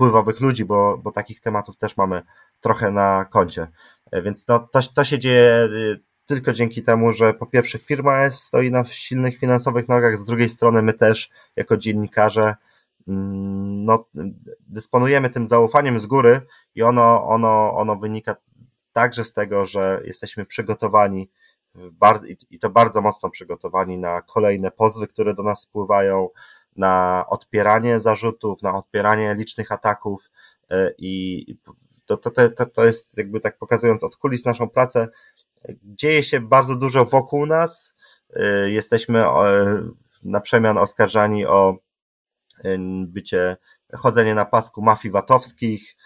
wpływowych 0.00 0.40
ludzi, 0.40 0.64
bo, 0.64 0.98
bo 0.98 1.12
takich 1.12 1.40
tematów 1.40 1.76
też 1.76 1.96
mamy 1.96 2.22
trochę 2.60 2.90
na 2.90 3.24
koncie. 3.24 3.66
E, 4.12 4.22
więc 4.22 4.44
to, 4.44 4.68
to, 4.72 4.80
to 4.94 5.04
się 5.04 5.18
dzieje 5.18 5.68
y, 5.72 6.00
tylko 6.26 6.52
dzięki 6.52 6.82
temu, 6.82 7.12
że 7.12 7.34
po 7.34 7.46
pierwsze 7.46 7.78
firma 7.78 8.22
jest, 8.22 8.42
stoi 8.42 8.70
na 8.70 8.84
silnych 8.84 9.38
finansowych 9.38 9.88
nogach, 9.88 10.16
z 10.16 10.26
drugiej 10.26 10.48
strony 10.48 10.82
my 10.82 10.92
też 10.94 11.30
jako 11.56 11.76
dziennikarze 11.76 12.54
mm, 13.08 13.84
no, 13.84 14.04
dysponujemy 14.60 15.30
tym 15.30 15.46
zaufaniem 15.46 16.00
z 16.00 16.06
góry 16.06 16.40
i 16.74 16.82
ono, 16.82 17.28
ono, 17.28 17.74
ono 17.74 17.96
wynika 17.96 18.36
także 18.92 19.24
z 19.24 19.32
tego, 19.32 19.66
że 19.66 20.02
jesteśmy 20.04 20.46
przygotowani 20.46 21.30
i 22.50 22.58
to 22.58 22.70
bardzo 22.70 23.00
mocno 23.00 23.30
przygotowani 23.30 23.98
na 23.98 24.22
kolejne 24.22 24.70
pozwy, 24.70 25.06
które 25.06 25.34
do 25.34 25.42
nas 25.42 25.60
spływają, 25.60 26.28
na 26.76 27.24
odpieranie 27.28 28.00
zarzutów, 28.00 28.62
na 28.62 28.74
odpieranie 28.74 29.34
licznych 29.34 29.72
ataków 29.72 30.30
e, 30.70 30.92
i 30.98 31.44
to, 32.04 32.16
to, 32.16 32.30
to, 32.30 32.66
to 32.66 32.86
jest 32.86 33.18
jakby 33.18 33.40
tak 33.40 33.58
pokazując 33.58 34.04
od 34.04 34.16
kulis 34.16 34.44
naszą 34.44 34.68
pracę, 34.68 35.08
dzieje 35.84 36.24
się 36.24 36.40
bardzo 36.40 36.76
dużo 36.76 37.04
wokół 37.04 37.46
nas, 37.46 37.94
e, 38.36 38.70
jesteśmy 38.70 39.26
e, 39.26 39.82
na 40.24 40.40
przemian 40.40 40.78
oskarżani 40.78 41.46
o 41.46 41.76
bycie, 43.06 43.56
chodzenie 43.94 44.34
na 44.34 44.44
pasku 44.44 44.82
mafii 44.82 45.12
VAT-owskich, 45.12 45.96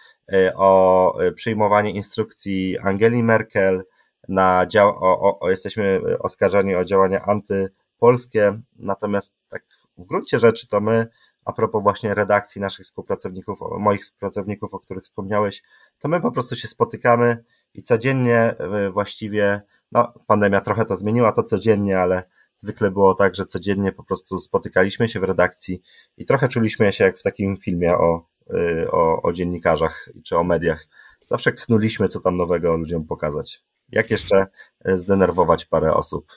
o 0.55 1.17
przyjmowanie 1.35 1.91
instrukcji 1.91 2.77
Angeli 2.79 3.23
Merkel, 3.23 3.83
na 4.29 4.65
dział, 4.65 4.89
o, 4.89 5.39
o, 5.39 5.49
jesteśmy 5.49 6.01
oskarżani 6.19 6.75
o 6.75 6.85
działania 6.85 7.25
antypolskie, 7.25 8.59
natomiast 8.75 9.43
tak 9.49 9.63
w 9.97 10.05
gruncie 10.05 10.39
rzeczy 10.39 10.67
to 10.67 10.81
my, 10.81 11.07
a 11.45 11.53
propos 11.53 11.83
właśnie 11.83 12.13
redakcji 12.13 12.61
naszych 12.61 12.85
współpracowników, 12.85 13.59
moich 13.79 14.01
współpracowników, 14.01 14.73
o 14.73 14.79
których 14.79 15.03
wspomniałeś, 15.03 15.63
to 15.99 16.07
my 16.07 16.21
po 16.21 16.31
prostu 16.31 16.55
się 16.55 16.67
spotykamy 16.67 17.43
i 17.73 17.81
codziennie 17.81 18.37
e, 18.57 18.91
właściwie, 18.91 19.61
no 19.91 20.13
pandemia 20.27 20.61
trochę 20.61 20.85
to 20.85 20.97
zmieniła 20.97 21.31
to 21.31 21.43
codziennie, 21.43 21.99
ale 21.99 22.23
zwykle 22.57 22.91
było 22.91 23.13
tak, 23.13 23.35
że 23.35 23.45
codziennie 23.45 23.91
po 23.91 24.03
prostu 24.03 24.39
spotykaliśmy 24.39 25.09
się 25.09 25.19
w 25.19 25.23
redakcji 25.23 25.81
i 26.17 26.25
trochę 26.25 26.47
czuliśmy 26.47 26.93
się 26.93 27.03
jak 27.03 27.17
w 27.17 27.23
takim 27.23 27.57
filmie 27.57 27.97
o, 27.97 28.27
e, 28.53 28.91
o, 28.91 29.21
o 29.21 29.33
dziennikarzach 29.33 30.09
czy 30.23 30.37
o 30.37 30.43
mediach. 30.43 30.87
Zawsze 31.25 31.51
knuliśmy, 31.51 32.07
co 32.07 32.19
tam 32.19 32.37
nowego 32.37 32.77
ludziom 32.77 33.05
pokazać. 33.05 33.63
Jak 33.89 34.11
jeszcze 34.11 34.47
e, 34.85 34.97
zdenerwować 34.97 35.65
parę 35.65 35.93
osób. 35.93 36.27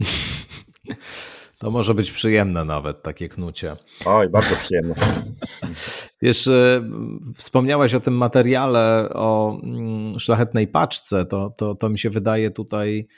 To 1.58 1.70
może 1.70 1.94
być 1.94 2.10
przyjemne 2.10 2.64
nawet, 2.64 3.02
takie 3.02 3.28
knucie. 3.28 3.76
Oj, 4.04 4.28
bardzo 4.28 4.56
przyjemne. 4.56 4.94
Wiesz, 6.22 6.46
y, 6.46 6.82
wspomniałeś 7.34 7.94
o 7.94 8.00
tym 8.00 8.14
materiale 8.14 9.08
o 9.14 9.58
mm, 9.62 10.20
szlachetnej 10.20 10.68
paczce. 10.68 11.26
To, 11.26 11.50
to, 11.56 11.74
to 11.74 11.88
mi 11.88 11.98
się 11.98 12.10
wydaje 12.10 12.50
tutaj 12.50 13.08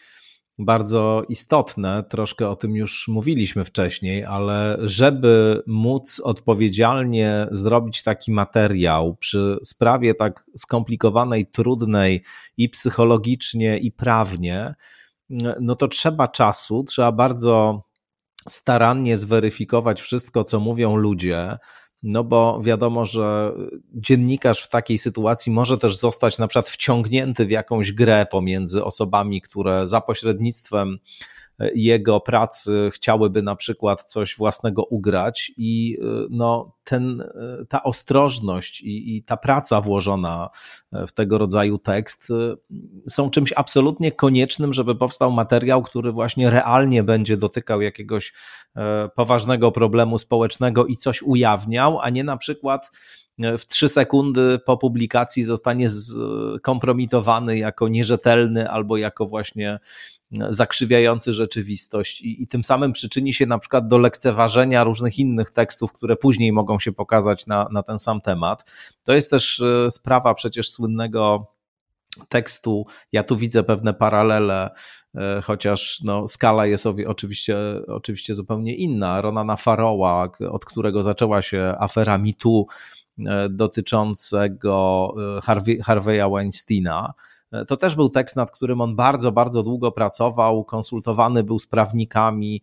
bardzo 0.58 1.22
istotne. 1.28 2.04
Troszkę 2.08 2.48
o 2.48 2.56
tym 2.56 2.76
już 2.76 3.08
mówiliśmy 3.08 3.64
wcześniej, 3.64 4.24
ale 4.24 4.78
żeby 4.80 5.62
móc 5.66 6.20
odpowiedzialnie 6.24 7.46
zrobić 7.50 8.02
taki 8.02 8.32
materiał 8.32 9.16
przy 9.16 9.58
sprawie 9.64 10.14
tak 10.14 10.44
skomplikowanej, 10.56 11.46
trudnej 11.46 12.22
i 12.56 12.68
psychologicznie, 12.68 13.78
i 13.78 13.92
prawnie, 13.92 14.74
no 15.60 15.74
to 15.74 15.88
trzeba 15.88 16.28
czasu, 16.28 16.84
trzeba 16.84 17.12
bardzo 17.12 17.82
starannie 18.48 19.16
zweryfikować 19.16 20.00
wszystko, 20.00 20.44
co 20.44 20.60
mówią 20.60 20.96
ludzie, 20.96 21.58
no 22.02 22.24
bo 22.24 22.60
wiadomo, 22.62 23.06
że 23.06 23.52
dziennikarz 23.94 24.62
w 24.62 24.68
takiej 24.68 24.98
sytuacji 24.98 25.52
może 25.52 25.78
też 25.78 25.96
zostać 25.96 26.38
na 26.38 26.48
przykład 26.48 26.68
wciągnięty 26.68 27.46
w 27.46 27.50
jakąś 27.50 27.92
grę 27.92 28.26
pomiędzy 28.30 28.84
osobami, 28.84 29.40
które 29.40 29.86
za 29.86 30.00
pośrednictwem 30.00 30.98
jego 31.74 32.20
pracy 32.20 32.90
chciałyby 32.94 33.42
na 33.42 33.56
przykład 33.56 34.04
coś 34.04 34.36
własnego 34.36 34.84
ugrać 34.84 35.52
i 35.56 35.98
no, 36.30 36.76
ten, 36.84 37.24
ta 37.68 37.82
ostrożność 37.82 38.80
i, 38.80 39.16
i 39.16 39.22
ta 39.22 39.36
praca 39.36 39.80
włożona 39.80 40.48
w 40.92 41.12
tego 41.12 41.38
rodzaju 41.38 41.78
tekst 41.78 42.28
są 43.08 43.30
czymś 43.30 43.52
absolutnie 43.56 44.12
koniecznym, 44.12 44.72
żeby 44.72 44.94
powstał 44.94 45.32
materiał, 45.32 45.82
który 45.82 46.12
właśnie 46.12 46.50
realnie 46.50 47.02
będzie 47.02 47.36
dotykał 47.36 47.80
jakiegoś 47.80 48.32
poważnego 49.16 49.72
problemu 49.72 50.18
społecznego 50.18 50.86
i 50.86 50.96
coś 50.96 51.22
ujawniał, 51.22 52.00
a 52.00 52.10
nie 52.10 52.24
na 52.24 52.36
przykład 52.36 52.90
w 53.58 53.66
trzy 53.66 53.88
sekundy 53.88 54.58
po 54.66 54.76
publikacji 54.76 55.44
zostanie 55.44 55.88
skompromitowany 55.90 57.58
jako 57.58 57.88
nierzetelny 57.88 58.70
albo 58.70 58.96
jako 58.96 59.26
właśnie 59.26 59.78
zakrzywiający 60.48 61.32
rzeczywistość 61.32 62.20
i, 62.20 62.42
i, 62.42 62.46
tym 62.46 62.64
samym 62.64 62.92
przyczyni 62.92 63.34
się 63.34 63.46
na 63.46 63.58
przykład 63.58 63.88
do 63.88 63.98
lekceważenia 63.98 64.84
różnych 64.84 65.18
innych 65.18 65.50
tekstów, 65.50 65.92
które 65.92 66.16
później 66.16 66.52
mogą 66.52 66.78
się 66.78 66.92
pokazać 66.92 67.46
na, 67.46 67.68
na 67.72 67.82
ten 67.82 67.98
sam 67.98 68.20
temat. 68.20 68.72
To 69.04 69.12
jest 69.12 69.30
też 69.30 69.60
e, 69.60 69.90
sprawa 69.90 70.34
przecież 70.34 70.70
słynnego 70.70 71.46
tekstu. 72.28 72.86
Ja 73.12 73.22
tu 73.22 73.36
widzę 73.36 73.62
pewne 73.62 73.94
paralele, 73.94 74.70
e, 75.14 75.42
chociaż 75.44 76.00
no, 76.04 76.26
skala 76.26 76.66
jest 76.66 76.86
oczywiście, 76.86 77.56
oczywiście 77.88 78.34
zupełnie 78.34 78.74
inna. 78.74 79.20
Ronana 79.20 79.56
Faroła, 79.56 80.28
od 80.50 80.64
którego 80.64 81.02
zaczęła 81.02 81.42
się 81.42 81.74
afera 81.78 82.18
MeToo, 82.18 82.64
E, 82.64 82.99
dotyczącego 83.50 85.14
e, 85.38 85.40
Harvey, 85.40 85.80
Harvey'a 85.80 86.30
Weinsteina. 86.34 87.14
E, 87.52 87.64
to 87.64 87.76
też 87.76 87.94
był 87.94 88.08
tekst, 88.08 88.36
nad 88.36 88.50
którym 88.50 88.80
on 88.80 88.96
bardzo, 88.96 89.32
bardzo 89.32 89.62
długo 89.62 89.92
pracował, 89.92 90.64
konsultowany 90.64 91.44
był 91.44 91.58
z 91.58 91.66
prawnikami, 91.66 92.62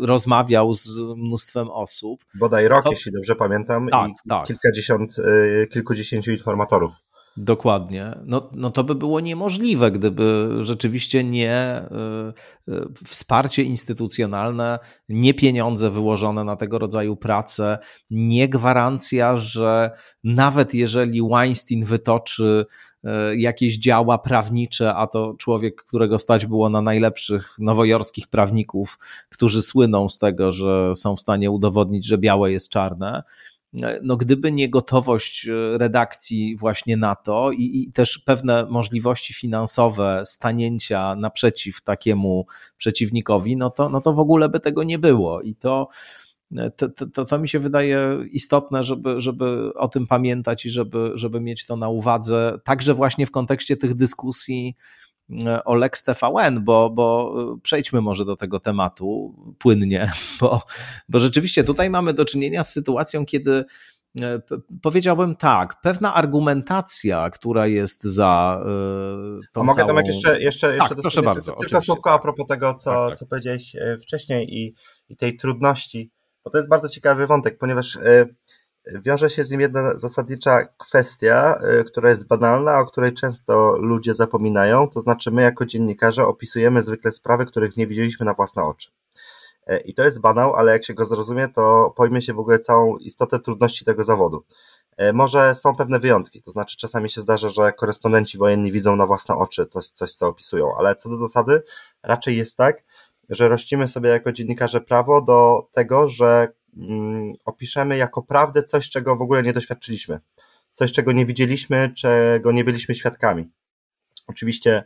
rozmawiał 0.00 0.74
z 0.74 0.88
mnóstwem 1.16 1.70
osób. 1.70 2.24
Bodaj 2.34 2.68
rok, 2.68 2.84
to... 2.84 2.90
jeśli 2.90 3.12
dobrze 3.12 3.36
pamiętam, 3.36 3.88
tak, 3.88 4.10
i 4.10 4.28
tak. 4.28 4.46
kilkadziesiąt, 4.46 5.16
kilkudziesięciu 5.72 6.30
informatorów. 6.30 7.03
Dokładnie. 7.36 8.18
No, 8.24 8.50
no 8.52 8.70
to 8.70 8.84
by 8.84 8.94
było 8.94 9.20
niemożliwe, 9.20 9.90
gdyby 9.90 10.48
rzeczywiście 10.60 11.24
nie 11.24 11.82
y, 12.68 12.72
y, 12.72 13.04
wsparcie 13.06 13.62
instytucjonalne, 13.62 14.78
nie 15.08 15.34
pieniądze 15.34 15.90
wyłożone 15.90 16.44
na 16.44 16.56
tego 16.56 16.78
rodzaju 16.78 17.16
pracę, 17.16 17.78
nie 18.10 18.48
gwarancja, 18.48 19.36
że 19.36 19.90
nawet 20.24 20.74
jeżeli 20.74 21.22
Weinstein 21.22 21.84
wytoczy 21.84 22.66
y, 23.04 23.36
jakieś 23.36 23.78
działa 23.78 24.18
prawnicze, 24.18 24.94
a 24.94 25.06
to 25.06 25.34
człowiek, 25.38 25.84
którego 25.84 26.18
stać 26.18 26.46
było 26.46 26.70
na 26.70 26.82
najlepszych 26.82 27.56
nowojorskich 27.58 28.28
prawników, 28.28 28.98
którzy 29.28 29.62
słyną 29.62 30.08
z 30.08 30.18
tego, 30.18 30.52
że 30.52 30.92
są 30.96 31.16
w 31.16 31.20
stanie 31.20 31.50
udowodnić, 31.50 32.06
że 32.06 32.18
białe 32.18 32.52
jest 32.52 32.68
czarne, 32.68 33.22
no 34.02 34.16
gdyby 34.16 34.52
nie 34.52 34.68
gotowość 34.70 35.48
e, 35.48 35.78
redakcji 35.78 36.56
właśnie 36.56 36.96
na 36.96 37.14
to 37.14 37.50
i, 37.52 37.62
i, 37.62 37.92
też 37.92 38.18
pewne 38.18 38.66
możliwości 38.70 39.34
finansowe 39.34 40.22
stanięcia 40.24 41.14
naprzeciw 41.14 41.82
takiemu 41.82 42.46
przeciwnikowi, 42.76 43.56
no 43.56 43.70
to, 43.70 43.88
no 43.88 44.00
to 44.00 44.12
w 44.12 44.20
ogóle 44.20 44.48
by 44.48 44.60
tego 44.60 44.84
nie 44.84 44.98
było. 44.98 45.40
I 45.40 45.54
to, 45.54 45.88
e, 46.56 46.70
to, 46.70 46.88
to, 46.88 47.24
to 47.24 47.38
mi 47.38 47.48
się 47.48 47.58
wydaje 47.58 48.18
istotne, 48.30 48.82
żeby, 48.82 49.20
żeby 49.20 49.74
o 49.74 49.88
tym 49.88 50.06
pamiętać 50.06 50.66
i 50.66 50.70
żeby, 50.70 51.10
żeby 51.14 51.40
mieć 51.40 51.66
to 51.66 51.76
na 51.76 51.88
uwadze, 51.88 52.58
także 52.64 52.94
właśnie 52.94 53.26
w 53.26 53.30
kontekście 53.30 53.76
tych 53.76 53.94
dyskusji 53.94 54.76
o 55.64 55.74
Lex 55.74 56.04
TVN, 56.04 56.64
bo, 56.64 56.90
bo 56.90 57.34
przejdźmy 57.62 58.00
może 58.00 58.24
do 58.24 58.36
tego 58.36 58.60
tematu 58.60 59.34
płynnie, 59.58 60.12
bo, 60.40 60.62
bo 61.08 61.18
rzeczywiście 61.18 61.64
tutaj 61.64 61.90
mamy 61.90 62.14
do 62.14 62.24
czynienia 62.24 62.62
z 62.62 62.72
sytuacją, 62.72 63.26
kiedy 63.26 63.64
e, 64.20 64.40
powiedziałbym 64.82 65.36
tak, 65.36 65.80
pewna 65.80 66.14
argumentacja, 66.14 67.30
która 67.30 67.66
jest 67.66 68.04
za 68.04 68.60
tą 69.52 69.60
A 69.60 69.64
mogę 69.64 69.86
całą... 69.86 70.00
jeszcze, 70.00 70.40
jeszcze, 70.40 70.74
jeszcze 70.74 70.88
tak, 70.88 70.98
proszę 71.00 71.22
bardzo. 71.22 71.52
Tylko 71.52 71.60
oczywiście. 71.60 71.86
słówko 71.86 72.12
a 72.12 72.18
propos 72.18 72.46
tego, 72.46 72.74
co, 72.74 72.90
tak, 72.90 73.08
tak. 73.08 73.18
co 73.18 73.26
powiedziałeś 73.26 73.76
e, 73.76 73.98
wcześniej 73.98 74.58
i, 74.58 74.74
i 75.08 75.16
tej 75.16 75.36
trudności, 75.36 76.10
bo 76.44 76.50
to 76.50 76.58
jest 76.58 76.70
bardzo 76.70 76.88
ciekawy 76.88 77.26
wątek, 77.26 77.58
ponieważ 77.58 77.98
wiąże 78.86 79.30
się 79.30 79.44
z 79.44 79.50
nim 79.50 79.60
jedna 79.60 79.98
zasadnicza 79.98 80.64
kwestia, 80.78 81.60
y, 81.80 81.84
która 81.84 82.08
jest 82.08 82.26
banalna, 82.26 82.78
o 82.78 82.86
której 82.86 83.12
często 83.12 83.78
ludzie 83.78 84.14
zapominają, 84.14 84.88
to 84.88 85.00
znaczy 85.00 85.30
my 85.30 85.42
jako 85.42 85.66
dziennikarze 85.66 86.26
opisujemy 86.26 86.82
zwykle 86.82 87.12
sprawy, 87.12 87.46
których 87.46 87.76
nie 87.76 87.86
widzieliśmy 87.86 88.26
na 88.26 88.34
własne 88.34 88.64
oczy. 88.64 88.90
Y, 89.70 89.78
I 89.78 89.94
to 89.94 90.04
jest 90.04 90.20
banał, 90.20 90.54
ale 90.54 90.72
jak 90.72 90.84
się 90.84 90.94
go 90.94 91.04
zrozumie, 91.04 91.48
to 91.48 91.92
pojmie 91.96 92.22
się 92.22 92.34
w 92.34 92.38
ogóle 92.38 92.58
całą 92.58 92.96
istotę 92.96 93.38
trudności 93.38 93.84
tego 93.84 94.04
zawodu. 94.04 94.44
Y, 95.00 95.12
może 95.12 95.54
są 95.54 95.76
pewne 95.76 95.98
wyjątki, 95.98 96.42
to 96.42 96.50
znaczy 96.50 96.76
czasami 96.76 97.10
się 97.10 97.20
zdarza, 97.20 97.50
że 97.50 97.72
korespondenci 97.72 98.38
wojenni 98.38 98.72
widzą 98.72 98.96
na 98.96 99.06
własne 99.06 99.34
oczy 99.36 99.66
to 99.66 99.80
coś, 99.80 100.14
co 100.14 100.26
opisują, 100.28 100.76
ale 100.78 100.96
co 100.96 101.08
do 101.08 101.16
zasady, 101.16 101.62
raczej 102.02 102.36
jest 102.36 102.56
tak, 102.56 102.82
że 103.30 103.48
rościmy 103.48 103.88
sobie 103.88 104.10
jako 104.10 104.32
dziennikarze 104.32 104.80
prawo 104.80 105.20
do 105.20 105.68
tego, 105.72 106.08
że 106.08 106.48
opiszemy 107.44 107.96
jako 107.96 108.22
prawdę 108.22 108.62
coś, 108.62 108.90
czego 108.90 109.16
w 109.16 109.22
ogóle 109.22 109.42
nie 109.42 109.52
doświadczyliśmy, 109.52 110.20
coś, 110.72 110.92
czego 110.92 111.12
nie 111.12 111.26
widzieliśmy, 111.26 111.92
czego 111.96 112.52
nie 112.52 112.64
byliśmy 112.64 112.94
świadkami. 112.94 113.50
Oczywiście 114.26 114.84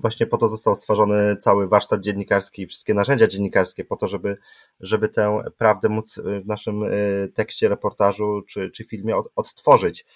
właśnie 0.00 0.26
po 0.26 0.36
to 0.36 0.48
został 0.48 0.76
stworzony 0.76 1.36
cały 1.36 1.68
warsztat 1.68 2.00
dziennikarski 2.00 2.62
i 2.62 2.66
wszystkie 2.66 2.94
narzędzia 2.94 3.26
dziennikarskie, 3.26 3.84
po 3.84 3.96
to, 3.96 4.08
żeby, 4.08 4.36
żeby 4.80 5.08
tę 5.08 5.40
prawdę 5.58 5.88
móc 5.88 6.20
w 6.44 6.46
naszym 6.46 6.82
e, 6.82 6.88
tekście, 7.34 7.68
reportażu 7.68 8.42
czy, 8.48 8.70
czy 8.70 8.84
filmie 8.84 9.16
odtworzyć. 9.36 10.06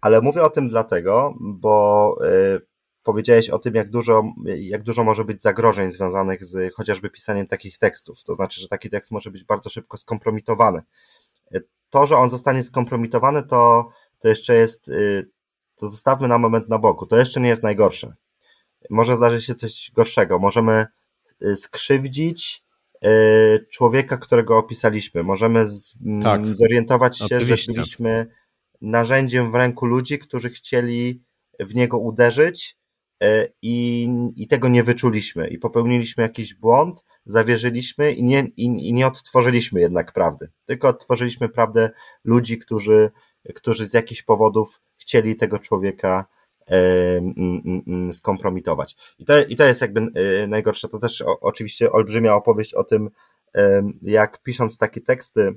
Ale 0.00 0.20
mówię 0.20 0.42
o 0.42 0.50
tym 0.50 0.68
dlatego, 0.68 1.34
bo 1.40 2.16
e, 2.24 2.60
powiedziałeś 3.06 3.50
o 3.50 3.58
tym, 3.58 3.74
jak 3.74 3.90
dużo, 3.90 4.22
jak 4.44 4.82
dużo 4.82 5.04
może 5.04 5.24
być 5.24 5.42
zagrożeń 5.42 5.90
związanych 5.90 6.44
z 6.44 6.74
chociażby 6.74 7.10
pisaniem 7.10 7.46
takich 7.46 7.78
tekstów. 7.78 8.22
To 8.24 8.34
znaczy, 8.34 8.60
że 8.60 8.68
taki 8.68 8.90
tekst 8.90 9.10
może 9.10 9.30
być 9.30 9.44
bardzo 9.44 9.70
szybko 9.70 9.96
skompromitowany. 9.96 10.82
To, 11.90 12.06
że 12.06 12.16
on 12.16 12.28
zostanie 12.28 12.64
skompromitowany, 12.64 13.42
to, 13.42 13.88
to 14.18 14.28
jeszcze 14.28 14.54
jest, 14.54 14.88
y, 14.88 15.30
to 15.76 15.88
zostawmy 15.88 16.28
na 16.28 16.38
moment 16.38 16.68
na 16.68 16.78
boku. 16.78 17.06
To 17.06 17.16
jeszcze 17.16 17.40
nie 17.40 17.48
jest 17.48 17.62
najgorsze. 17.62 18.14
Może 18.90 19.16
zdarzyć 19.16 19.44
się 19.44 19.54
coś 19.54 19.90
gorszego. 19.94 20.38
Możemy 20.38 20.86
y, 21.42 21.56
skrzywdzić 21.56 22.64
y, 23.04 23.66
człowieka, 23.72 24.16
którego 24.16 24.58
opisaliśmy. 24.58 25.22
Możemy 25.22 25.66
z, 25.66 25.94
tak, 26.22 26.56
zorientować 26.56 27.18
się, 27.18 27.24
oczywiście. 27.24 27.72
że 27.72 27.72
byliśmy 27.72 28.26
narzędziem 28.80 29.52
w 29.52 29.54
ręku 29.54 29.86
ludzi, 29.86 30.18
którzy 30.18 30.50
chcieli 30.50 31.22
w 31.60 31.74
niego 31.74 31.98
uderzyć, 31.98 32.76
i, 33.62 34.08
i 34.36 34.46
tego 34.46 34.68
nie 34.68 34.82
wyczuliśmy 34.82 35.48
i 35.48 35.58
popełniliśmy 35.58 36.22
jakiś 36.22 36.54
błąd, 36.54 37.04
zawierzyliśmy 37.26 38.12
i 38.12 38.24
nie, 38.24 38.46
i, 38.56 38.64
i 38.64 38.92
nie 38.92 39.06
odtworzyliśmy 39.06 39.80
jednak 39.80 40.12
prawdy, 40.12 40.50
tylko 40.64 40.88
odtworzyliśmy 40.88 41.48
prawdę 41.48 41.90
ludzi, 42.24 42.58
którzy, 42.58 43.10
którzy 43.54 43.88
z 43.88 43.94
jakichś 43.94 44.22
powodów 44.22 44.80
chcieli 44.96 45.36
tego 45.36 45.58
człowieka 45.58 46.26
e, 46.70 48.12
skompromitować. 48.12 48.96
I 49.18 49.24
to, 49.24 49.44
I 49.44 49.56
to 49.56 49.64
jest 49.64 49.80
jakby 49.80 50.00
e, 50.00 50.46
najgorsze. 50.46 50.88
To 50.88 50.98
też 50.98 51.24
oczywiście 51.40 51.92
olbrzymia 51.92 52.34
opowieść 52.34 52.74
o 52.74 52.84
tym, 52.84 53.10
e, 53.54 53.82
jak 54.02 54.42
pisząc 54.42 54.78
takie 54.78 55.00
teksty, 55.00 55.54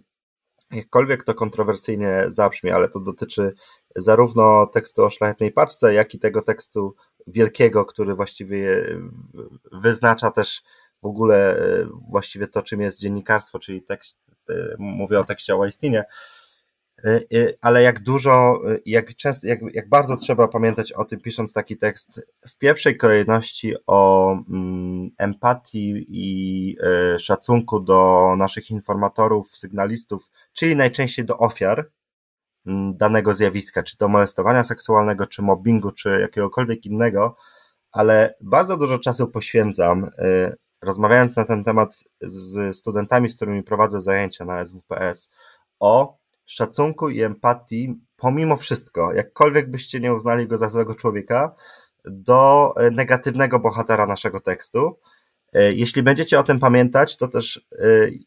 jakkolwiek 0.72 1.24
to 1.24 1.34
kontrowersyjnie 1.34 2.24
zabrzmi, 2.28 2.72
ale 2.72 2.89
to 2.89 2.99
dotyczy 2.99 3.53
zarówno 3.96 4.68
tekstu 4.68 5.04
o 5.04 5.10
szlachetnej 5.10 5.52
paczce, 5.52 5.94
jak 5.94 6.14
i 6.14 6.20
tego 6.20 6.42
tekstu 6.42 6.96
wielkiego, 7.28 7.86
który 7.86 8.16
właściwie 8.16 8.86
wyznacza 9.72 10.32
też 10.32 10.62
w 11.02 11.06
ogóle 11.06 11.58
e, 11.58 11.86
właściwie 12.10 12.48
to, 12.48 12.62
czym 12.62 12.82
jest 12.82 13.00
dziennikarstwo, 13.00 13.60
czyli 13.60 13.82
tekst, 13.82 14.18
e, 14.50 14.76
mówię 14.78 15.20
o 15.20 15.24
tekście 15.24 15.56
o 15.56 15.60
Weinsteinie, 15.60 16.04
e, 17.06 17.20
ale 17.62 17.82
jak 17.82 18.00
dużo, 18.00 18.62
jak 18.86 19.16
często, 19.16 19.48
jak, 19.48 19.60
jak 19.74 19.90
bardzo 19.90 20.18
trzeba 20.18 20.48
pamiętać 20.48 20.92
o 20.92 21.06
tym, 21.06 21.22
pisząc 21.22 21.54
taki 21.54 21.78
tekst, 21.78 22.28
w 22.48 22.58
pierwszej 22.58 22.98
kolejności 22.98 23.74
o 23.88 24.32
mm, 24.32 25.10
empatii 25.18 26.06
i 26.08 26.78
szacunku 27.20 27.80
do 27.80 28.30
naszych 28.38 28.72
informatorów, 28.72 29.48
sygnalistów, 29.58 30.30
czyli 30.54 30.76
najczęściej 30.76 31.26
do 31.26 31.38
ofiar, 31.38 31.92
danego 32.93 33.34
zjawiska, 33.34 33.84
czy 33.84 33.97
to 33.97 34.07
molestowania 34.07 34.64
seksualnego, 34.64 35.28
czy 35.28 35.41
mobbingu, 35.41 35.91
czy 35.91 36.20
jakiegokolwiek 36.22 36.86
innego, 36.86 37.36
ale 37.91 38.36
bardzo 38.41 38.78
dużo 38.78 38.99
czasu 38.99 39.28
poświęcam, 39.28 40.03
y, 40.03 40.55
rozmawiając 40.82 41.36
na 41.36 41.43
ten 41.43 41.64
temat 41.64 42.03
z 42.22 42.78
studentami, 42.78 43.30
z 43.30 43.36
którymi 43.36 43.64
prowadzę 43.64 44.01
zajęcia 44.01 44.45
na 44.45 44.66
SWPS, 44.66 45.32
o 45.80 46.18
szacunku 46.45 47.10
i 47.10 47.22
empatii, 47.22 47.99
pomimo 48.16 48.57
wszystko, 48.57 49.14
jakkolwiek 49.14 49.72
byście 49.72 49.99
nie 49.99 50.14
uznali 50.14 50.47
go 50.47 50.57
za 50.57 50.70
złego 50.70 50.95
człowieka, 50.95 51.55
do 52.05 52.74
negatywnego 52.91 53.60
bohatera 53.60 54.05
naszego 54.05 54.39
tekstu, 54.39 54.99
jeśli 55.54 56.04
będziecie 56.04 56.39
o 56.39 56.43
tym 56.43 56.60
pamiętać, 56.60 57.18
to 57.18 57.28
też 57.28 57.68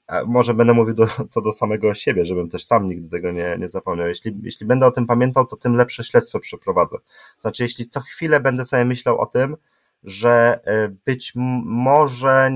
e, 0.08 0.24
może 0.26 0.54
będę 0.54 0.74
mówił 0.74 0.94
do, 0.94 1.06
to 1.34 1.40
do 1.40 1.52
samego 1.52 1.94
siebie, 1.94 2.24
żebym 2.24 2.48
też 2.48 2.64
sam 2.64 2.88
nigdy 2.88 3.08
tego 3.08 3.32
nie, 3.32 3.56
nie 3.58 3.68
zapomniał. 3.68 4.08
Jeśli, 4.08 4.36
jeśli 4.42 4.66
będę 4.66 4.86
o 4.86 4.90
tym 4.90 5.06
pamiętał, 5.06 5.46
to 5.46 5.56
tym 5.56 5.74
lepsze 5.74 6.04
śledztwo 6.04 6.40
przeprowadzę. 6.40 6.96
Znaczy, 7.38 7.62
jeśli 7.62 7.88
co 7.88 8.00
chwilę 8.00 8.40
będę 8.40 8.64
sobie 8.64 8.84
myślał 8.84 9.18
o 9.18 9.26
tym, 9.26 9.56
że 10.04 10.60
e, 10.64 10.88
być 11.06 11.32
może 11.64 12.50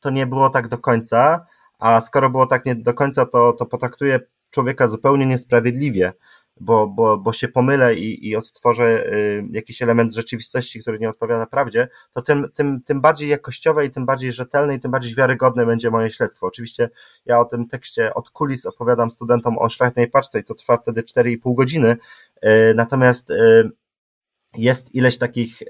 to 0.00 0.10
nie 0.10 0.26
było 0.26 0.50
tak 0.50 0.68
do 0.68 0.78
końca, 0.78 1.46
a 1.78 2.00
skoro 2.00 2.30
było 2.30 2.46
tak 2.46 2.66
nie 2.66 2.74
do 2.74 2.94
końca, 2.94 3.26
to, 3.26 3.52
to 3.52 3.66
potraktuję 3.66 4.20
człowieka 4.50 4.88
zupełnie 4.88 5.26
niesprawiedliwie, 5.26 6.12
bo, 6.60 6.86
bo, 6.86 7.18
bo 7.18 7.32
się 7.32 7.48
pomylę 7.48 7.94
i, 7.94 8.28
i 8.28 8.36
odtworzę 8.36 9.12
y, 9.14 9.44
jakiś 9.50 9.82
element 9.82 10.14
rzeczywistości, 10.14 10.80
który 10.80 10.98
nie 10.98 11.08
odpowiada 11.08 11.46
prawdzie, 11.46 11.88
to 12.12 12.22
tym, 12.22 12.46
tym, 12.54 12.82
tym 12.82 13.00
bardziej 13.00 13.28
jakościowe 13.28 13.86
i 13.86 13.90
tym 13.90 14.06
bardziej 14.06 14.32
rzetelne 14.32 14.74
i 14.74 14.80
tym 14.80 14.90
bardziej 14.90 15.14
wiarygodne 15.14 15.66
będzie 15.66 15.90
moje 15.90 16.10
śledztwo. 16.10 16.46
Oczywiście 16.46 16.88
ja 17.26 17.40
o 17.40 17.44
tym 17.44 17.68
tekście 17.68 18.14
od 18.14 18.30
kulis 18.30 18.66
opowiadam 18.66 19.10
studentom 19.10 19.58
o 19.58 19.68
szlachetnej 19.68 20.10
paczce 20.10 20.40
i 20.40 20.44
to 20.44 20.54
trwa 20.54 20.76
wtedy 20.76 21.02
4,5 21.02 21.54
godziny, 21.54 21.96
y, 22.44 22.74
natomiast 22.76 23.30
y, 23.30 23.70
jest 24.56 24.94
ileś 24.94 25.18
takich 25.18 25.62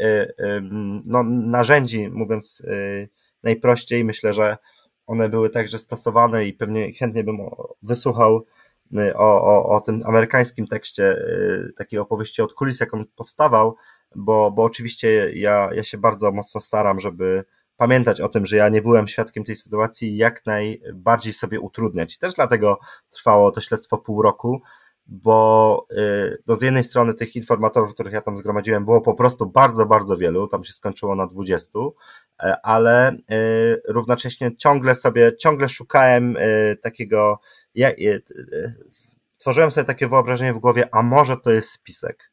no, 1.04 1.22
narzędzi, 1.22 2.08
mówiąc 2.08 2.62
najprościej, 3.42 4.04
myślę, 4.04 4.34
że 4.34 4.56
one 5.06 5.28
były 5.28 5.50
także 5.50 5.78
stosowane 5.78 6.46
i 6.46 6.52
pewnie 6.52 6.92
chętnie 6.92 7.24
bym 7.24 7.38
wysłuchał 7.82 8.44
o, 9.14 9.42
o, 9.42 9.76
o 9.76 9.80
tym 9.80 10.02
amerykańskim 10.04 10.66
tekście, 10.66 11.12
y, 11.12 11.72
takiej 11.76 11.98
opowieści 11.98 12.42
od 12.42 12.54
kulis, 12.54 12.80
jak 12.80 12.94
on 12.94 13.04
powstawał, 13.16 13.76
bo, 14.16 14.50
bo 14.50 14.64
oczywiście 14.64 15.32
ja, 15.34 15.70
ja 15.74 15.84
się 15.84 15.98
bardzo 15.98 16.32
mocno 16.32 16.60
staram, 16.60 17.00
żeby 17.00 17.44
pamiętać 17.76 18.20
o 18.20 18.28
tym, 18.28 18.46
że 18.46 18.56
ja 18.56 18.68
nie 18.68 18.82
byłem 18.82 19.08
świadkiem 19.08 19.44
tej 19.44 19.56
sytuacji 19.56 20.16
jak 20.16 20.46
najbardziej 20.46 21.32
sobie 21.32 21.60
utrudniać. 21.60 22.14
I 22.14 22.18
też 22.18 22.34
dlatego 22.34 22.78
trwało 23.10 23.50
to 23.50 23.60
śledztwo 23.60 23.98
pół 23.98 24.22
roku, 24.22 24.62
bo 25.08 25.86
y, 25.92 26.42
no 26.46 26.56
z 26.56 26.62
jednej 26.62 26.84
strony 26.84 27.14
tych 27.14 27.36
informatorów, 27.36 27.94
których 27.94 28.12
ja 28.12 28.20
tam 28.20 28.38
zgromadziłem, 28.38 28.84
było 28.84 29.00
po 29.00 29.14
prostu 29.14 29.46
bardzo, 29.46 29.86
bardzo 29.86 30.16
wielu, 30.16 30.48
tam 30.48 30.64
się 30.64 30.72
skończyło 30.72 31.14
na 31.14 31.26
20, 31.26 31.70
e, 32.42 32.56
ale 32.62 33.16
równocześnie 33.88 34.56
ciągle 34.56 34.94
sobie, 34.94 35.36
ciągle 35.36 35.68
szukałem 35.68 36.36
takiego 36.82 37.40
ja, 37.74 37.90
tworzyłem 39.36 39.70
sobie 39.70 39.84
takie 39.84 40.08
wyobrażenie 40.08 40.54
w 40.54 40.58
głowie, 40.58 40.88
a 40.92 41.02
może 41.02 41.36
to 41.36 41.50
jest 41.50 41.70
spisek. 41.70 42.30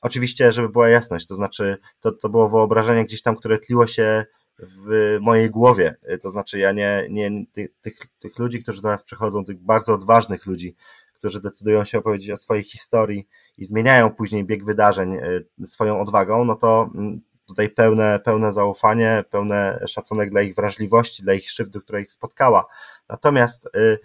Oczywiście, 0.00 0.52
żeby 0.52 0.68
była 0.68 0.88
jasność, 0.88 1.26
to 1.26 1.34
znaczy, 1.34 1.76
to, 2.00 2.12
to 2.12 2.28
było 2.28 2.48
wyobrażenie 2.48 3.04
gdzieś 3.04 3.22
tam, 3.22 3.36
które 3.36 3.58
tliło 3.58 3.86
się 3.86 4.24
w 4.58 5.18
mojej 5.20 5.50
głowie. 5.50 5.94
To 6.20 6.30
znaczy, 6.30 6.58
ja 6.58 6.72
nie, 6.72 7.06
nie 7.10 7.46
tych, 7.52 7.70
tych, 7.80 7.94
tych 8.18 8.38
ludzi, 8.38 8.62
którzy 8.62 8.82
do 8.82 8.88
nas 8.88 9.04
przychodzą, 9.04 9.44
tych 9.44 9.58
bardzo 9.58 9.94
odważnych 9.94 10.46
ludzi, 10.46 10.76
którzy 11.20 11.40
decydują 11.40 11.84
się 11.84 11.98
opowiedzieć 11.98 12.30
o 12.30 12.36
swojej 12.36 12.64
historii 12.64 13.28
i 13.58 13.64
zmieniają 13.64 14.10
później 14.10 14.44
bieg 14.44 14.64
wydarzeń 14.64 15.14
y, 15.14 15.66
swoją 15.66 16.00
odwagą, 16.00 16.44
no 16.44 16.54
to 16.54 16.90
mm, 16.94 17.20
tutaj 17.46 17.68
pełne, 17.68 18.20
pełne 18.24 18.52
zaufanie, 18.52 19.24
pełne 19.30 19.80
szacunek 19.86 20.30
dla 20.30 20.42
ich 20.42 20.54
wrażliwości, 20.54 21.22
dla 21.22 21.34
ich 21.34 21.44
krzywdy, 21.44 21.80
która 21.80 22.00
ich 22.00 22.12
spotkała. 22.12 22.66
Natomiast 23.08 23.68
y, 23.76 23.98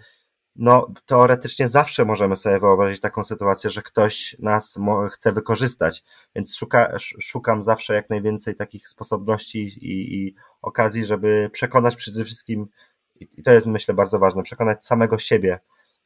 no 0.56 0.92
teoretycznie 1.06 1.68
zawsze 1.68 2.04
możemy 2.04 2.36
sobie 2.36 2.58
wyobrazić 2.58 3.00
taką 3.00 3.24
sytuację, 3.24 3.70
że 3.70 3.82
ktoś 3.82 4.36
nas 4.38 4.78
chce 5.10 5.32
wykorzystać, 5.32 6.04
więc 6.34 6.56
szuka, 6.56 6.98
szukam 6.98 7.62
zawsze 7.62 7.94
jak 7.94 8.10
najwięcej 8.10 8.54
takich 8.54 8.88
sposobności 8.88 9.58
i, 9.58 10.14
i 10.14 10.34
okazji, 10.62 11.04
żeby 11.04 11.50
przekonać 11.52 11.96
przede 11.96 12.24
wszystkim, 12.24 12.66
i 13.20 13.42
to 13.42 13.52
jest 13.52 13.66
myślę 13.66 13.94
bardzo 13.94 14.18
ważne, 14.18 14.42
przekonać 14.42 14.84
samego 14.84 15.18
siebie, 15.18 15.58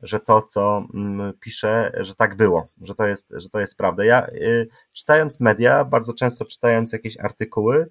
że 0.03 0.21
to, 0.21 0.43
co 0.43 0.85
mm, 0.95 1.33
piszę, 1.41 1.93
że 2.01 2.15
tak 2.15 2.37
było, 2.37 2.67
że 2.81 2.95
to 2.95 3.07
jest, 3.07 3.33
że 3.37 3.49
to 3.49 3.61
jest 3.61 3.77
prawda. 3.77 4.05
Ja 4.05 4.27
y, 4.27 4.69
czytając 4.93 5.41
media, 5.41 5.85
bardzo 5.85 6.13
często 6.13 6.45
czytając 6.45 6.93
jakieś 6.93 7.19
artykuły, 7.21 7.91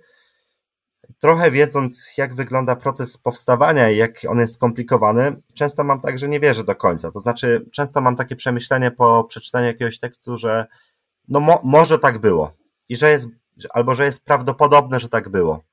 trochę 1.19 1.51
wiedząc, 1.51 2.07
jak 2.17 2.35
wygląda 2.35 2.75
proces 2.75 3.17
powstawania 3.17 3.89
i 3.89 3.97
jak 3.97 4.19
on 4.27 4.39
jest 4.39 4.53
skomplikowany, 4.53 5.41
często 5.53 5.83
mam 5.83 6.01
tak, 6.01 6.19
że 6.19 6.29
nie 6.29 6.39
wierzę 6.39 6.63
do 6.63 6.75
końca. 6.75 7.11
To 7.11 7.19
znaczy, 7.19 7.65
często 7.71 8.01
mam 8.01 8.15
takie 8.15 8.35
przemyślenie 8.35 8.91
po 8.91 9.23
przeczytaniu 9.23 9.67
jakiegoś 9.67 9.99
tekstu, 9.99 10.37
że 10.37 10.65
no 11.27 11.39
mo 11.39 11.61
może 11.63 11.99
tak 11.99 12.17
było 12.17 12.51
i 12.89 12.95
że 12.95 13.11
jest, 13.11 13.27
albo 13.69 13.95
że 13.95 14.05
jest 14.05 14.25
prawdopodobne, 14.25 14.99
że 14.99 15.09
tak 15.09 15.29
było. 15.29 15.63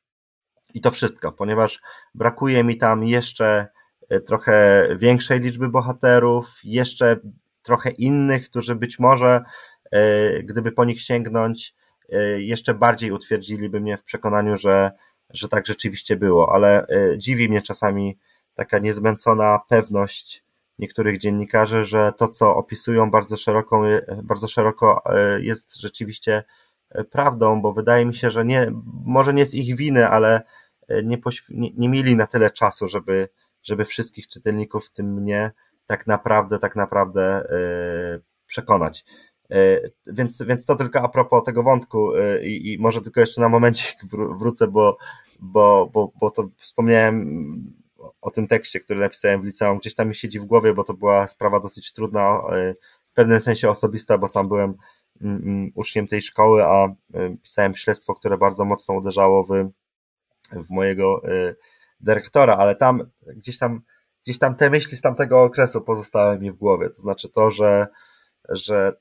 I 0.75 0.81
to 0.81 0.91
wszystko, 0.91 1.33
ponieważ 1.33 1.81
brakuje 2.15 2.65
mi 2.65 2.77
tam 2.77 3.05
jeszcze 3.05 3.69
trochę 4.27 4.87
większej 4.97 5.41
liczby 5.41 5.69
bohaterów, 5.69 6.61
jeszcze 6.65 7.17
trochę 7.67 7.91
innych, 7.91 8.51
którzy 8.51 8.75
być 8.75 8.99
może, 8.99 9.41
e, 9.93 10.43
gdyby 10.43 10.73
po 10.73 10.85
nich 10.85 11.01
sięgnąć, 11.01 11.75
e, 12.13 12.41
jeszcze 12.41 12.75
bardziej 12.75 13.11
utwierdziliby 13.11 13.81
mnie 13.81 13.97
w 13.97 14.03
przekonaniu, 14.03 14.57
że 14.57 14.91
że 15.31 15.49
tak 15.49 15.67
rzeczywiście 15.67 16.17
było, 16.17 16.55
ale 16.55 16.87
dziwi 17.17 17.49
mnie 17.49 17.63
czasami 17.63 18.19
taka 18.55 18.79
niezmęcona 18.79 19.59
pewność 19.69 20.45
niektórych 20.79 21.19
dziennikarzy, 21.19 21.85
że 21.85 22.13
to, 22.17 22.29
co 22.29 22.57
opisują 22.57 23.11
bardzo 23.11 23.37
szeroko, 23.37 23.83
bardzo 24.23 24.49
szeroko 24.49 25.03
jest 25.39 25.77
rzeczywiście 25.77 26.45
prawdą, 27.11 27.63
bo 27.63 27.73
wydaje 27.73 28.07
mi 28.07 28.15
się, 28.15 28.31
że 28.31 28.45
nie, 28.45 28.73
może 29.05 29.35
nie 29.35 29.47
z 29.47 29.55
ich 29.55 29.77
winy, 29.77 30.09
ale 30.09 30.43
nie, 31.05 31.19
nie, 31.51 31.71
nie 31.77 31.89
mieli 31.89 32.17
na 32.17 32.27
tyle 32.27 32.51
czasu, 32.51 32.89
żeby, 32.89 33.29
żeby 33.67 33.85
wszystkich 33.85 34.27
czytelników, 34.29 34.87
w 34.87 34.93
tym 34.93 35.15
mnie, 35.15 35.51
tak 35.87 36.07
naprawdę, 36.07 36.59
tak 36.59 36.77
naprawdę 36.77 37.49
przekonać. 38.47 39.05
Więc, 40.07 40.43
więc 40.43 40.65
to 40.65 40.75
tylko 40.75 41.01
a 41.01 41.09
propos 41.09 41.45
tego 41.45 41.63
wątku 41.63 42.13
i, 42.43 42.73
i 42.73 42.79
może 42.79 43.01
tylko 43.01 43.21
jeszcze 43.21 43.41
na 43.41 43.49
momencik 43.49 43.99
wrócę, 44.39 44.69
bo 44.69 44.97
bo, 45.41 45.91
bo, 45.93 46.13
bo 46.21 46.31
to 46.31 46.49
wspomniałem 46.57 47.27
o 48.21 48.31
tym 48.31 48.47
tekście, 48.47 48.81
który 48.81 49.01
napisałem 49.01 49.43
w 49.43 49.45
liceum, 49.45 49.79
gdzieś 49.79 49.95
tam 49.95 50.09
mi 50.09 50.15
siedzi 50.15 50.41
w 50.41 50.45
głowie, 50.45 50.75
bo 50.75 50.85
to 50.85 50.95
była 50.95 51.29
sprawa 51.29 51.61
dosyć 51.61 51.93
trudna, 51.93 52.43
w 53.11 53.15
pewnym 53.15 53.41
sensie 53.41 53.71
osobista, 53.71 54.19
bo 54.19 54.29
sam 54.29 54.49
byłem 54.49 54.75
mm, 55.21 55.37
mm, 55.37 55.71
uczniem 55.75 56.07
tej 56.07 56.23
szkoły, 56.23 56.65
a 56.65 56.95
pisałem 57.43 57.75
śledztwo, 57.75 58.15
które 58.15 58.39
bardzo 58.39 58.65
mocno 58.65 58.95
uderzało 58.95 59.45
w, 59.45 59.51
w 60.53 60.71
mojego 60.71 61.23
dyrektora, 62.01 62.55
ale 62.55 62.77
tam 62.77 63.11
gdzieś 63.37 63.59
tam 63.59 63.81
gdzieś 64.27 64.39
tam 64.39 64.55
te 64.55 64.71
myśli 64.71 64.97
z 64.97 65.01
tamtego 65.01 65.43
okresu 65.43 65.81
pozostały 65.81 66.39
mi 66.39 66.53
w 66.53 66.57
głowie. 66.57 66.89
To 66.89 67.01
znaczy 67.01 67.29
to, 67.29 67.51
że, 67.51 67.87
że 68.49 68.93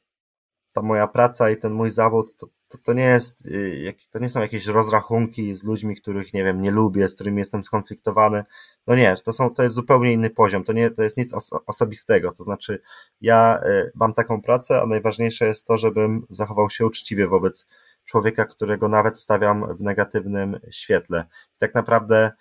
ta 0.74 0.82
moja 0.82 1.08
praca 1.08 1.50
i 1.50 1.58
ten 1.58 1.74
mój 1.74 1.92
zawód 1.92 2.38
to, 2.38 2.48
to, 2.68 2.78
to 2.78 2.94
nie 2.94 3.04
jest, 3.04 3.46
y, 3.46 3.96
to 4.12 4.20
nie 4.20 4.30
są 4.30 4.42
jakieś 4.42 4.68
rozrachunki 4.68 5.56
z 5.56 5.64
ludźmi, 5.64 5.96
których 5.96 6.34
nie 6.34 6.44
wiem, 6.44 6.62
nie 6.62 6.72
lubię, 6.72 7.10
z 7.10 7.16
którymi 7.16 7.40
jestem 7.40 7.64
skonfliktowany. 7.64 8.44
No 8.88 8.96
nie, 8.96 9.16
to, 9.26 9.34
są, 9.34 9.50
to 9.50 9.64
jest 9.64 9.76
zupełnie 9.76 10.14
inny 10.14 10.30
poziom, 10.30 10.64
to, 10.64 10.74
nie, 10.74 10.92
to 10.92 11.04
jest 11.04 11.18
nic 11.18 11.34
osobistego. 11.68 12.32
To 12.32 12.44
znaczy, 12.44 12.82
ja 13.22 13.62
y, 13.66 13.92
mam 13.96 14.14
taką 14.14 14.42
pracę, 14.42 14.82
a 14.82 14.86
najważniejsze 14.86 15.46
jest 15.46 15.66
to, 15.66 15.78
żebym 15.78 16.26
zachował 16.30 16.70
się 16.70 16.86
uczciwie 16.86 17.28
wobec 17.28 17.68
człowieka, 18.04 18.46
którego 18.46 18.90
nawet 18.90 19.20
stawiam 19.20 19.76
w 19.78 19.82
negatywnym 19.82 20.60
świetle. 20.72 21.26
Tak 21.58 21.76
naprawdę 21.76 22.32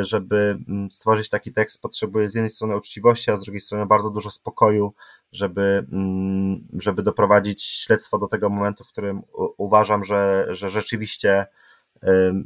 żeby 0.00 0.58
mm, 0.68 0.90
stworzyć 0.90 1.28
taki 1.28 1.52
tekst, 1.52 1.82
potrzebuje 1.82 2.30
z 2.30 2.34
jednej 2.34 2.50
strony 2.50 2.76
uczciwości, 2.76 3.30
a 3.30 3.36
z 3.36 3.42
drugiej 3.42 3.60
strony 3.60 3.86
bardzo 3.86 4.10
dużo 4.10 4.30
spokoju, 4.30 4.94
żeby, 5.32 5.86
mm, 5.92 6.68
żeby 6.78 7.02
doprowadzić 7.02 7.64
śledztwo 7.64 8.18
do 8.18 8.26
tego 8.26 8.50
momentu, 8.50 8.84
w 8.84 8.88
którym 8.88 9.22
uważam, 9.56 10.04
że, 10.04 10.46
że 10.50 10.68
rzeczywiście 10.68 11.46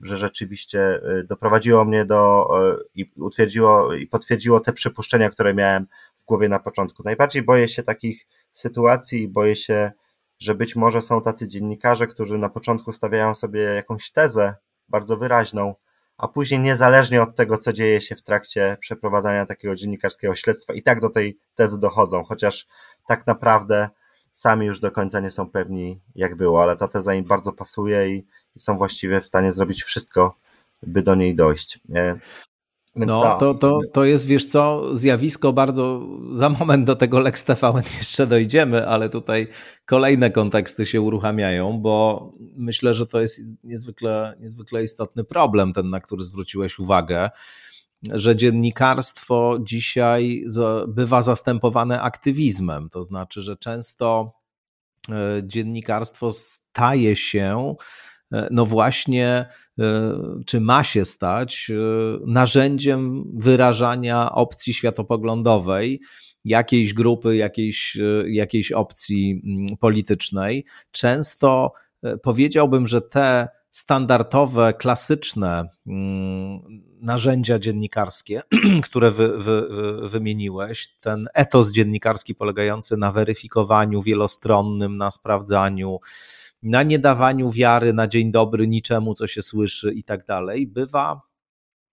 że 0.03 0.17
rzeczywiście 0.17 1.01
y, 1.21 1.25
doprowadziło 1.25 1.85
mnie 1.85 2.05
do 2.05 2.49
i 2.95 3.13
utwierdziło 3.17 3.95
i 3.95 4.07
potwierdziło 4.07 4.61
te 4.61 4.73
przypuszczenia, 4.73 5.31
które 5.31 5.55
miałem 5.55 5.87
w 6.17 6.25
głowie 6.25 6.49
na 6.49 6.59
początku. 6.59 7.03
Najbardziej 7.05 7.43
boję 7.43 7.69
się 7.69 7.83
takich 7.83 8.27
sytuacji 8.53 9.23
i 9.23 9.29
boję 9.29 9.57
się, 9.57 9.93
że 10.39 10.55
być 10.55 10.77
może 10.77 11.03
są 11.03 11.23
tacy 11.23 11.49
dziennikarze, 11.49 12.07
którzy 12.07 12.39
na 12.39 12.49
początku 12.49 12.93
stawiają 12.93 13.35
sobie 13.35 13.61
jakąś 13.61 14.11
tezę 14.11 14.55
bardzo 14.89 15.17
wyraźną, 15.17 15.75
a 16.19 16.29
później 16.29 16.61
niezależnie 16.61 17.23
od 17.23 17.37
tego, 17.37 17.59
co 17.59 17.73
dzieje 17.73 18.01
się 18.01 18.17
w 18.17 18.23
trakcie 18.23 18.77
przeprowadzania 18.81 19.47
takiego 19.47 19.75
dziennikarskiego 19.75 20.35
śledztwa, 20.35 20.75
i 20.75 20.83
tak 20.83 21.01
do 21.01 21.11
tej 21.11 21.39
tezy 21.55 21.79
dochodzą, 21.79 22.25
chociaż 22.25 22.67
tak 23.07 23.27
naprawdę 23.27 23.89
sami 24.33 24.67
już 24.67 24.81
do 24.81 24.91
końca 24.91 25.21
nie 25.21 25.31
są 25.31 25.51
pewni, 25.51 26.01
jak 26.15 26.37
było, 26.37 26.63
ale 26.63 26.77
ta 26.77 26.89
teza 26.89 27.15
im 27.15 27.25
bardzo 27.25 27.53
pasuje 27.53 28.09
i, 28.09 28.27
i 28.57 28.61
są 28.61 28.79
właściwie 28.79 29.21
w 29.21 29.27
stanie 29.27 29.53
zrobić 29.53 29.83
wszystko, 29.83 30.39
by 30.83 31.03
do 31.03 31.15
niej 31.15 31.35
dojść. 31.35 31.81
Więc 32.97 33.09
no, 33.09 33.37
to, 33.41 33.55
to, 33.55 33.81
to 33.93 34.05
jest, 34.05 34.27
wiesz 34.27 34.47
co, 34.47 34.97
zjawisko 34.97 35.53
bardzo, 35.53 36.03
za 36.33 36.49
moment 36.49 36.87
do 36.87 36.97
tego 36.97 37.21
Lex 37.21 37.45
TVN 37.45 37.83
jeszcze 37.99 38.27
dojdziemy, 38.27 38.89
ale 38.89 39.11
tutaj 39.11 39.49
kolejne 39.85 40.31
konteksty 40.31 40.87
się 40.87 41.01
uruchamiają, 41.01 41.79
bo 41.79 42.33
myślę, 42.57 42.95
że 42.95 43.07
to 43.07 43.21
jest 43.21 43.65
niezwykle, 43.65 44.37
niezwykle 44.41 44.85
istotny 44.85 45.25
problem, 45.25 45.73
ten, 45.73 45.91
na 45.91 46.01
który 46.01 46.25
zwróciłeś 46.25 46.79
uwagę, 46.79 47.31
że 48.03 48.37
dziennikarstwo 48.37 49.57
dzisiaj 49.61 50.45
bywa 50.89 51.23
zastępowane 51.23 52.03
aktywizmem, 52.03 52.91
to 52.91 53.03
znaczy, 53.03 53.41
że 53.41 53.57
często 53.57 54.33
e, 55.11 55.15
dziennikarstwo 55.43 56.33
staje 56.33 57.17
się 57.17 57.75
E, 58.33 58.49
no 58.51 58.67
właśnie, 58.67 59.47
czy 60.47 60.61
ma 60.61 60.85
się 60.85 61.05
stać 61.05 61.71
e, 61.71 61.75
narzędziem 62.27 63.25
wyrażania 63.35 64.33
opcji 64.33 64.75
światopoglądowej 64.75 66.01
jakiejś 66.45 66.95
grupy, 66.95 67.37
jakiejś, 67.37 67.99
jakiejś 68.27 68.73
opcji 68.73 69.43
mm, 69.45 69.77
politycznej. 69.77 70.65
Często 70.91 71.73
powiedziałbym, 72.23 72.87
że 72.87 73.01
te 73.01 73.49
standardowe, 73.77 74.75
klasyczne 74.75 75.69
mm, 75.87 76.61
narzędzia 77.01 77.59
dziennikarskie, 77.59 78.41
które 78.87 79.11
wy, 79.11 79.39
wy, 79.39 79.69
wy, 79.71 80.09
wymieniłeś, 80.09 80.95
ten 81.03 81.29
etos 81.35 81.73
dziennikarski 81.73 82.35
polegający 82.35 82.97
na 82.97 83.13
weryfikowaniu 83.13 84.03
wielostronnym, 84.03 84.97
na 84.97 85.11
sprawdzaniu, 85.11 85.99
na 86.67 86.83
niedawaniu 86.83 87.51
wiary 87.51 87.93
na 87.93 88.09
dzień 88.09 88.33
dobry 88.33 88.69
niczemu, 88.69 89.15
co 89.15 89.27
się 89.27 89.43
słyszy 89.43 89.93
i 89.93 90.05
tak 90.05 90.25
dalej, 90.25 90.67
bywa 90.67 91.21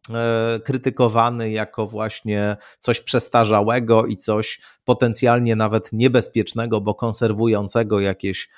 e, 0.09 0.59
krytykowany 0.65 1.51
jako 1.51 1.87
właśnie 1.87 2.57
coś 2.79 2.99
przestarzałego 3.01 4.05
i 4.05 4.17
coś 4.17 4.61
potencjalnie 4.83 5.55
nawet 5.55 5.93
niebezpiecznego, 5.93 6.81
bo 6.81 6.95
konserwującego 6.95 7.99
jakieś 7.99 8.49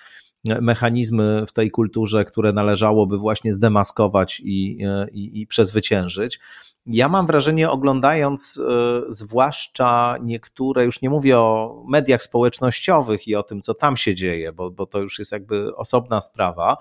mechanizmy 0.61 1.43
w 1.47 1.53
tej 1.53 1.72
kulturze, 1.72 2.26
które 2.26 2.53
należałoby 2.53 3.18
właśnie 3.18 3.53
zdemaskować 3.53 4.41
i, 4.43 4.78
e, 4.86 5.07
i, 5.11 5.41
i 5.41 5.47
przezwyciężyć. 5.47 6.39
Ja 6.86 7.10
mam 7.10 7.28
wrażenie, 7.28 7.70
oglądając 7.72 8.60
e, 8.60 9.02
zwłaszcza 9.08 10.16
niektóre, 10.22 10.86
już 10.86 11.02
nie 11.02 11.10
mówię 11.10 11.40
o 11.40 11.84
mediach 11.88 12.24
społecznościowych 12.24 13.28
i 13.28 13.36
o 13.36 13.44
tym, 13.44 13.62
co 13.62 13.74
tam 13.74 13.98
się 13.98 14.16
dzieje, 14.16 14.54
bo, 14.54 14.72
bo 14.72 14.86
to 14.86 15.00
już 15.00 15.20
jest 15.20 15.32
jakby 15.32 15.76
osobna 15.76 16.22
sprawa, 16.22 16.78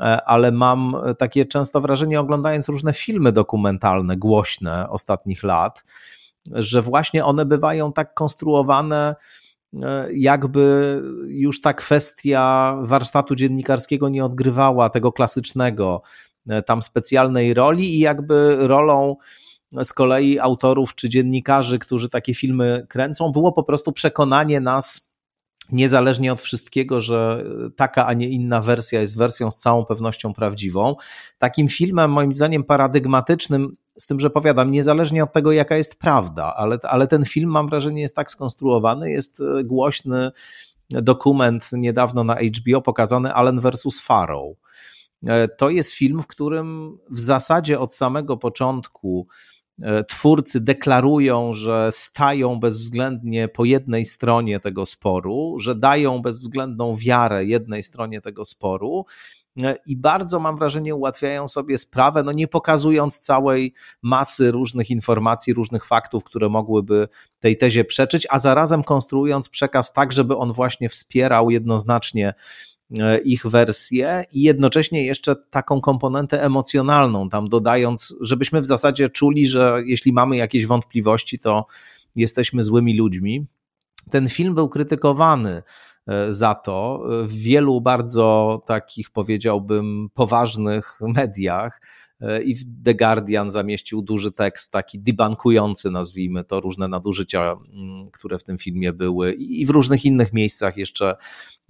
e, 0.00 0.24
ale 0.24 0.52
mam 0.52 0.96
takie 1.18 1.46
często 1.46 1.80
wrażenie, 1.80 2.20
oglądając 2.20 2.68
różne 2.68 2.92
filmy 2.92 3.32
dokumentalne, 3.32 4.16
głośne 4.16 4.90
ostatnich 4.90 5.42
lat, 5.42 5.84
że 6.52 6.82
właśnie 6.82 7.24
one 7.24 7.44
bywają 7.44 7.92
tak 7.92 8.14
konstruowane, 8.14 9.16
e, 9.82 10.12
jakby 10.12 11.02
już 11.26 11.60
ta 11.60 11.74
kwestia 11.74 12.76
warsztatu 12.82 13.34
dziennikarskiego 13.34 14.08
nie 14.08 14.24
odgrywała 14.24 14.90
tego 14.90 15.12
klasycznego 15.12 16.02
E, 16.02 16.29
tam 16.66 16.82
specjalnej 16.82 17.54
roli 17.54 17.94
i 17.94 17.98
jakby 17.98 18.56
rolą 18.68 19.16
z 19.84 19.92
kolei 19.92 20.38
autorów 20.38 20.94
czy 20.94 21.08
dziennikarzy, 21.08 21.78
którzy 21.78 22.08
takie 22.08 22.34
filmy 22.34 22.86
kręcą, 22.88 23.32
było 23.32 23.52
po 23.52 23.62
prostu 23.62 23.92
przekonanie 23.92 24.60
nas, 24.60 25.10
niezależnie 25.72 26.32
od 26.32 26.40
wszystkiego, 26.40 27.00
że 27.00 27.44
taka, 27.76 28.06
a 28.06 28.12
nie 28.12 28.28
inna 28.28 28.60
wersja 28.60 29.00
jest 29.00 29.18
wersją 29.18 29.50
z 29.50 29.58
całą 29.58 29.84
pewnością 29.84 30.32
prawdziwą. 30.32 30.96
Takim 31.38 31.68
filmem, 31.68 32.10
moim 32.10 32.34
zdaniem, 32.34 32.64
paradygmatycznym, 32.64 33.76
z 33.98 34.06
tym, 34.06 34.20
że 34.20 34.30
powiadam, 34.30 34.70
niezależnie 34.70 35.24
od 35.24 35.32
tego, 35.32 35.52
jaka 35.52 35.76
jest 35.76 36.00
prawda, 36.00 36.54
ale, 36.56 36.78
ale 36.82 37.06
ten 37.06 37.24
film, 37.24 37.50
mam 37.50 37.68
wrażenie, 37.68 38.02
jest 38.02 38.16
tak 38.16 38.30
skonstruowany, 38.30 39.10
jest 39.10 39.40
e, 39.40 39.64
głośny 39.64 40.30
dokument 40.90 41.70
niedawno 41.72 42.24
na 42.24 42.36
HBO 42.36 42.82
pokazany 42.82 43.34
Allen 43.34 43.60
versus 43.60 44.00
Farrow 44.00 44.56
E, 44.56 44.56
to 45.58 45.70
jest 45.70 45.92
film, 45.92 46.22
w 46.22 46.26
którym 46.26 46.98
w 47.10 47.20
zasadzie 47.20 47.80
od 47.80 47.94
samego 47.94 48.36
początku 48.36 49.26
e, 49.82 50.04
twórcy 50.04 50.60
deklarują, 50.60 51.52
że 51.52 51.88
stają 51.92 52.60
bezwzględnie 52.60 53.48
po 53.48 53.64
jednej 53.64 54.04
stronie 54.04 54.60
tego 54.60 54.86
sporu, 54.86 55.56
że 55.58 55.74
dają 55.74 56.22
bezwzględną 56.22 56.96
wiarę 56.96 57.44
jednej 57.44 57.82
stronie 57.82 58.20
tego 58.20 58.44
sporu 58.44 59.04
e, 59.62 59.76
i 59.86 59.96
bardzo 59.96 60.38
mam 60.38 60.56
wrażenie 60.56 60.94
ułatwiają 60.94 61.48
sobie 61.48 61.78
sprawę, 61.78 62.22
no 62.22 62.32
nie 62.32 62.48
pokazując 62.48 63.18
całej 63.18 63.74
masy 64.02 64.50
różnych 64.50 64.90
informacji, 64.90 65.54
różnych 65.54 65.86
faktów, 65.86 66.24
które 66.24 66.48
mogłyby 66.48 67.08
tej 67.38 67.56
tezie 67.56 67.84
przeczyć, 67.84 68.26
a 68.30 68.38
zarazem 68.38 68.84
konstruując 68.84 69.48
przekaz 69.48 69.92
tak, 69.92 70.12
żeby 70.12 70.36
on 70.36 70.52
właśnie 70.52 70.88
wspierał 70.88 71.50
jednoznacznie 71.50 72.34
E, 72.34 72.69
ich 73.24 73.46
wersję 73.46 74.24
i 74.32 74.42
jednocześnie 74.42 75.06
jeszcze 75.06 75.36
taką 75.36 75.80
komponentę 75.80 76.42
emocjonalną 76.42 77.28
tam 77.28 77.48
dodając, 77.48 78.14
żebyśmy 78.20 78.60
w 78.60 78.66
zasadzie 78.66 79.08
czuli, 79.08 79.48
że 79.48 79.82
jeśli 79.84 80.12
mamy 80.12 80.36
jakieś 80.36 80.66
wątpliwości, 80.66 81.38
to 81.38 81.66
jesteśmy 82.16 82.62
złymi 82.62 82.96
ludźmi. 82.96 83.46
Ten 84.10 84.28
film 84.28 84.54
był 84.54 84.68
krytykowany 84.68 85.62
e, 86.06 86.32
za 86.32 86.54
to 86.54 87.04
w 87.22 87.32
wielu 87.32 87.80
bardzo 87.80 88.62
takich, 88.66 89.10
powiedziałbym, 89.10 90.08
poważnych 90.14 90.98
mediach. 91.00 91.80
E, 92.20 92.42
I 92.42 92.56
The 92.84 92.94
Guardian 92.94 93.50
zamieścił 93.50 94.02
duży 94.02 94.32
tekst, 94.32 94.72
taki 94.72 94.98
debankujący, 94.98 95.90
nazwijmy 95.90 96.44
to, 96.44 96.60
różne 96.60 96.88
nadużycia, 96.88 97.56
mm, 97.72 98.10
które 98.10 98.38
w 98.38 98.44
tym 98.44 98.58
filmie 98.58 98.92
były, 98.92 99.32
i 99.32 99.66
w 99.66 99.70
różnych 99.70 100.04
innych 100.04 100.32
miejscach 100.32 100.76
jeszcze 100.76 101.16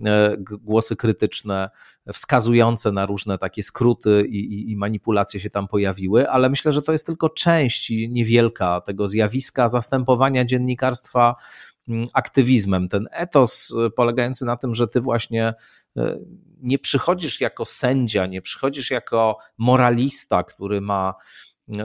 E, 0.07 0.37
głosy 0.41 0.97
krytyczne, 0.97 1.71
wskazujące 2.13 2.93
na 2.93 3.07
różne 3.07 3.39
takie 3.39 3.63
skróty 3.63 4.27
i, 4.29 4.39
i, 4.39 4.71
i, 4.71 4.77
manipulacje 4.77 5.41
się 5.41 5.51
tam 5.51 5.69
pojawiły, 5.69 6.31
ale 6.31 6.49
myślę, 6.49 6.73
że 6.73 6.83
to 6.83 6.93
jest 6.93 7.07
tylko 7.07 7.29
część 7.29 7.93
niewielka 8.09 8.81
tego 8.81 9.09
zjawiska 9.09 9.69
zastępowania 9.69 10.45
dziennikarstwa 10.45 11.35
aktywizmem. 12.13 12.89
Ten 12.89 13.09
etos 13.13 13.75
e, 13.87 13.91
polegający 13.91 14.45
na 14.45 14.57
tym, 14.57 14.75
że 14.75 14.89
ty 14.89 15.01
właśnie 15.01 15.55
e, 15.97 16.19
nie 16.63 16.79
przychodzisz 16.79 17.41
jako 17.41 17.65
sędzia, 17.67 18.27
nie 18.27 18.43
przychodzisz 18.43 18.91
jako 18.91 19.39
moralista, 19.59 20.43
który 20.43 20.81
ma 20.81 21.15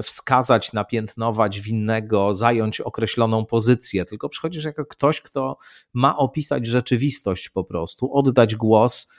wskazać, 0.03 0.73
napiętnować 0.73 1.61
winnego, 1.61 2.33
zająć 2.33 2.81
określoną 2.81 3.45
pozycję, 3.45 4.05
tylko 4.05 4.29
przychodzisz 4.29 4.63
jako 4.63 4.85
ktoś, 4.85 5.21
kto 5.21 5.57
ma 5.93 6.17
opisać 6.17 6.65
rzeczywistość 6.65 7.49
po 7.49 7.63
prostu, 7.63 8.13
oddać 8.13 8.55
głos 8.55 9.11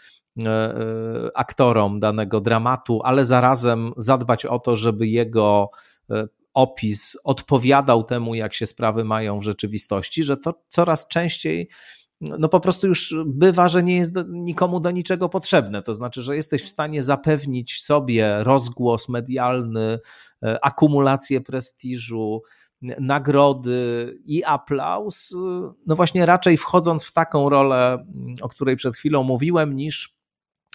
aktorom 1.35 2.01
danego 2.01 2.41
dramatu, 2.41 3.01
ale 3.05 3.25
zarazem 3.25 3.93
zadbać 3.97 4.47
o 4.47 4.59
to, 4.59 4.77
żeby 4.77 5.07
jego 5.07 5.71
opis 6.57 7.17
odpowiadał 7.25 8.05
temu, 8.05 8.35
jak 8.35 8.55
się 8.55 8.67
sprawy 8.67 9.05
mają 9.05 9.39
w 9.39 9.43
rzeczywistości, 9.43 10.25
że 10.25 10.37
to 10.37 10.63
coraz 10.69 11.09
częściej 11.09 11.69
no 12.21 12.49
po 12.49 12.61
prostu 12.61 12.87
już 12.87 13.15
bywa, 13.27 13.69
że 13.69 13.83
nie 13.83 13.97
jest 13.97 14.15
do, 14.15 14.23
nikomu 14.29 14.81
do 14.81 14.91
niczego 14.91 15.29
potrzebne. 15.29 15.83
To 15.83 15.95
znaczy, 15.95 16.23
że 16.23 16.37
jesteś 16.37 16.63
w 16.63 16.69
stanie 16.69 17.03
zapewnić 17.03 17.83
sobie 17.83 18.45
rozgłos 18.45 19.09
medialny, 19.09 19.99
e, 20.43 20.65
akumulację 20.65 21.41
prestiżu, 21.41 22.43
nagrody 23.01 24.19
i 24.25 24.45
aplauz, 24.45 25.37
no 25.87 25.97
właśnie 25.97 26.27
raczej 26.27 26.57
wchodząc 26.57 27.05
w 27.05 27.13
taką 27.13 27.49
rolę, 27.49 28.07
o 28.43 28.49
której 28.49 28.77
przed 28.77 28.97
chwilą 28.97 29.23
mówiłem, 29.23 29.77
niż 29.77 30.16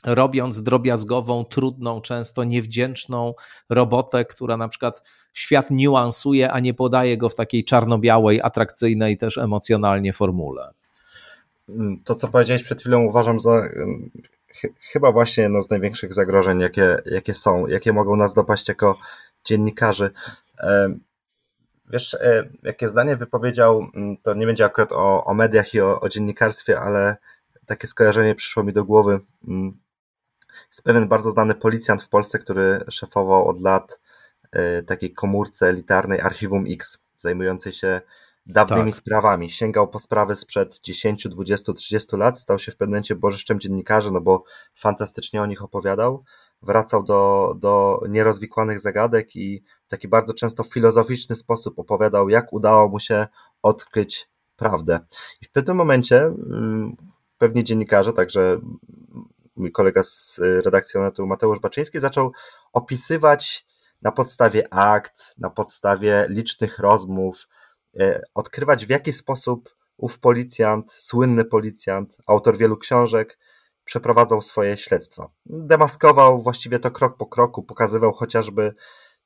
robiąc 0.06 0.64
drobiazgową, 0.64 1.46
trudną, 1.46 2.02
często 2.02 2.44
niewdzięczną 2.44 3.34
robotę, 3.70 4.26
która 4.26 4.58
na 4.58 4.68
przykład 4.68 5.02
świat 5.34 5.72
niuansuje, 5.72 6.52
a 6.52 6.60
nie 6.60 6.74
podaje 6.74 7.18
go 7.18 7.30
w 7.30 7.36
takiej 7.36 7.64
czarno-białej, 7.64 8.42
atrakcyjnej 8.42 9.18
też 9.18 9.38
emocjonalnie 9.38 10.14
formule. 10.14 10.74
Mm, 11.70 12.02
to, 12.04 12.16
co 12.16 12.28
powiedziałeś 12.28 12.64
przed 12.64 12.82
chwilą, 12.82 13.02
uważam 13.02 13.40
za 13.40 13.52
mm, 13.52 14.12
chyba 14.80 15.12
właśnie 15.12 15.44
jedno 15.44 15.62
z 15.62 15.70
największych 15.70 16.14
zagrożeń, 16.14 16.60
jakie, 16.60 16.98
jakie 17.06 17.34
są, 17.34 17.68
jakie 17.68 17.94
mogą 17.94 18.16
nas 18.16 18.34
dopaść 18.34 18.68
jako 18.68 18.98
dziennikarzy. 19.46 20.10
Wiesz, 21.90 22.14
e, 22.14 22.50
jakie 22.64 22.90
zdanie 22.90 23.18
wypowiedział, 23.18 23.88
mm, 23.96 24.18
to 24.18 24.34
nie 24.34 24.46
będzie 24.46 24.66
akurat 24.66 24.92
o, 24.92 25.24
o 25.26 25.34
mediach 25.34 25.74
i 25.74 25.82
o, 25.82 26.00
o 26.00 26.10
dziennikarstwie, 26.10 26.80
ale 26.80 27.16
takie 27.66 27.88
skojarzenie 27.88 28.36
przyszło 28.36 28.64
mi 28.64 28.74
do 28.74 28.86
głowy. 28.86 29.20
Jest 30.68 30.84
pewien 30.84 31.08
bardzo 31.08 31.32
znany 31.32 31.56
policjant 31.56 32.04
w 32.04 32.10
Polsce, 32.10 32.40
który 32.40 32.80
szefował 32.90 33.48
od 33.48 33.62
lat 33.62 34.00
e, 34.52 34.84
takiej 34.84 35.14
komórce 35.14 35.68
elitarnej 35.68 36.22
Archiwum 36.22 36.66
X, 36.68 36.98
zajmującej 37.18 37.74
się 37.74 38.02
dawnymi 38.46 38.92
tak. 38.92 39.00
sprawami. 39.00 39.50
Sięgał 39.50 39.88
po 39.88 40.00
sprawy 40.00 40.36
sprzed 40.36 40.80
10, 40.80 41.28
20, 41.28 41.74
30 41.74 42.16
lat, 42.18 42.40
stał 42.40 42.60
się 42.60 42.72
w 42.72 42.76
pewnym 42.76 42.92
momencie 42.92 43.16
bożyszczem 43.16 43.60
dziennikarzy, 43.60 44.12
no 44.12 44.22
bo 44.22 44.44
fantastycznie 44.76 45.42
o 45.42 45.46
nich 45.46 45.64
opowiadał. 45.64 46.24
Wracał 46.62 47.04
do, 47.04 47.54
do 47.60 48.02
nierozwikłanych 48.10 48.80
zagadek 48.80 49.36
i 49.36 49.64
w 49.86 49.88
taki 49.88 50.08
bardzo 50.08 50.34
często 50.34 50.64
filozoficzny 50.64 51.36
sposób 51.36 51.80
opowiadał, 51.80 52.30
jak 52.30 52.54
udało 52.54 52.90
mu 52.90 53.00
się 53.00 53.28
odkryć 53.62 54.30
prawdę. 54.56 55.00
I 55.42 55.46
w 55.46 55.52
pewnym 55.52 55.78
momencie 55.78 56.22
mm, 56.22 56.96
pewni 57.38 57.64
dziennikarze, 57.64 58.14
także 58.14 58.60
mój 59.62 59.72
kolega 59.72 60.04
z 60.04 60.40
redakcji 60.40 61.00
Onetu 61.00 61.28
Mateusz 61.28 61.60
Baczyński 61.60 62.00
zaczął 62.00 62.32
opisywać 62.74 63.66
na 64.02 64.12
podstawie 64.12 64.74
akt, 64.74 65.34
na 65.38 65.50
podstawie 65.50 66.26
licznych 66.30 66.80
rozmów, 66.80 67.48
e, 68.00 68.22
odkrywać 68.34 68.86
w 68.86 68.90
jaki 68.90 69.14
sposób 69.14 69.76
ów 69.98 70.20
policjant, 70.20 70.92
słynny 70.92 71.46
policjant, 71.46 72.18
autor 72.28 72.58
wielu 72.58 72.78
książek, 72.78 73.40
przeprowadzał 73.86 74.42
swoje 74.42 74.78
śledztwa. 74.78 75.30
Demaskował 75.46 76.42
właściwie 76.44 76.80
to 76.80 76.92
krok 76.92 77.18
po 77.18 77.26
kroku, 77.26 77.64
pokazywał 77.64 78.14
chociażby 78.14 78.74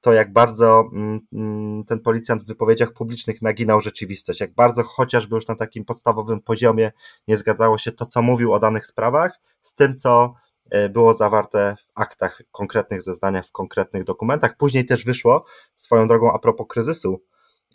to, 0.05 0.13
jak 0.13 0.33
bardzo 0.33 0.89
mm, 0.93 1.19
mm, 1.33 1.83
ten 1.83 1.99
policjant 1.99 2.43
w 2.43 2.47
wypowiedziach 2.47 2.93
publicznych 2.93 3.41
naginał 3.41 3.81
rzeczywistość, 3.81 4.39
jak 4.39 4.53
bardzo 4.53 4.83
chociażby 4.83 5.35
już 5.35 5.47
na 5.47 5.55
takim 5.55 5.85
podstawowym 5.85 6.41
poziomie 6.41 6.91
nie 7.27 7.37
zgadzało 7.37 7.77
się 7.77 7.91
to, 7.91 8.05
co 8.05 8.21
mówił 8.21 8.53
o 8.53 8.59
danych 8.59 8.87
sprawach, 8.87 9.39
z 9.61 9.75
tym, 9.75 9.97
co 9.97 10.33
e, 10.69 10.89
było 10.89 11.13
zawarte 11.13 11.75
w 11.87 11.91
aktach, 11.95 12.41
konkretnych 12.51 13.01
zeznaniach, 13.01 13.45
w 13.45 13.51
konkretnych 13.51 14.03
dokumentach. 14.03 14.57
Później 14.57 14.85
też 14.85 15.05
wyszło, 15.05 15.45
swoją 15.75 16.07
drogą 16.07 16.33
a 16.33 16.39
propos 16.39 16.67
kryzysu 16.69 17.21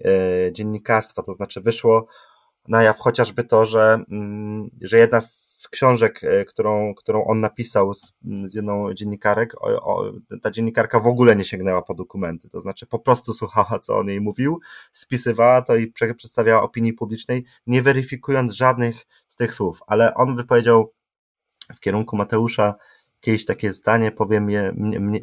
e, 0.05 0.53
dziennikarstwa, 0.53 1.23
to 1.23 1.33
znaczy 1.33 1.61
wyszło 1.61 2.07
na 2.71 2.83
jaw 2.83 2.99
chociażby 2.99 3.45
to, 3.45 3.67
że, 3.67 4.05
mm, 4.11 4.71
że 4.81 4.99
jedna 4.99 5.21
z 5.21 5.69
książek, 5.71 6.25
e, 6.25 6.45
którą, 6.45 6.95
którą 6.95 7.25
on 7.25 7.41
napisał 7.41 7.95
z, 7.95 8.13
z 8.47 8.55
jedną 8.55 8.95
dziennikarek, 8.95 9.55
o, 9.63 9.83
o, 9.83 10.13
ta 10.43 10.51
dziennikarka 10.51 11.01
w 11.01 11.07
ogóle 11.07 11.37
nie 11.37 11.45
sięgnęła 11.45 11.83
po 11.83 11.95
dokumenty, 11.95 12.49
to 12.49 12.61
znaczy 12.61 12.87
po 12.87 12.99
prostu 12.99 13.33
słuchała, 13.33 13.79
co 13.83 13.99
on 13.99 14.09
jej 14.09 14.21
mówił, 14.21 14.61
spisywała 14.93 15.63
to 15.63 15.77
i 15.77 15.87
przedstawiała 15.87 16.63
opinii 16.63 16.93
publicznej, 16.93 17.45
nie 17.67 17.83
weryfikując 17.83 18.53
żadnych 18.53 19.07
z 19.29 19.37
tych 19.37 19.55
słów, 19.55 19.81
ale 19.87 20.15
on 20.15 20.37
wypowiedział 20.37 20.93
w 21.77 21.81
kierunku 21.81 22.17
Mateusza 22.17 22.75
kiedyś 23.21 23.45
takie 23.45 23.73
zdanie, 23.73 24.11
powiem, 24.11 24.51
je, 24.51 24.75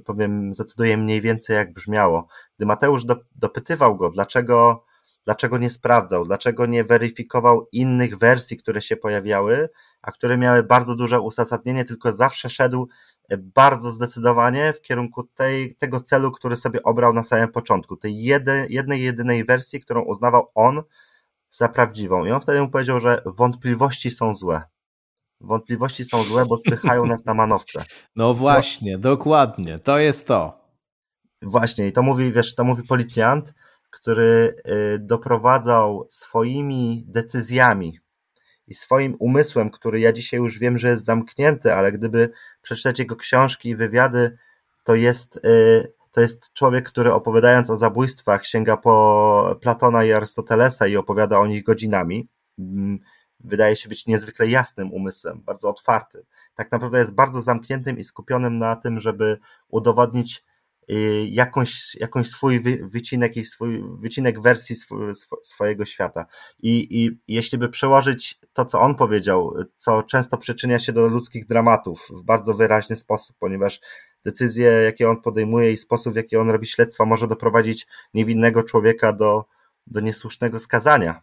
powiem 0.06 0.54
zacytuję 0.54 0.98
mniej 0.98 1.22
więcej 1.22 1.56
jak 1.56 1.74
brzmiało. 1.74 2.28
Gdy 2.58 2.66
Mateusz 2.66 3.06
do, 3.06 3.16
dopytywał 3.36 3.98
go, 3.98 4.10
dlaczego 4.10 4.84
dlaczego 5.28 5.58
nie 5.58 5.70
sprawdzał, 5.70 6.26
dlaczego 6.26 6.66
nie 6.66 6.84
weryfikował 6.84 7.68
innych 7.72 8.18
wersji, 8.18 8.58
które 8.58 8.82
się 8.82 8.98
pojawiały, 8.98 9.70
a 10.02 10.12
które 10.12 10.38
miały 10.38 10.64
bardzo 10.64 10.96
duże 10.96 11.22
uzasadnienie, 11.22 11.86
tylko 11.86 12.12
zawsze 12.12 12.50
szedł 12.50 12.88
e, 13.30 13.38
bardzo 13.38 13.92
zdecydowanie 13.92 14.74
w 14.74 14.82
kierunku 14.82 15.24
tej, 15.24 15.76
tego 15.76 16.02
celu, 16.02 16.32
który 16.32 16.56
sobie 16.56 16.84
obrał 16.84 17.14
na 17.14 17.24
samym 17.24 17.52
początku, 17.52 17.98
tej 17.98 18.24
jednej, 18.24 18.74
jednej, 18.74 19.02
jedynej 19.02 19.46
wersji, 19.46 19.80
którą 19.80 20.02
uznawał 20.02 20.48
on 20.56 20.84
za 21.50 21.70
prawdziwą. 21.70 22.26
I 22.26 22.32
on 22.32 22.42
wtedy 22.42 22.62
mu 22.62 22.70
powiedział, 22.70 23.00
że 23.00 23.22
wątpliwości 23.26 24.12
są 24.12 24.36
złe. 24.36 24.62
Wątpliwości 25.42 26.06
są 26.06 26.24
złe, 26.24 26.46
bo 26.46 26.58
spychają 26.58 27.06
nas 27.06 27.26
na 27.26 27.34
manowce. 27.34 27.84
No 28.16 28.34
właśnie, 28.34 28.94
no, 28.94 29.00
dokładnie, 29.00 29.80
to 29.80 30.00
jest 30.00 30.28
to. 30.28 30.68
Właśnie, 31.42 31.88
i 31.88 31.92
to 31.92 32.04
mówi, 32.04 32.32
wiesz, 32.32 32.56
to 32.56 32.64
mówi 32.64 32.84
policjant, 32.84 33.54
który 34.00 34.56
y, 34.96 35.00
doprowadzał 35.00 36.06
swoimi 36.10 37.06
decyzjami 37.08 38.00
i 38.68 38.74
swoim 38.74 39.16
umysłem, 39.20 39.70
który 39.70 40.00
ja 40.00 40.14
dzisiaj 40.14 40.40
już 40.40 40.60
wiem, 40.60 40.78
że 40.78 40.88
jest 40.88 41.06
zamknięty, 41.06 41.74
ale 41.74 41.92
gdyby 41.92 42.30
przeczytać 42.62 43.00
jego 43.00 43.16
książki 43.16 43.70
i 43.70 43.76
wywiady, 43.76 44.38
to 44.84 44.96
jest, 44.96 45.46
y, 45.46 45.94
to 46.12 46.22
jest 46.22 46.54
człowiek, 46.54 46.88
który 46.88 47.14
opowiadając 47.14 47.70
o 47.70 47.76
zabójstwach 47.76 48.46
sięga 48.46 48.78
po 48.78 49.58
Platona 49.62 50.04
i 50.04 50.12
Arystotelesa 50.12 50.88
i 50.88 50.98
opowiada 50.98 51.40
o 51.40 51.48
nich 51.48 51.64
godzinami. 51.64 52.28
Mm, 52.60 53.00
wydaje 53.40 53.76
się 53.76 53.90
być 53.90 54.06
niezwykle 54.06 54.48
jasnym 54.48 54.94
umysłem, 54.94 55.42
bardzo 55.42 55.70
otwartym. 55.70 56.22
Tak 56.56 56.72
naprawdę 56.72 57.00
jest 57.00 57.14
bardzo 57.14 57.42
zamkniętym 57.42 57.98
i 57.98 58.04
skupionym 58.04 58.58
na 58.58 58.76
tym, 58.76 59.00
żeby 59.00 59.38
udowodnić 59.70 60.44
jakąś, 61.30 61.96
jakąś 61.96 62.28
swój 62.28 62.60
wycinek 62.82 63.38
i 63.38 63.46
swój 63.46 63.84
wycinek 64.00 64.42
wersji 64.42 64.76
swojego 65.44 65.86
świata. 65.86 66.26
I, 66.60 67.04
I 67.04 67.20
jeśli 67.28 67.58
by 67.58 67.70
przełożyć 67.70 68.40
to, 68.54 68.66
co 68.66 68.82
on 68.82 68.96
powiedział, 68.96 69.54
co 69.76 70.04
często 70.04 70.38
przyczynia 70.38 70.80
się 70.80 70.94
do 70.94 71.08
ludzkich 71.08 71.48
dramatów 71.48 72.08
w 72.10 72.24
bardzo 72.24 72.54
wyraźny 72.54 72.96
sposób, 72.96 73.36
ponieważ 73.40 73.80
decyzje, 74.26 74.72
jakie 74.72 75.10
on 75.10 75.22
podejmuje 75.22 75.72
i 75.72 75.78
sposób, 75.78 76.14
w 76.14 76.16
jaki 76.16 76.38
on 76.38 76.50
robi 76.50 76.68
śledztwa, 76.68 77.06
może 77.06 77.28
doprowadzić 77.28 77.88
niewinnego 78.14 78.64
człowieka 78.64 79.14
do, 79.14 79.46
do 79.88 80.00
niesłusznego 80.00 80.60
skazania. 80.60 81.22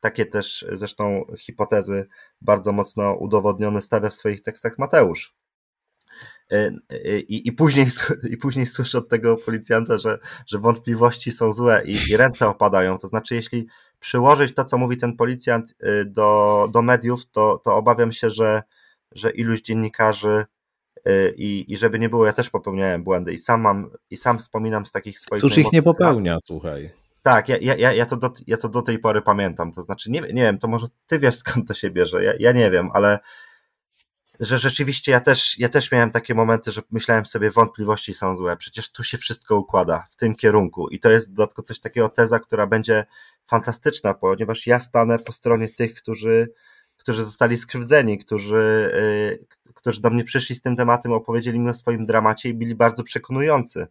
Takie 0.00 0.26
też 0.26 0.66
zresztą 0.72 1.24
hipotezy 1.38 2.06
bardzo 2.40 2.72
mocno 2.72 3.14
udowodnione 3.14 3.82
stawia 3.82 4.10
w 4.10 4.14
swoich 4.14 4.42
tekstach 4.42 4.78
Mateusz. 4.78 5.34
E, 6.52 6.56
e, 6.90 7.18
I, 7.18 7.48
i, 7.48 7.52
później, 7.52 7.86
I 8.32 8.36
później 8.36 8.66
słyszę 8.66 8.98
od 8.98 9.08
tego 9.08 9.36
policjanta, 9.36 9.98
że, 9.98 10.18
że 10.46 10.58
wątpliwości 10.58 11.32
są 11.32 11.52
złe 11.52 11.82
i, 11.84 11.96
i 12.10 12.16
ręce 12.16 12.48
opadają. 12.48 12.98
To 12.98 13.08
znaczy, 13.08 13.34
jeśli 13.34 13.66
przyłożyć 14.00 14.54
to, 14.54 14.64
co 14.64 14.78
mówi 14.78 14.96
ten 14.96 15.16
policjant 15.16 15.74
do, 16.06 16.68
do 16.72 16.82
mediów, 16.82 17.30
to, 17.32 17.60
to 17.64 17.74
obawiam 17.74 18.12
się, 18.12 18.30
że, 18.30 18.62
że 19.12 19.30
iluś 19.30 19.62
dziennikarzy 19.62 20.44
i, 21.36 21.64
i 21.68 21.76
żeby 21.76 21.98
nie 21.98 22.08
było, 22.08 22.26
ja 22.26 22.32
też 22.32 22.50
popełniałem 22.50 23.04
błędy 23.04 23.32
i 23.32 23.38
sam 23.38 23.60
mam, 23.60 23.90
i 24.10 24.16
sam 24.16 24.38
wspominam 24.38 24.86
z 24.86 24.92
takich 24.92 25.18
swoich... 25.18 25.40
Któż 25.40 25.58
ich 25.58 25.72
nie 25.72 25.82
popełnia, 25.82 26.32
lat. 26.32 26.42
słuchaj. 26.46 26.90
Tak, 27.22 27.48
ja, 27.48 27.56
ja, 27.60 27.92
ja, 27.92 28.06
to 28.06 28.16
do, 28.16 28.32
ja 28.46 28.56
to 28.56 28.68
do 28.68 28.82
tej 28.82 28.98
pory 28.98 29.22
pamiętam, 29.22 29.72
to 29.72 29.82
znaczy, 29.82 30.10
nie, 30.10 30.20
nie 30.20 30.42
wiem, 30.42 30.58
to 30.58 30.68
może 30.68 30.86
ty 31.06 31.18
wiesz 31.18 31.36
skąd 31.36 31.68
to 31.68 31.74
się 31.74 31.90
bierze, 31.90 32.24
ja, 32.24 32.32
ja 32.38 32.52
nie 32.52 32.70
wiem, 32.70 32.90
ale 32.94 33.18
że 34.40 34.58
rzeczywiście 34.58 35.12
ja 35.12 35.20
też, 35.20 35.58
ja 35.58 35.68
też 35.68 35.92
miałem 35.92 36.10
takie 36.10 36.34
momenty, 36.34 36.72
że 36.72 36.82
myślałem 36.90 37.26
sobie, 37.26 37.50
wątpliwości 37.50 38.14
są 38.14 38.36
złe, 38.36 38.56
przecież 38.56 38.92
tu 38.92 39.02
się 39.02 39.18
wszystko 39.18 39.56
układa 39.56 40.06
w 40.10 40.16
tym 40.16 40.34
kierunku 40.34 40.88
i 40.88 40.98
to 41.00 41.10
jest 41.10 41.32
dodatkowo 41.32 41.66
coś 41.66 41.80
takiego 41.80 42.08
teza, 42.08 42.38
która 42.38 42.66
będzie 42.66 43.04
fantastyczna, 43.46 44.14
ponieważ 44.14 44.66
ja 44.66 44.80
stanę 44.80 45.18
po 45.18 45.32
stronie 45.32 45.68
tych, 45.68 45.94
którzy, 45.94 46.52
którzy 46.96 47.24
zostali 47.24 47.58
skrzywdzeni, 47.58 48.18
którzy, 48.18 48.90
yy, 49.34 49.74
którzy 49.74 50.00
do 50.00 50.10
mnie 50.10 50.24
przyszli 50.24 50.54
z 50.54 50.62
tym 50.62 50.76
tematem, 50.76 51.12
opowiedzieli 51.12 51.58
mi 51.58 51.70
o 51.70 51.74
swoim 51.74 52.06
dramacie 52.06 52.48
i 52.48 52.54
byli 52.54 52.74
bardzo 52.74 53.04
przekonujący. 53.04 53.86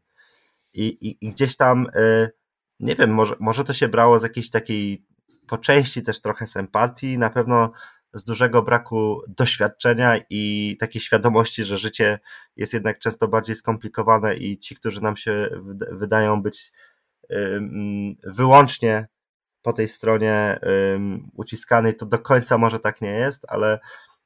I, 0.73 0.85
i, 0.85 1.25
i 1.25 1.29
gdzieś 1.29 1.55
tam, 1.55 1.87
yy, 1.95 2.31
nie 2.79 2.95
wiem, 2.95 3.13
może, 3.13 3.35
może 3.39 3.63
to 3.63 3.73
się 3.73 3.87
brało 3.87 4.19
z 4.19 4.23
jakiejś 4.23 4.49
takiej 4.49 5.05
po 5.47 5.57
części 5.57 6.03
też 6.03 6.21
trochę 6.21 6.47
sympatii, 6.47 7.17
na 7.17 7.29
pewno 7.29 7.71
z 8.16 8.24
dużego 8.24 8.61
braku 8.61 9.22
doświadczenia 9.28 10.20
i 10.30 10.78
takiej 10.80 11.01
świadomości, 11.01 11.66
że 11.66 11.78
życie 11.78 12.20
jest 12.55 12.74
jednak 12.74 12.99
często 12.99 13.28
bardziej 13.28 13.55
skomplikowane 13.55 14.36
i 14.36 14.59
ci, 14.59 14.76
którzy 14.76 15.01
nam 15.01 15.18
się 15.18 15.49
wydają 15.91 16.41
być 16.41 16.72
wyłącznie 18.24 19.07
po 19.61 19.74
tej 19.74 19.88
stronie 19.88 20.59
uciskanej, 21.34 21.95
to 21.95 22.05
do 22.05 22.20
końca 22.20 22.57
może 22.57 22.80
tak 22.80 23.01
nie 23.01 23.11
jest, 23.11 23.45
ale, 23.47 23.80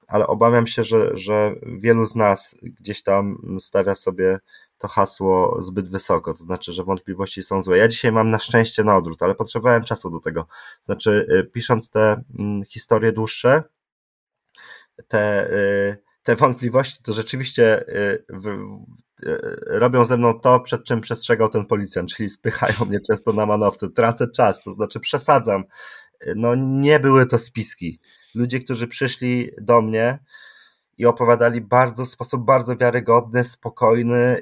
ale 0.08 0.28
obawiam 0.28 0.68
się, 0.68 0.84
że, 0.84 1.18
że 1.18 1.56
wielu 1.64 2.06
z 2.06 2.16
nas 2.16 2.56
gdzieś 2.64 3.04
tam 3.04 3.38
stawia 3.60 3.96
sobie 3.96 4.40
to 4.78 4.88
hasło 4.88 5.62
zbyt 5.62 5.90
wysoko, 5.90 6.34
to 6.34 6.44
znaczy, 6.44 6.74
że 6.74 6.84
wątpliwości 6.84 7.44
są 7.44 7.62
złe. 7.62 7.78
Ja 7.78 7.88
dzisiaj 7.88 8.12
mam 8.12 8.30
na 8.30 8.40
szczęście 8.40 8.84
na 8.84 8.98
odwrót, 8.98 9.24
ale 9.24 9.36
potrzebowałem 9.36 9.84
czasu 9.84 10.10
do 10.10 10.20
tego. 10.20 10.48
Znaczy, 10.84 11.28
y, 11.32 11.44
pisząc 11.44 11.90
te 11.90 12.24
historie 12.68 13.12
dłuższe, 13.12 13.64
te, 15.08 15.54
y, 15.54 15.98
te 16.24 16.36
wątpliwości, 16.36 17.04
to 17.04 17.14
rzeczywiście 17.14 17.90
y, 17.90 18.26
y, 19.24 19.38
robią 19.66 20.06
ze 20.06 20.18
mną 20.18 20.40
to, 20.40 20.60
przed 20.60 20.84
czym 20.84 21.02
przestrzegał 21.02 21.50
ten 21.50 21.66
policjant, 21.66 22.10
czyli 22.10 22.30
spychają 22.30 22.86
mnie 22.90 23.00
często 23.08 23.34
na 23.34 23.46
manowce, 23.46 23.90
tracę 23.90 24.28
czas, 24.36 24.62
to 24.64 24.74
znaczy 24.74 25.00
przesadzam. 25.00 25.64
No 26.36 26.56
nie 26.56 27.00
były 27.00 27.26
to 27.26 27.38
spiski. 27.38 28.00
Ludzie, 28.36 28.60
którzy 28.60 28.88
przyszli 28.88 29.50
do 29.62 29.82
mnie 29.82 30.20
i 30.98 31.06
opowiadali 31.06 31.62
bardzo, 31.62 32.06
w 32.06 32.10
sposób 32.10 32.46
bardzo 32.46 32.78
wiarygodny, 32.78 33.44
spokojny 33.44 34.42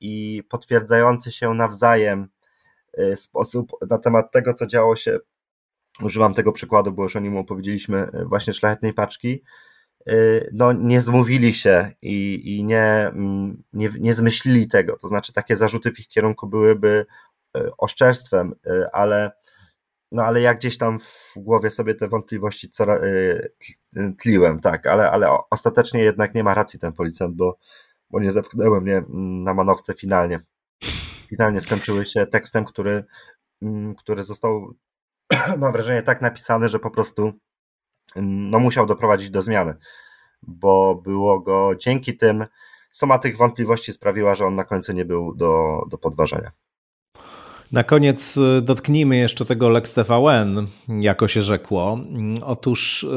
i 0.00 0.42
potwierdzający 0.50 1.32
się 1.32 1.54
nawzajem 1.54 2.28
sposób 3.16 3.72
na 3.90 3.98
temat 3.98 4.32
tego, 4.32 4.54
co 4.54 4.66
działo 4.66 4.96
się. 4.96 5.18
Używam 6.02 6.34
tego 6.34 6.52
przykładu, 6.52 6.92
bo 6.92 7.02
już 7.02 7.16
o 7.16 7.20
nim 7.20 7.36
opowiedzieliśmy, 7.36 8.10
właśnie 8.26 8.52
szlachetnej 8.52 8.94
paczki 8.94 9.42
no, 10.52 10.72
nie 10.72 11.00
zmówili 11.00 11.54
się 11.54 11.90
i, 12.02 12.42
i 12.58 12.64
nie, 12.64 12.82
mm, 12.82 13.62
nie, 13.72 13.88
nie 14.00 14.14
zmyślili 14.14 14.68
tego. 14.68 14.96
To 14.96 15.08
znaczy, 15.08 15.32
takie 15.32 15.56
zarzuty 15.56 15.92
w 15.92 15.98
ich 15.98 16.08
kierunku 16.08 16.46
byłyby 16.48 17.06
y, 17.56 17.70
oszczerstwem, 17.78 18.54
y, 18.66 18.90
ale 18.92 19.30
no 20.12 20.22
ale 20.22 20.40
ja 20.40 20.54
gdzieś 20.54 20.78
tam 20.78 20.98
w 20.98 21.32
głowie 21.36 21.70
sobie 21.70 21.94
te 21.94 22.08
wątpliwości 22.08 22.70
coraz, 22.70 23.00
tliłem, 24.18 24.60
tak, 24.60 24.86
ale, 24.86 25.10
ale 25.10 25.28
ostatecznie 25.50 26.02
jednak 26.02 26.34
nie 26.34 26.44
ma 26.44 26.54
racji 26.54 26.78
ten 26.78 26.92
policjant, 26.92 27.36
bo, 27.36 27.58
bo 28.10 28.20
nie 28.20 28.32
zepchnęły 28.32 28.80
mnie 28.80 28.96
mm, 28.96 29.42
na 29.42 29.54
manowce 29.54 29.94
finalnie. 29.94 30.38
Finalnie 31.28 31.60
skończyły 31.60 32.06
się 32.06 32.26
tekstem, 32.26 32.64
który, 32.64 33.04
mm, 33.62 33.94
który 33.94 34.22
został, 34.22 34.74
mam 35.58 35.72
wrażenie, 35.72 36.02
tak 36.02 36.20
napisany, 36.20 36.68
że 36.68 36.78
po 36.78 36.90
prostu 36.90 37.32
no, 38.16 38.58
musiał 38.58 38.86
doprowadzić 38.86 39.30
do 39.30 39.42
zmiany, 39.42 39.74
bo 40.42 40.94
było 40.94 41.40
go 41.40 41.70
dzięki 41.78 42.16
tym, 42.16 42.46
suma 42.90 43.18
tych 43.18 43.36
wątpliwości 43.36 43.92
sprawiła, 43.92 44.34
że 44.34 44.46
on 44.46 44.54
na 44.54 44.64
końcu 44.64 44.92
nie 44.92 45.04
był 45.04 45.34
do, 45.34 45.82
do 45.90 45.98
podważenia. 45.98 46.50
Na 47.72 47.84
koniec 47.84 48.36
y, 48.36 48.62
dotknijmy 48.62 49.16
jeszcze 49.16 49.44
tego 49.44 49.68
Lex 49.68 49.94
TVN, 49.94 50.66
jako 50.88 51.28
się 51.28 51.42
rzekło. 51.42 51.98
Otóż 52.42 53.02
y, 53.02 53.08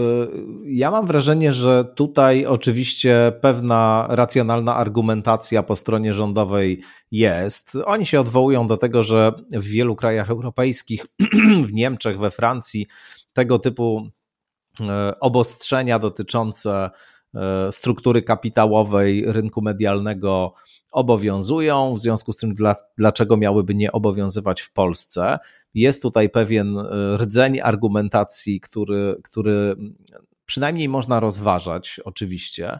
ja 0.65 0.91
mam 0.91 1.07
wrażenie, 1.07 1.53
że 1.53 1.83
tutaj 1.95 2.45
oczywiście 2.45 3.33
pewna 3.41 4.07
racjonalna 4.09 4.75
argumentacja 4.75 5.63
po 5.63 5.75
stronie 5.75 6.13
rządowej 6.13 6.81
jest. 7.11 7.77
Oni 7.85 8.05
się 8.05 8.19
odwołują 8.19 8.67
do 8.67 8.77
tego, 8.77 9.03
że 9.03 9.33
w 9.53 9.63
wielu 9.63 9.95
krajach 9.95 10.29
europejskich, 10.29 11.05
w 11.67 11.73
Niemczech, 11.73 12.19
we 12.19 12.31
Francji, 12.31 12.87
tego 13.33 13.59
typu 13.59 14.11
obostrzenia 15.19 15.99
dotyczące 15.99 16.89
struktury 17.71 18.21
kapitałowej 18.21 19.23
rynku 19.31 19.61
medialnego 19.61 20.53
obowiązują, 20.91 21.93
w 21.93 21.99
związku 21.99 22.31
z 22.31 22.37
tym 22.37 22.55
dla, 22.55 22.75
dlaczego 22.97 23.37
miałyby 23.37 23.75
nie 23.75 23.91
obowiązywać 23.91 24.61
w 24.61 24.73
Polsce. 24.73 25.39
Jest 25.73 26.01
tutaj 26.01 26.29
pewien 26.29 26.77
e, 26.77 27.17
rdzeń 27.17 27.59
argumentacji, 27.59 28.59
który, 28.61 29.15
który 29.23 29.75
przynajmniej 30.45 30.89
można 30.89 31.19
rozważać, 31.19 31.99
oczywiście. 32.05 32.79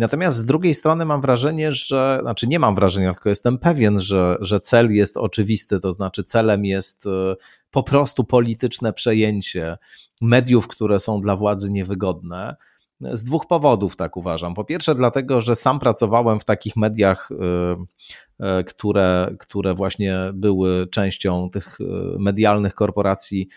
Natomiast 0.00 0.36
z 0.36 0.44
drugiej 0.44 0.74
strony 0.74 1.04
mam 1.04 1.20
wrażenie, 1.20 1.72
że, 1.72 2.18
znaczy 2.22 2.46
nie 2.46 2.58
mam 2.58 2.74
wrażenia, 2.74 3.12
tylko 3.12 3.28
jestem 3.28 3.58
pewien, 3.58 3.98
że, 3.98 4.36
że 4.40 4.60
cel 4.60 4.94
jest 4.94 5.16
oczywisty, 5.16 5.80
to 5.80 5.92
znaczy 5.92 6.24
celem 6.24 6.64
jest 6.64 7.06
e, 7.06 7.36
po 7.70 7.82
prostu 7.82 8.24
polityczne 8.24 8.92
przejęcie 8.92 9.76
mediów, 10.20 10.68
które 10.68 11.00
są 11.00 11.20
dla 11.20 11.36
władzy 11.36 11.72
niewygodne. 11.72 12.56
Z 13.00 13.24
dwóch 13.24 13.46
powodów 13.46 13.96
tak 13.96 14.16
uważam. 14.16 14.54
Po 14.54 14.64
pierwsze, 14.64 14.94
dlatego, 14.94 15.40
że 15.40 15.54
sam 15.54 15.78
pracowałem 15.78 16.40
w 16.40 16.44
takich 16.44 16.76
mediach, 16.76 17.28
y, 17.30 18.64
które, 18.64 19.34
które 19.38 19.74
właśnie 19.74 20.16
były 20.34 20.86
częścią 20.86 21.50
tych 21.50 21.78
medialnych 22.18 22.74
korporacji 22.74 23.48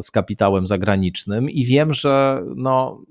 z 0.00 0.10
kapitałem 0.10 0.66
zagranicznym 0.66 1.50
i 1.50 1.64
wiem, 1.64 1.94
że 1.94 2.42
no, 2.56 3.02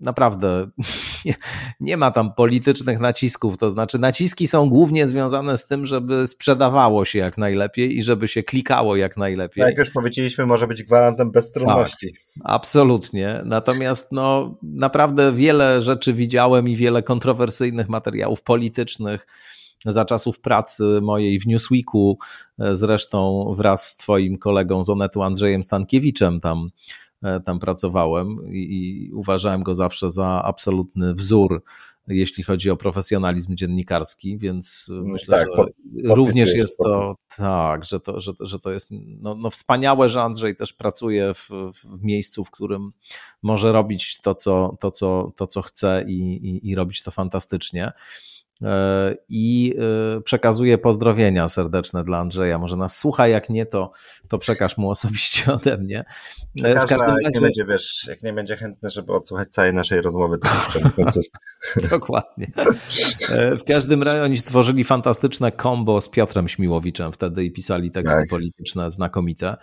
naprawdę 0.00 0.70
nie, 1.24 1.34
nie, 1.80 1.96
ma 1.96 2.10
tam 2.10 2.34
politycznych 2.34 3.00
nacisków. 3.00 3.58
To 3.58 3.70
znaczy, 3.70 3.98
naciski 3.98 4.46
są 4.46 4.68
głównie 4.68 5.06
związane 5.06 5.58
z 5.58 5.66
tym, 5.66 5.86
żeby 5.86 6.26
sprzedawało 6.26 7.04
się 7.04 7.18
jak 7.18 7.38
najlepiej 7.38 7.98
i 7.98 8.02
żeby 8.02 8.28
się 8.28 8.42
klikało 8.42 8.96
jak 8.96 9.16
najlepiej. 9.16 9.64
Jak 9.64 9.78
już 9.78 9.90
powiedzieliśmy, 9.90 10.46
może 10.46 10.66
być 10.66 10.82
gwarantem 10.82 11.30
bezstronności. 11.30 12.12
Tak, 12.12 12.44
absolutnie. 12.44 13.40
Natomiast 13.44 14.12
no, 14.12 14.58
naprawdę 14.62 15.32
wiele 15.32 15.82
rzeczy 15.82 16.12
widziałem 16.12 16.68
i 16.68 16.76
wiele 16.76 17.02
kontrowersyjnych 17.02 17.88
materiałów 17.88 18.42
politycznych 18.42 19.26
za 19.84 20.04
czasów 20.04 20.40
pracy 20.40 21.00
mojej 21.02 21.40
w 21.40 21.46
Newsweeku, 21.46 22.18
zresztą 22.58 23.54
wraz 23.56 23.88
z 23.88 23.96
Twoim 23.96 24.38
kolegą 24.38 24.84
z 24.84 24.90
Onetu 24.90 25.22
Andrzejem 25.22 25.64
Stankiewiczem 25.64 26.40
tam 26.40 26.68
E, 26.68 27.05
tam 27.44 27.58
pracowałem 27.58 28.52
i 28.52 29.10
uważałem 29.14 29.62
go 29.62 29.74
zawsze 29.74 30.10
za 30.10 30.42
absolutny 30.44 31.14
wzór, 31.14 31.62
jeśli 32.08 32.44
chodzi 32.44 32.70
o 32.70 32.76
profesjonalizm 32.76 33.54
dziennikarski, 33.54 34.38
więc 34.38 34.88
mm, 34.90 35.04
myślę, 35.06 35.38
tak, 35.38 35.48
że 36.04 36.14
również 36.14 36.54
jest 36.54 36.78
to 36.78 37.14
tak, 37.36 37.84
że 37.84 38.00
to, 38.00 38.20
że, 38.20 38.32
że 38.40 38.58
to 38.58 38.70
jest 38.72 38.90
no, 39.20 39.34
no 39.34 39.50
wspaniałe, 39.50 40.08
że 40.08 40.22
Andrzej 40.22 40.56
też 40.56 40.72
pracuje 40.72 41.34
w, 41.34 41.48
w 41.84 42.02
miejscu, 42.02 42.44
w 42.44 42.50
którym 42.50 42.92
może 43.42 43.72
robić 43.72 44.20
to, 44.22 44.34
co, 44.34 44.76
to, 44.80 44.90
co, 44.90 45.32
to, 45.36 45.46
co 45.46 45.62
chce 45.62 46.04
i, 46.08 46.18
i, 46.48 46.68
i 46.70 46.74
robić 46.74 47.02
to 47.02 47.10
fantastycznie. 47.10 47.92
E, 48.62 49.16
i 49.28 49.74
e, 50.16 50.20
przekazuję 50.20 50.78
pozdrowienia 50.78 51.48
serdeczne 51.48 52.04
dla 52.04 52.18
Andrzeja. 52.18 52.58
Może 52.58 52.76
nas 52.76 52.98
słucha, 52.98 53.28
jak 53.28 53.50
nie, 53.50 53.66
to, 53.66 53.92
to 54.28 54.38
przekaż 54.38 54.76
mu 54.78 54.90
osobiście 54.90 55.52
ode 55.54 55.78
mnie. 55.78 56.04
E, 56.64 56.80
w 56.80 56.86
każdym 56.86 57.08
razie... 57.08 57.22
jak, 57.22 57.34
nie 57.34 57.40
będzie, 57.40 57.64
wiesz, 57.64 58.06
jak 58.08 58.22
nie 58.22 58.32
będzie 58.32 58.56
chętny, 58.56 58.90
żeby 58.90 59.12
odsłuchać 59.12 59.48
całej 59.48 59.74
naszej 59.74 60.00
rozmowy, 60.00 60.38
to 60.38 60.48
Dokładnie. 61.90 62.52
W 63.58 63.64
każdym 63.66 64.02
razie 64.02 64.22
oni 64.22 64.36
stworzyli 64.36 64.84
fantastyczne 64.84 65.52
kombo 65.52 66.00
z 66.00 66.08
Piotrem 66.08 66.48
Śmiłowiczem 66.48 67.12
wtedy 67.12 67.44
i 67.44 67.52
pisali 67.52 67.90
teksty 67.90 68.18
tak. 68.18 68.28
polityczne 68.28 68.90
znakomite. 68.90 69.56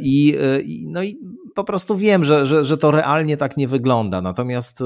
I, 0.00 0.38
no 0.86 1.02
i 1.02 1.18
po 1.54 1.64
prostu 1.64 1.96
wiem, 1.96 2.24
że, 2.24 2.46
że, 2.46 2.64
że 2.64 2.78
to 2.78 2.90
realnie 2.90 3.36
tak 3.36 3.56
nie 3.56 3.68
wygląda. 3.68 4.20
Natomiast 4.20 4.78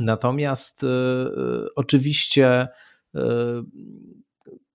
Natomiast 0.00 0.84
y, 0.84 0.86
y, 0.86 1.74
oczywiście, 1.76 2.68
y, 3.16 3.20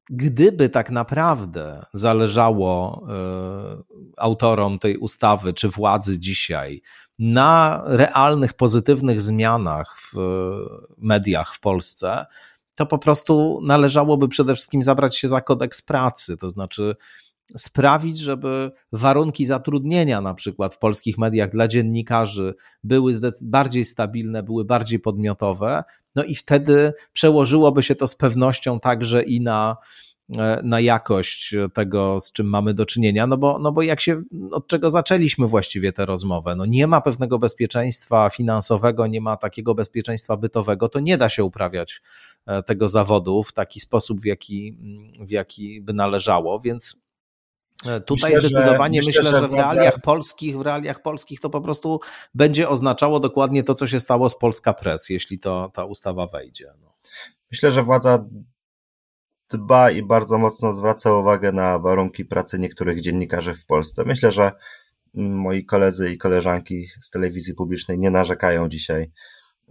gdyby 0.09 0.69
tak 0.69 0.91
naprawdę 0.91 1.85
zależało 1.93 3.07
autorom 4.17 4.79
tej 4.79 4.97
ustawy 4.97 5.53
czy 5.53 5.69
władzy 5.69 6.19
dzisiaj 6.19 6.81
na 7.19 7.83
realnych, 7.85 8.53
pozytywnych 8.53 9.21
zmianach 9.21 9.97
w 9.99 10.17
mediach 10.97 11.53
w 11.53 11.59
Polsce, 11.59 12.25
to 12.75 12.85
po 12.85 12.97
prostu 12.97 13.61
należałoby 13.63 14.27
przede 14.27 14.55
wszystkim 14.55 14.83
zabrać 14.83 15.17
się 15.17 15.27
za 15.27 15.41
kodeks 15.41 15.81
pracy, 15.81 16.37
to 16.37 16.49
znaczy 16.49 16.95
sprawić, 17.57 18.19
żeby 18.19 18.71
warunki 18.91 19.45
zatrudnienia 19.45 20.21
na 20.21 20.33
przykład 20.33 20.73
w 20.73 20.77
polskich 20.77 21.17
mediach 21.17 21.51
dla 21.51 21.67
dziennikarzy 21.67 22.55
były 22.83 23.13
bardziej 23.45 23.85
stabilne, 23.85 24.43
były 24.43 24.65
bardziej 24.65 24.99
podmiotowe, 24.99 25.83
no 26.15 26.23
i 26.23 26.35
wtedy 26.35 26.93
przełożyłoby 27.13 27.83
się 27.83 27.95
to 27.95 28.07
z 28.07 28.15
pewnością 28.15 28.79
także 28.79 29.23
i 29.23 29.41
na, 29.41 29.77
e, 30.37 30.61
na 30.63 30.79
jakość 30.79 31.55
tego, 31.73 32.19
z 32.19 32.31
czym 32.31 32.47
mamy 32.47 32.73
do 32.73 32.85
czynienia, 32.85 33.27
no 33.27 33.37
bo, 33.37 33.59
no 33.59 33.71
bo 33.71 33.81
jak 33.81 34.01
się, 34.01 34.23
od 34.51 34.67
czego 34.67 34.89
zaczęliśmy 34.89 35.47
właściwie 35.47 35.93
tę 35.93 36.05
rozmowę, 36.05 36.55
no 36.55 36.65
nie 36.65 36.87
ma 36.87 37.01
pewnego 37.01 37.39
bezpieczeństwa 37.39 38.29
finansowego, 38.29 39.07
nie 39.07 39.21
ma 39.21 39.37
takiego 39.37 39.75
bezpieczeństwa 39.75 40.37
bytowego, 40.37 40.89
to 40.89 40.99
nie 40.99 41.17
da 41.17 41.29
się 41.29 41.43
uprawiać 41.43 42.01
e, 42.45 42.63
tego 42.63 42.89
zawodu 42.89 43.43
w 43.43 43.53
taki 43.53 43.79
sposób, 43.79 44.21
w 44.21 44.25
jaki, 44.25 44.77
w 45.19 45.31
jaki 45.31 45.81
by 45.81 45.93
należało, 45.93 46.59
więc 46.59 47.04
tutaj 48.05 48.33
myślę, 48.33 48.49
zdecydowanie 48.49 49.01
że, 49.01 49.05
myślę, 49.05 49.23
myślę, 49.23 49.39
że 49.39 49.47
w 49.47 49.53
realiach 49.53 50.01
polskich, 50.01 50.57
w 50.57 50.61
realiach 50.61 51.01
polskich 51.01 51.39
to 51.39 51.49
po 51.49 51.61
prostu 51.61 51.99
będzie 52.35 52.69
oznaczało 52.69 53.19
dokładnie 53.19 53.63
to, 53.63 53.73
co 53.73 53.87
się 53.87 53.99
stało 53.99 54.29
z 54.29 54.37
Polska 54.37 54.73
Press, 54.73 55.09
jeśli 55.09 55.39
to 55.39 55.71
ta 55.73 55.85
ustawa 55.85 56.27
wejdzie. 56.27 56.73
No. 56.81 56.93
Myślę, 57.51 57.71
że 57.71 57.83
władza 57.83 58.25
dba 59.49 59.91
i 59.91 60.03
bardzo 60.03 60.37
mocno 60.37 60.73
zwraca 60.73 61.13
uwagę 61.13 61.51
na 61.51 61.79
warunki 61.79 62.25
pracy 62.25 62.59
niektórych 62.59 63.01
dziennikarzy 63.01 63.53
w 63.53 63.65
Polsce. 63.65 64.03
Myślę, 64.05 64.31
że 64.31 64.51
moi 65.13 65.65
koledzy 65.65 66.11
i 66.11 66.17
koleżanki 66.17 66.87
z 67.01 67.09
telewizji 67.09 67.53
publicznej 67.53 67.99
nie 67.99 68.09
narzekają 68.09 68.69
dzisiaj 68.69 69.11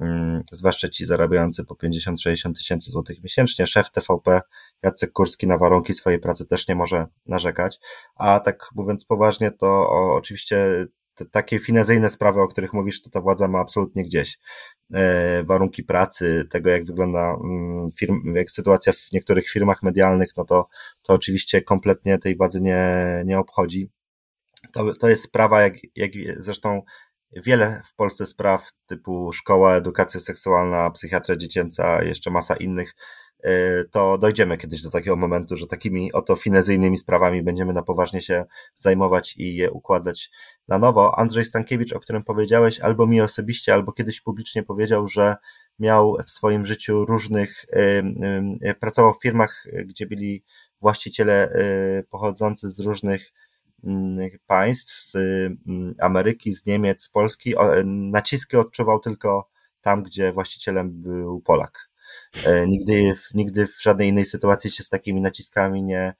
Mm, 0.01 0.43
zwłaszcza 0.53 0.89
ci 0.89 1.05
zarabiający 1.05 1.65
po 1.65 1.75
50-60 1.75 2.55
tysięcy 2.55 2.91
złotych 2.91 3.23
miesięcznie. 3.23 3.67
Szef 3.67 3.91
TVP 3.91 4.41
Jacek 4.85 5.12
Kurski 5.12 5.47
na 5.47 5.59
warunki 5.59 5.95
swojej 5.95 6.18
pracy 6.18 6.47
też 6.47 6.68
nie 6.68 6.74
może 6.74 7.07
narzekać. 7.26 7.78
A 8.14 8.41
tak 8.41 8.68
mówiąc 8.74 9.05
poważnie, 9.05 9.51
to 9.51 9.91
oczywiście 9.91 10.87
te, 11.14 11.24
takie 11.24 11.59
finezyjne 11.59 12.11
sprawy, 12.11 12.41
o 12.41 12.49
których 12.49 12.72
mówisz, 12.72 13.03
to 13.03 13.11
ta 13.11 13.20
władza 13.20 13.49
ma 13.49 13.59
absolutnie 13.59 14.05
gdzieś. 14.05 14.39
E, 14.95 15.45
warunki 15.45 15.82
pracy, 15.82 16.47
tego 16.51 16.70
jak 16.70 16.85
wygląda 16.85 17.37
mm, 17.45 17.91
firm, 17.91 18.35
jak 18.35 18.51
sytuacja 18.51 18.93
w 18.93 19.12
niektórych 19.12 19.49
firmach 19.49 19.82
medialnych, 19.82 20.28
no 20.37 20.45
to, 20.45 20.68
to 21.03 21.12
oczywiście 21.12 21.62
kompletnie 21.62 22.18
tej 22.18 22.37
władzy 22.37 22.61
nie, 22.61 23.22
nie 23.26 23.39
obchodzi. 23.39 23.91
To, 24.72 24.95
to 24.95 25.09
jest 25.09 25.22
sprawa, 25.22 25.62
jak, 25.62 25.74
jak 25.97 26.11
zresztą 26.37 26.82
wiele 27.32 27.82
w 27.87 27.95
Polsce 27.95 28.26
spraw 28.26 28.70
typu 28.87 29.32
szkoła, 29.32 29.76
edukacja 29.76 30.20
seksualna, 30.20 30.91
psychiatria 30.91 31.37
dziecięca, 31.37 32.03
jeszcze 32.03 32.30
masa 32.30 32.57
innych, 32.57 32.95
to 33.91 34.19
dojdziemy 34.19 34.59
kiedyś 34.59 34.83
do 34.83 34.91
takiego 34.91 35.17
momentu, 35.17 35.57
że 35.57 35.67
takimi 35.67 36.13
oto 36.13 36.37
finezyjnymi 36.37 36.99
sprawami 36.99 37.43
będziemy 37.43 37.73
na 37.73 37.83
poważnie 37.83 38.23
się 38.23 38.45
zajmować 38.75 39.35
i 39.37 39.57
je 39.57 39.71
układać 39.71 40.31
na 40.69 40.79
nowo. 40.79 41.19
Andrzej 41.19 41.45
Stankiewicz, 41.45 41.93
o 41.93 42.01
którym 42.01 42.25
powiedziałeś, 42.25 42.81
albo 42.81 43.07
mi 43.07 43.21
osobiście, 43.21 43.75
albo 43.75 43.93
kiedyś 43.93 44.21
publicznie 44.21 44.63
powiedział, 44.63 45.09
że 45.09 45.37
miał 45.79 46.17
w 46.27 46.31
swoim 46.31 46.67
życiu 46.67 47.05
różnych, 47.05 47.65
pracował 48.81 49.15
w 49.15 49.23
firmach, 49.23 49.67
gdzie 49.87 50.07
byli 50.07 50.45
właściciele 50.81 51.53
pochodzący 52.11 52.71
z 52.71 52.81
różnych 52.81 53.33
mm, 53.85 54.31
państw, 54.47 55.03
z 55.03 55.17
mm, 55.17 55.95
Ameryki, 56.01 56.53
z 56.53 56.67
Niemiec, 56.67 57.03
z 57.03 57.09
Polski, 57.09 57.55
naciski 57.85 58.57
odczuwał 58.57 59.01
tylko 59.01 59.49
tam, 59.81 60.03
gdzie 60.03 60.33
właścicielem 60.33 60.91
był 61.03 61.41
Polak. 61.41 61.94
E, 62.47 62.67
nigdy, 62.67 63.12
nigdy 63.35 63.67
w 63.67 63.83
żadnej 63.83 64.09
innej 64.09 64.27
sytuacji 64.27 64.71
się 64.71 64.83
z 64.83 64.89
takimi 64.89 65.21
naciskami 65.21 65.83
nie, 65.83 66.15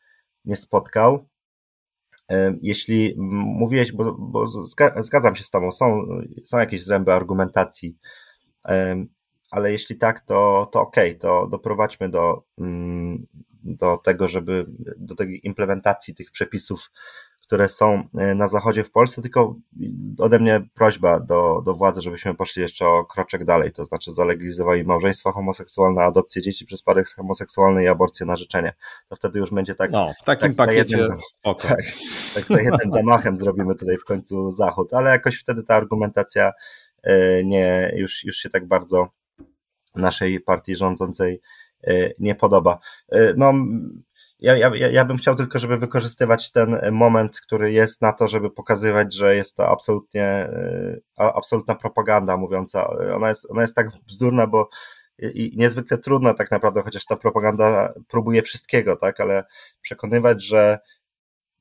nie 0.45 0.57
spotkał. 0.57 1.29
E, 2.31 2.57
jeśli 2.63 3.15
mówiłeś, 3.17 3.93
bo, 3.93 4.13
bo 4.13 4.47
zgadzam 4.97 5.37
się 5.37 5.45
z 5.45 5.51
Tobą, 5.51 5.73
są, 5.73 6.07
są 6.45 6.59
jakieś 6.59 6.85
zręby 6.85 7.13
argumentacji, 7.13 7.97
e, 8.69 9.05
ale 9.51 9.73
jeśli 9.73 9.97
tak, 9.97 10.21
to, 10.21 10.69
to 10.73 10.81
okej, 10.81 11.11
okay, 11.11 11.21
to 11.21 11.47
doprowadźmy 11.47 12.09
do, 12.09 12.45
mm, 12.59 13.27
do 13.65 13.97
tego, 13.97 14.29
żeby 14.29 14.67
do 14.97 15.15
tej 15.15 15.47
implementacji 15.47 16.15
tych 16.15 16.31
przepisów 16.31 16.91
które 17.47 17.69
są 17.69 18.09
e, 18.19 18.35
na 18.35 18.49
zachodzie 18.49 18.85
w 18.85 18.91
Polsce, 18.91 19.23
tylko 19.23 19.57
ode 20.19 20.39
mnie 20.39 20.69
prośba 20.75 21.21
do, 21.21 21.63
do 21.65 21.75
władzy, 21.75 22.01
żebyśmy 22.01 22.35
poszli 22.35 22.63
jeszcze 22.63 22.87
o 22.87 23.05
kroczek 23.05 23.45
dalej, 23.45 23.73
to 23.73 23.85
znaczy 23.85 24.13
zalegalizowali 24.13 24.85
małżeństwa 24.85 25.33
homoseksualne, 25.33 26.03
adopcję 26.03 26.43
dzieci 26.43 26.67
przez 26.67 26.83
pary 26.83 27.05
homoseksualne 27.17 27.85
i 27.85 27.89
aborcję 27.89 28.27
na 28.27 28.37
życzenie. 28.37 28.73
To 29.09 29.17
wtedy 29.17 29.39
już 29.39 29.51
będzie 29.51 29.75
tak. 29.75 29.91
No, 29.91 30.13
w 30.23 30.25
takim 30.25 30.55
tak 30.55 30.57
pakiecie. 30.57 30.99
Jednym, 30.99 31.19
tak, 31.45 31.83
tak 32.35 32.45
za 32.49 32.61
jednym 32.61 32.91
zamachem 32.91 33.37
zrobimy 33.37 33.75
tutaj 33.75 33.99
w 33.99 34.05
końcu 34.05 34.51
zachód, 34.51 34.95
ale 34.95 35.11
jakoś 35.11 35.37
wtedy 35.37 35.63
ta 35.63 35.75
argumentacja 35.75 36.53
e, 37.03 37.45
nie, 37.45 37.93
już, 37.97 38.25
już 38.25 38.37
się 38.37 38.49
tak 38.51 38.69
bardzo 38.69 39.09
naszej 39.95 40.41
partii 40.41 40.77
rządzącej 40.77 41.41
e, 41.87 42.11
nie 42.19 42.35
podoba. 42.35 42.79
No, 43.37 43.53
ja, 44.53 44.75
ja, 44.75 44.89
ja 44.89 45.05
bym 45.05 45.17
chciał 45.17 45.35
tylko, 45.35 45.59
żeby 45.59 45.79
wykorzystywać 45.79 46.51
ten 46.51 46.81
moment, 46.93 47.41
który 47.41 47.73
jest 47.73 48.03
na 48.03 48.13
to, 48.13 48.29
żeby 48.29 48.51
pokazywać, 48.51 49.15
że 49.15 49.37
jest 49.37 49.57
to 49.57 49.69
absolutnie, 49.69 50.25
e, 50.25 51.01
absolutna 51.17 51.75
propaganda 51.75 52.37
mówiąca. 52.37 52.89
Ona 53.15 53.29
jest, 53.29 53.51
ona 53.51 53.63
jest 53.63 53.77
tak 53.77 53.89
bzdurna, 54.07 54.47
bo 54.47 54.69
i 55.19 55.53
niezwykle 55.57 55.99
trudna 55.99 56.35
tak 56.35 56.51
naprawdę, 56.51 56.83
chociaż 56.83 57.05
ta 57.05 57.17
propaganda 57.17 57.93
próbuje 58.09 58.43
wszystkiego, 58.43 58.97
tak, 58.97 59.21
ale 59.21 59.45
przekonywać, 59.81 60.45
że 60.45 60.79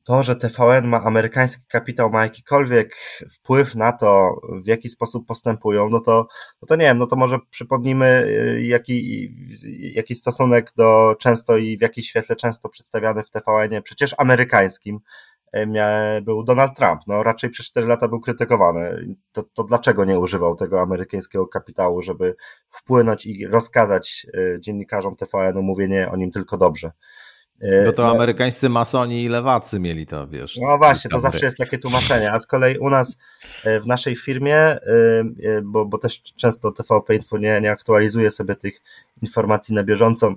to, 0.03 0.23
że 0.23 0.35
TVN 0.35 0.87
ma 0.87 1.03
amerykański 1.03 1.63
kapitał, 1.67 2.09
ma 2.09 2.23
jakikolwiek 2.23 2.95
wpływ 3.31 3.75
na 3.75 3.91
to, 3.91 4.35
w 4.63 4.67
jaki 4.67 4.89
sposób 4.89 5.27
postępują, 5.27 5.89
no 5.89 5.99
to, 5.99 6.27
no 6.61 6.65
to 6.67 6.75
nie 6.75 6.85
wiem, 6.85 6.97
no 6.97 7.07
to 7.07 7.15
może 7.15 7.39
przypomnijmy, 7.49 8.25
y, 8.27 8.63
jaki, 8.63 9.29
jaki 9.95 10.15
stosunek 10.15 10.71
do 10.77 11.15
często 11.19 11.57
i 11.57 11.77
w 11.77 11.81
jakim 11.81 12.03
świetle 12.03 12.35
często 12.35 12.69
przedstawiany 12.69 13.23
w 13.23 13.29
TVN-ie, 13.29 13.81
przecież 13.81 14.15
amerykańskim, 14.17 14.99
y, 15.55 16.21
był 16.21 16.43
Donald 16.43 16.75
Trump. 16.77 17.01
No 17.07 17.23
raczej 17.23 17.49
przez 17.49 17.65
4 17.65 17.87
lata 17.87 18.07
był 18.07 18.19
krytykowany. 18.19 19.15
To, 19.31 19.43
to 19.43 19.63
dlaczego 19.63 20.05
nie 20.05 20.19
używał 20.19 20.55
tego 20.55 20.81
amerykańskiego 20.81 21.47
kapitału, 21.47 22.01
żeby 22.01 22.35
wpłynąć 22.69 23.25
i 23.25 23.47
rozkazać 23.47 24.27
y, 24.35 24.57
dziennikarzom 24.59 25.15
TVN-u 25.15 25.63
mówienie 25.63 26.11
o 26.11 26.15
nim 26.15 26.31
tylko 26.31 26.57
dobrze? 26.57 26.91
Bo 27.85 27.93
to 27.93 28.03
no, 28.03 28.11
amerykańscy 28.11 28.69
masoni 28.69 29.23
i 29.23 29.29
lewacy 29.29 29.79
mieli 29.79 30.05
to, 30.05 30.27
wiesz. 30.27 30.57
No 30.61 30.77
właśnie, 30.77 31.11
to 31.11 31.19
zawsze 31.19 31.45
jest 31.45 31.57
takie 31.57 31.77
tłumaczenie, 31.77 32.31
a 32.31 32.39
z 32.39 32.47
kolei 32.47 32.77
u 32.77 32.89
nas 32.89 33.17
e, 33.63 33.79
w 33.79 33.87
naszej 33.87 34.15
firmie, 34.15 34.55
e, 34.57 34.79
e, 35.43 35.61
bo, 35.63 35.85
bo 35.85 35.97
też 35.97 36.21
często 36.21 36.71
TVP 36.71 37.15
Info 37.15 37.37
nie, 37.37 37.61
nie 37.61 37.71
aktualizuje 37.71 38.31
sobie 38.31 38.55
tych 38.55 38.81
informacji 39.21 39.75
na 39.75 39.83
bieżąco, 39.83 40.35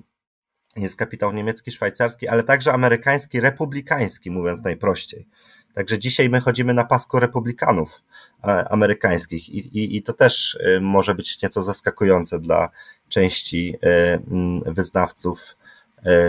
jest 0.77 0.97
kapitał 0.97 1.33
niemiecki, 1.33 1.73
szwajcarski, 1.73 2.29
ale 2.29 2.43
także 2.43 2.73
amerykański, 2.73 3.41
republikański, 3.41 4.31
mówiąc 4.31 4.63
najprościej. 4.63 5.27
Także 5.75 5.99
dzisiaj 5.99 6.31
my 6.31 6.41
chodzimy 6.41 6.75
na 6.75 6.85
pasku 6.85 7.21
republikanów 7.21 8.03
amerykańskich 8.71 9.49
i, 9.49 9.59
i, 9.79 9.97
i 9.97 10.03
to 10.03 10.13
też 10.13 10.59
może 10.81 11.15
być 11.15 11.43
nieco 11.43 11.63
zaskakujące 11.63 12.39
dla 12.41 12.69
części 13.09 13.79
wyznawców 14.67 15.57
E, 15.63 15.66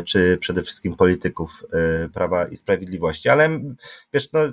czy 0.05 0.37
przede 0.37 0.63
wszystkim 0.63 0.95
polityków 0.95 1.63
e, 1.73 2.09
Prawa 2.09 2.47
i 2.47 2.55
Sprawiedliwości. 2.55 3.29
Ale 3.29 3.59
wiesz, 4.13 4.31
no, 4.31 4.45
y, 4.45 4.51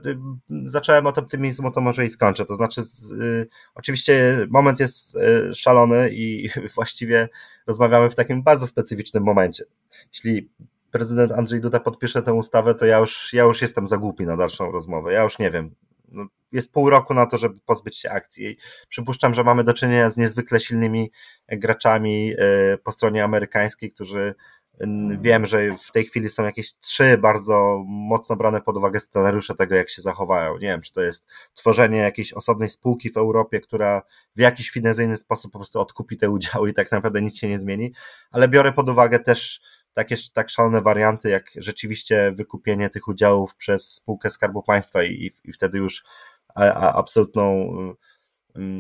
zacząłem 0.65 1.07
od 1.07 1.19
optymizmu, 1.19 1.71
to 1.71 1.81
może 1.81 2.07
i 2.07 2.11
skończę. 2.11 2.45
To 2.45 2.57
znaczy, 2.57 2.81
y, 3.21 3.49
oczywiście 3.75 4.47
moment 4.51 4.81
jest 4.81 5.17
e, 5.17 5.55
szalony 5.55 6.11
i 6.13 6.49
właściwie 6.75 7.29
rozmawiamy 7.67 8.11
w 8.11 8.15
takim 8.15 8.43
bardzo 8.43 8.67
specyficznym 8.67 9.25
momencie. 9.25 9.65
Jeśli 10.13 10.51
prezydent 10.91 11.33
Andrzej 11.33 11.61
Duda 11.61 11.81
podpisze 11.81 12.23
tę 12.23 12.35
ustawę, 12.35 12.75
to 12.75 12.87
ja 12.87 12.99
już, 12.99 13.33
ja 13.33 13.43
już 13.43 13.63
jestem 13.63 13.89
za 13.89 13.97
głupi 13.99 14.25
na 14.25 14.37
dalszą 14.37 14.73
rozmowę. 14.73 15.13
Ja 15.13 15.23
już 15.23 15.39
nie 15.39 15.51
wiem. 15.51 15.75
No, 16.09 16.27
jest 16.53 16.73
pół 16.73 16.91
roku 16.91 17.15
na 17.15 17.27
to, 17.27 17.39
żeby 17.39 17.59
pozbyć 17.67 17.99
się 17.99 18.11
akcji. 18.11 18.57
Przypuszczam, 18.89 19.35
że 19.35 19.45
mamy 19.45 19.65
do 19.65 19.75
czynienia 19.75 20.11
z 20.11 20.17
niezwykle 20.17 20.61
silnymi 20.61 21.11
graczami 21.49 22.33
po 22.85 22.93
stronie 22.93 23.25
amerykańskiej, 23.25 23.93
którzy 23.93 24.35
Wiem, 25.21 25.47
że 25.47 25.77
w 25.79 25.93
tej 25.93 26.05
chwili 26.05 26.31
są 26.31 26.45
jakieś 26.45 26.75
trzy 26.75 27.19
bardzo 27.19 27.85
mocno 27.87 28.37
brane 28.37 28.61
pod 28.61 28.77
uwagę 28.77 29.01
scenariusze 29.01 29.55
tego, 29.55 29.75
jak 29.75 29.91
się 29.91 30.03
zachowają. 30.03 30.55
Nie 30.55 30.69
wiem, 30.69 30.81
czy 30.81 30.93
to 30.93 31.01
jest 31.01 31.27
tworzenie 31.55 31.99
jakiejś 31.99 32.33
osobnej 32.33 32.71
spółki 32.71 33.11
w 33.11 33.17
Europie, 33.17 33.61
która 33.61 34.03
w 34.37 34.41
jakiś 34.41 34.71
finezyjny 34.71 35.17
sposób 35.17 35.53
po 35.53 35.59
prostu 35.59 35.81
odkupi 35.81 36.17
te 36.17 36.31
udziały 36.31 36.71
i 36.71 36.75
tak 36.75 36.93
naprawdę 36.93 37.23
nic 37.23 37.39
się 37.39 37.49
nie 37.49 37.61
zmieni, 37.61 37.93
ale 38.31 38.49
biorę 38.49 38.73
pod 38.73 38.89
uwagę 38.89 39.19
też 39.19 39.61
takie 39.93 40.17
tak 40.33 40.51
szalone 40.51 40.83
warianty, 40.83 41.31
jak 41.31 41.51
rzeczywiście 41.57 42.33
wykupienie 42.37 42.91
tych 42.91 43.09
udziałów 43.09 43.57
przez 43.57 43.95
spółkę 43.95 44.31
Skarbu 44.31 44.63
Państwa 44.63 45.03
i, 45.03 45.33
i 45.45 45.53
wtedy 45.53 45.79
już 45.79 46.05
a, 46.55 46.65
a 46.65 46.95
absolutną 46.95 47.69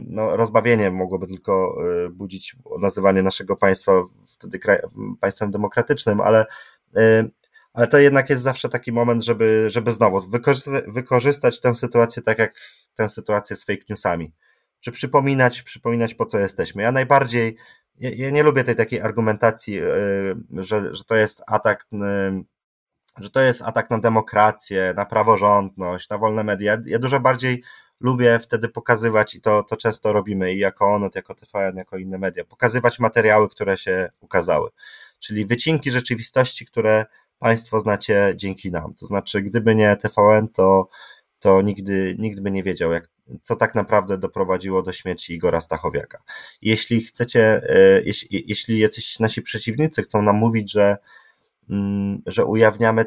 no, 0.06 0.36
rozbawienie 0.36 0.90
mogłoby 0.90 1.26
tylko 1.26 1.76
y, 2.06 2.10
budzić 2.10 2.56
nazywanie 2.80 3.22
naszego 3.22 3.56
państwa 3.56 3.92
wtedy 4.26 4.58
kraj, 4.58 4.78
państwem 5.20 5.50
demokratycznym, 5.50 6.20
ale, 6.20 6.46
y, 6.96 7.30
ale 7.72 7.86
to 7.86 7.98
jednak 7.98 8.30
jest 8.30 8.42
zawsze 8.42 8.68
taki 8.68 8.92
moment, 8.92 9.24
żeby, 9.24 9.66
żeby 9.70 9.92
znowu 9.92 10.20
wykorzystać, 10.20 10.84
wykorzystać 10.88 11.60
tę 11.60 11.74
sytuację 11.74 12.22
tak 12.22 12.38
jak 12.38 12.54
tę 12.94 13.08
sytuację 13.08 13.56
z 13.56 13.64
fake 13.64 13.84
newsami. 13.88 14.32
Czy 14.80 14.92
przypominać, 14.92 15.62
przypominać 15.62 16.14
po 16.14 16.26
co 16.26 16.38
jesteśmy. 16.38 16.82
Ja 16.82 16.92
najbardziej, 16.92 17.56
ja, 17.96 18.10
ja 18.16 18.30
nie 18.30 18.42
lubię 18.42 18.64
tej 18.64 18.76
takiej 18.76 19.00
argumentacji, 19.00 19.80
y, 19.80 19.84
że, 20.52 20.94
że 20.94 21.04
to 21.04 21.14
jest 21.14 21.42
atak 21.46 21.86
że 23.18 23.30
to 23.30 23.40
jest 23.40 23.62
atak 23.62 23.90
na 23.90 23.98
demokrację, 23.98 24.94
na 24.96 25.06
praworządność, 25.06 26.08
na 26.08 26.18
wolne 26.18 26.44
media. 26.44 26.78
Ja 26.86 26.98
dużo 26.98 27.20
bardziej 27.20 27.62
lubię 28.04 28.38
wtedy 28.38 28.68
pokazywać 28.68 29.34
i 29.34 29.40
to, 29.40 29.62
to 29.62 29.76
często 29.76 30.12
robimy 30.12 30.54
i 30.54 30.58
jako 30.58 30.94
ONET, 30.94 31.14
jako 31.14 31.34
TVN, 31.34 31.76
jako 31.76 31.98
inne 31.98 32.18
media, 32.18 32.44
pokazywać 32.44 32.98
materiały, 32.98 33.48
które 33.48 33.78
się 33.78 34.08
ukazały. 34.20 34.70
Czyli 35.18 35.46
wycinki 35.46 35.90
rzeczywistości, 35.90 36.66
które 36.66 37.06
Państwo 37.38 37.80
znacie 37.80 38.32
dzięki 38.36 38.70
nam. 38.70 38.94
To 38.94 39.06
znaczy, 39.06 39.42
gdyby 39.42 39.74
nie 39.74 39.96
TVN, 39.96 40.48
to, 40.48 40.88
to 41.38 41.62
nigdy, 41.62 42.16
nikt 42.18 42.40
by 42.40 42.50
nie 42.50 42.62
wiedział, 42.62 42.92
jak, 42.92 43.08
co 43.42 43.56
tak 43.56 43.74
naprawdę 43.74 44.18
doprowadziło 44.18 44.82
do 44.82 44.92
śmierci 44.92 45.34
Igora 45.34 45.60
Stachowiaka. 45.60 46.22
Jeśli 46.62 47.00
chcecie, 47.00 47.62
e, 47.68 48.02
jeśli, 48.02 48.44
jeśli 48.46 48.78
jacyś 48.78 49.18
nasi 49.18 49.42
przeciwnicy 49.42 50.02
chcą 50.02 50.22
nam 50.22 50.36
mówić, 50.36 50.72
że, 50.72 50.96
mm, 51.70 52.22
że 52.26 52.44
ujawniamy 52.44 53.04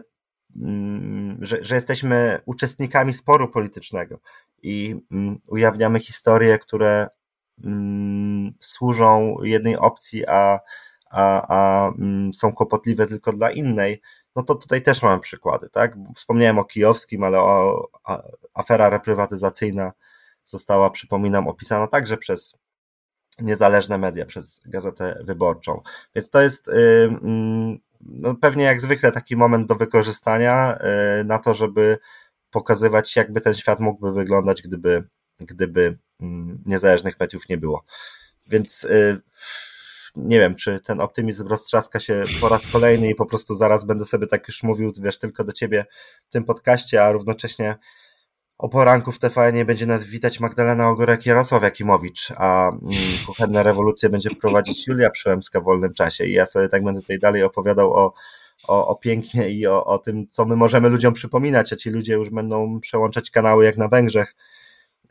że, 1.39 1.63
że 1.63 1.75
jesteśmy 1.75 2.39
uczestnikami 2.45 3.13
sporu 3.13 3.49
politycznego 3.49 4.19
i 4.63 4.95
mm, 5.11 5.39
ujawniamy 5.47 5.99
historie, 5.99 6.57
które 6.57 7.07
mm, 7.63 8.53
służą 8.59 9.35
jednej 9.43 9.77
opcji, 9.77 10.27
a, 10.27 10.59
a, 11.11 11.55
a 11.55 11.91
są 12.33 12.53
kłopotliwe 12.53 13.07
tylko 13.07 13.33
dla 13.33 13.51
innej, 13.51 14.01
no 14.35 14.43
to 14.43 14.55
tutaj 14.55 14.81
też 14.81 15.03
mamy 15.03 15.19
przykłady, 15.19 15.69
tak? 15.69 15.95
Wspomniałem 16.15 16.59
o 16.59 16.65
Kijowskim, 16.65 17.23
ale 17.23 17.39
o, 17.39 17.87
a, 18.03 18.23
afera 18.53 18.89
reprywatyzacyjna 18.89 19.91
została, 20.45 20.89
przypominam, 20.89 21.47
opisana 21.47 21.87
także 21.87 22.17
przez 22.17 22.57
niezależne 23.39 23.97
media, 23.97 24.25
przez 24.25 24.61
Gazetę 24.65 25.19
Wyborczą. 25.23 25.81
Więc 26.15 26.29
to 26.29 26.41
jest 26.41 26.67
yy, 26.67 27.79
no 28.01 28.35
pewnie 28.35 28.63
jak 28.63 28.81
zwykle 28.81 29.11
taki 29.11 29.35
moment 29.35 29.67
do 29.67 29.75
wykorzystania 29.75 30.77
y, 31.19 31.23
na 31.23 31.39
to, 31.39 31.55
żeby 31.55 31.97
pokazywać, 32.51 33.15
jakby 33.15 33.41
ten 33.41 33.53
świat 33.53 33.79
mógłby 33.79 34.11
wyglądać, 34.11 34.61
gdyby, 34.61 35.03
gdyby 35.39 35.97
mm, 36.21 36.63
niezależnych 36.65 37.19
mediów 37.19 37.49
nie 37.49 37.57
było. 37.57 37.85
Więc 38.47 38.83
y, 38.83 39.21
nie 40.15 40.39
wiem, 40.39 40.55
czy 40.55 40.79
ten 40.79 41.01
optymizm 41.01 41.47
roztrzaska 41.47 41.99
się 41.99 42.23
po 42.41 42.49
raz 42.49 42.71
kolejny 42.71 43.09
i 43.09 43.15
po 43.15 43.25
prostu 43.25 43.55
zaraz 43.55 43.85
będę 43.85 44.05
sobie 44.05 44.27
tak 44.27 44.47
już 44.47 44.63
mówił, 44.63 44.93
wiesz, 45.01 45.19
tylko 45.19 45.43
do 45.43 45.53
ciebie 45.53 45.85
w 46.29 46.31
tym 46.31 46.43
podcaście, 46.43 47.03
a 47.03 47.11
równocześnie 47.11 47.75
o 48.57 48.69
poranku 48.69 49.11
w 49.11 49.19
TVN 49.19 49.65
będzie 49.65 49.85
nas 49.85 50.03
witać 50.03 50.39
Magdalena 50.39 50.89
Ogórek 50.89 51.25
Jarosław 51.25 51.63
Jakimowicz, 51.63 52.31
a 52.37 52.69
mm, 52.69 52.81
kuchenne 53.25 53.63
rewolucje 53.63 54.09
będzie 54.09 54.29
prowadzić 54.29 54.87
Julia 54.87 55.09
Przyłębska 55.09 55.61
w 55.61 55.63
wolnym 55.63 55.93
czasie 55.93 56.25
i 56.25 56.33
ja 56.33 56.45
sobie 56.45 56.69
tak 56.69 56.83
będę 56.83 57.01
tutaj 57.01 57.19
dalej 57.19 57.43
opowiadał 57.43 57.93
o, 57.93 58.13
o, 58.67 58.87
o 58.87 58.95
pięknie 58.95 59.49
i 59.49 59.67
o, 59.67 59.85
o 59.85 59.97
tym, 59.97 60.27
co 60.27 60.45
my 60.45 60.55
możemy 60.55 60.89
ludziom 60.89 61.13
przypominać, 61.13 61.73
a 61.73 61.75
ci 61.75 61.89
ludzie 61.89 62.13
już 62.13 62.29
będą 62.29 62.79
przełączać 62.79 63.31
kanały 63.31 63.65
jak 63.65 63.77
na 63.77 63.87
Węgrzech 63.87 64.35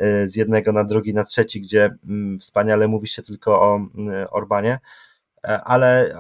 y, 0.02 0.28
z 0.28 0.36
jednego 0.36 0.73
na 0.73 0.85
drugi, 0.85 1.14
na 1.14 1.24
trzeci, 1.24 1.60
gdzie 1.60 1.90
mm, 2.09 2.39
wspaniale 2.39 2.89
mówi 2.89 3.09
się 3.09 3.23
tylko 3.23 3.60
o 3.60 3.77
mm, 3.77 4.27
Orbanie. 4.31 4.78
E, 5.47 5.60
ale 5.64 6.18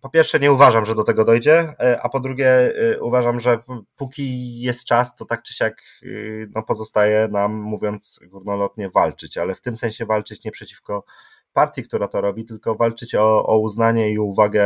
po 0.00 0.08
pierwsze 0.08 0.38
nie 0.38 0.52
uważam, 0.52 0.84
że 0.84 0.94
do 0.94 1.04
tego 1.04 1.24
dojdzie, 1.24 1.74
e, 1.80 2.02
a 2.02 2.08
po 2.08 2.20
drugie 2.20 2.72
uważam, 3.00 3.40
że 3.40 3.58
póki 3.96 4.60
jest 4.60 4.84
czas, 4.84 5.16
to 5.16 5.24
tak 5.24 5.42
czy 5.42 5.54
siak 5.54 5.82
no, 6.54 6.62
pozostaje 6.62 7.28
nam, 7.28 7.52
mówiąc 7.54 8.20
górnolotnie, 8.22 8.90
walczyć, 8.90 9.38
ale 9.38 9.54
w 9.54 9.60
tym 9.60 9.76
sensie 9.76 10.06
walczyć 10.06 10.44
nie 10.44 10.50
przeciwko 10.50 11.04
partii, 11.52 11.82
która 11.82 12.08
to 12.08 12.20
robi, 12.20 12.44
tylko 12.44 12.74
walczyć 12.74 13.14
o, 13.14 13.46
o 13.46 13.58
uznanie 13.58 14.12
i 14.12 14.18
uwagę 14.18 14.64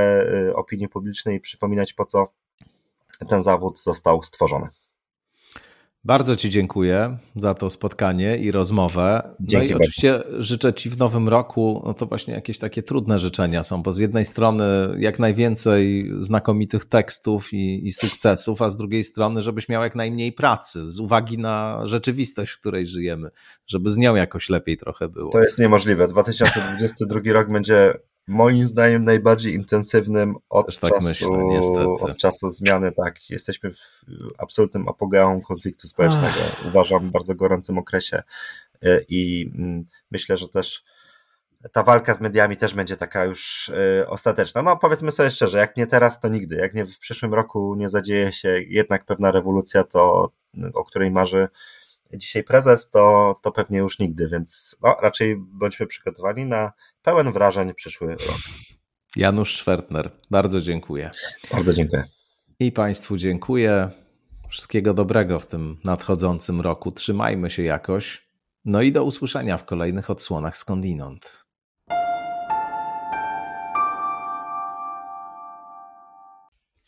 opinii 0.55 0.89
publicznej 0.89 1.37
i 1.37 1.41
przypominać 1.41 1.93
po 1.93 2.05
co 2.05 2.29
ten 3.29 3.43
zawód 3.43 3.83
został 3.83 4.23
stworzony. 4.23 4.69
Bardzo 6.07 6.37
Ci 6.37 6.51
dziękuję 6.51 7.19
za 7.37 7.55
to 7.55 7.71
spotkanie 7.71 8.37
i 8.37 8.51
rozmowę. 8.51 9.35
Dzięki 9.41 9.57
no 9.57 9.63
i 9.63 9.69
bardzo. 9.69 9.77
oczywiście 9.77 10.23
życzę 10.39 10.75
Ci 10.75 10.91
w 10.91 10.99
nowym 10.99 11.29
roku, 11.29 11.83
no 11.87 11.95
to 11.95 12.07
właśnie 12.07 12.35
jakieś 12.35 12.59
takie 12.59 12.83
trudne 12.83 13.19
życzenia 13.19 13.65
są, 13.65 13.83
bo 13.83 13.93
z 13.93 13.99
jednej 13.99 14.27
strony 14.27 14.65
jak 14.99 15.19
najwięcej 15.19 16.11
znakomitych 16.21 16.85
tekstów 16.85 17.53
i, 17.53 17.87
i 17.87 17.93
sukcesów, 17.93 18.63
a 18.63 18.69
z 18.69 18.77
drugiej 18.77 19.05
strony, 19.05 19.43
żebyś 19.43 19.69
miał 19.69 19.83
jak 19.83 19.95
najmniej 19.95 20.33
pracy, 20.33 20.87
z 20.89 20.99
uwagi 21.01 21.39
na 21.39 21.81
rzeczywistość, 21.87 22.53
w 22.53 22.61
której 22.61 22.87
żyjemy, 22.87 23.31
żeby 23.67 23.91
z 23.91 23.97
nią 23.97 24.15
jakoś 24.15 24.49
lepiej 24.49 24.77
trochę 24.77 25.09
było. 25.09 25.33
To 25.33 25.41
jest 25.41 25.59
niemożliwe. 25.59 26.09
2022 26.09 27.21
rok 27.33 27.51
będzie 27.51 27.95
moim 28.27 28.67
zdaniem 28.67 29.05
najbardziej 29.05 29.55
intensywnym 29.55 30.35
od, 30.49 30.81
tak 30.81 30.91
czasu, 30.91 31.03
myślę, 31.03 31.87
od 32.01 32.17
czasu 32.17 32.51
zmiany. 32.51 32.93
Tak, 32.93 33.31
jesteśmy 33.31 33.73
w 33.73 34.05
absolutnym 34.39 34.89
apogeum 34.89 35.41
konfliktu 35.41 35.89
społecznego. 35.89 36.37
Ach. 36.53 36.67
Uważam 36.67 37.09
w 37.09 37.13
bardzo 37.13 37.35
gorącym 37.35 37.79
okresie 37.79 38.23
e, 38.83 39.01
i 39.09 39.51
mm, 39.55 39.85
myślę, 40.11 40.37
że 40.37 40.49
też 40.49 40.85
ta 41.73 41.83
walka 41.83 42.15
z 42.15 42.21
mediami 42.21 42.57
też 42.57 42.75
będzie 42.75 42.97
taka 42.97 43.25
już 43.25 43.69
e, 44.01 44.09
ostateczna. 44.09 44.63
No 44.63 44.77
powiedzmy 44.77 45.13
sobie 45.13 45.31
szczerze, 45.31 45.59
jak 45.59 45.77
nie 45.77 45.87
teraz, 45.87 46.21
to 46.21 46.29
nigdy. 46.29 46.57
Jak 46.57 46.75
nie 46.75 46.87
w 46.87 46.99
przyszłym 46.99 47.35
roku 47.35 47.75
nie 47.75 47.89
zadzieje 47.89 48.33
się 48.33 48.61
jednak 48.69 49.05
pewna 49.05 49.31
rewolucja, 49.31 49.85
to 49.85 50.33
o 50.75 50.85
której 50.85 51.11
marzy 51.11 51.49
dzisiaj 52.15 52.45
prezes, 52.45 52.91
to, 52.91 53.35
to 53.43 53.53
pewnie 53.53 53.79
już 53.79 53.99
nigdy, 53.99 54.29
więc 54.29 54.77
no, 54.83 54.97
raczej 55.03 55.37
bądźmy 55.37 55.87
przygotowani 55.87 56.47
na 56.47 56.73
pełen 57.03 57.33
wrażeń 57.33 57.75
przyszły 57.75 58.11
rok. 58.11 58.21
Janusz 59.17 59.51
Szwertner, 59.51 60.11
bardzo 60.31 60.61
dziękuję. 60.61 61.11
Bardzo 61.53 61.73
dziękuję. 61.73 62.05
I 62.61 62.73
Państwu 62.73 63.17
dziękuję. 63.17 63.91
Wszystkiego 64.49 64.95
dobrego 64.95 65.41
w 65.41 65.47
tym 65.47 65.77
nadchodzącym 65.85 66.61
roku. 66.61 66.93
Trzymajmy 66.93 67.51
się 67.51 67.63
jakoś. 67.63 68.29
No 68.65 68.83
i 68.83 68.93
do 68.93 69.05
usłyszenia 69.05 69.59
w 69.59 69.65
kolejnych 69.65 70.11
odsłonach 70.11 70.57
skądinąd. 70.57 71.46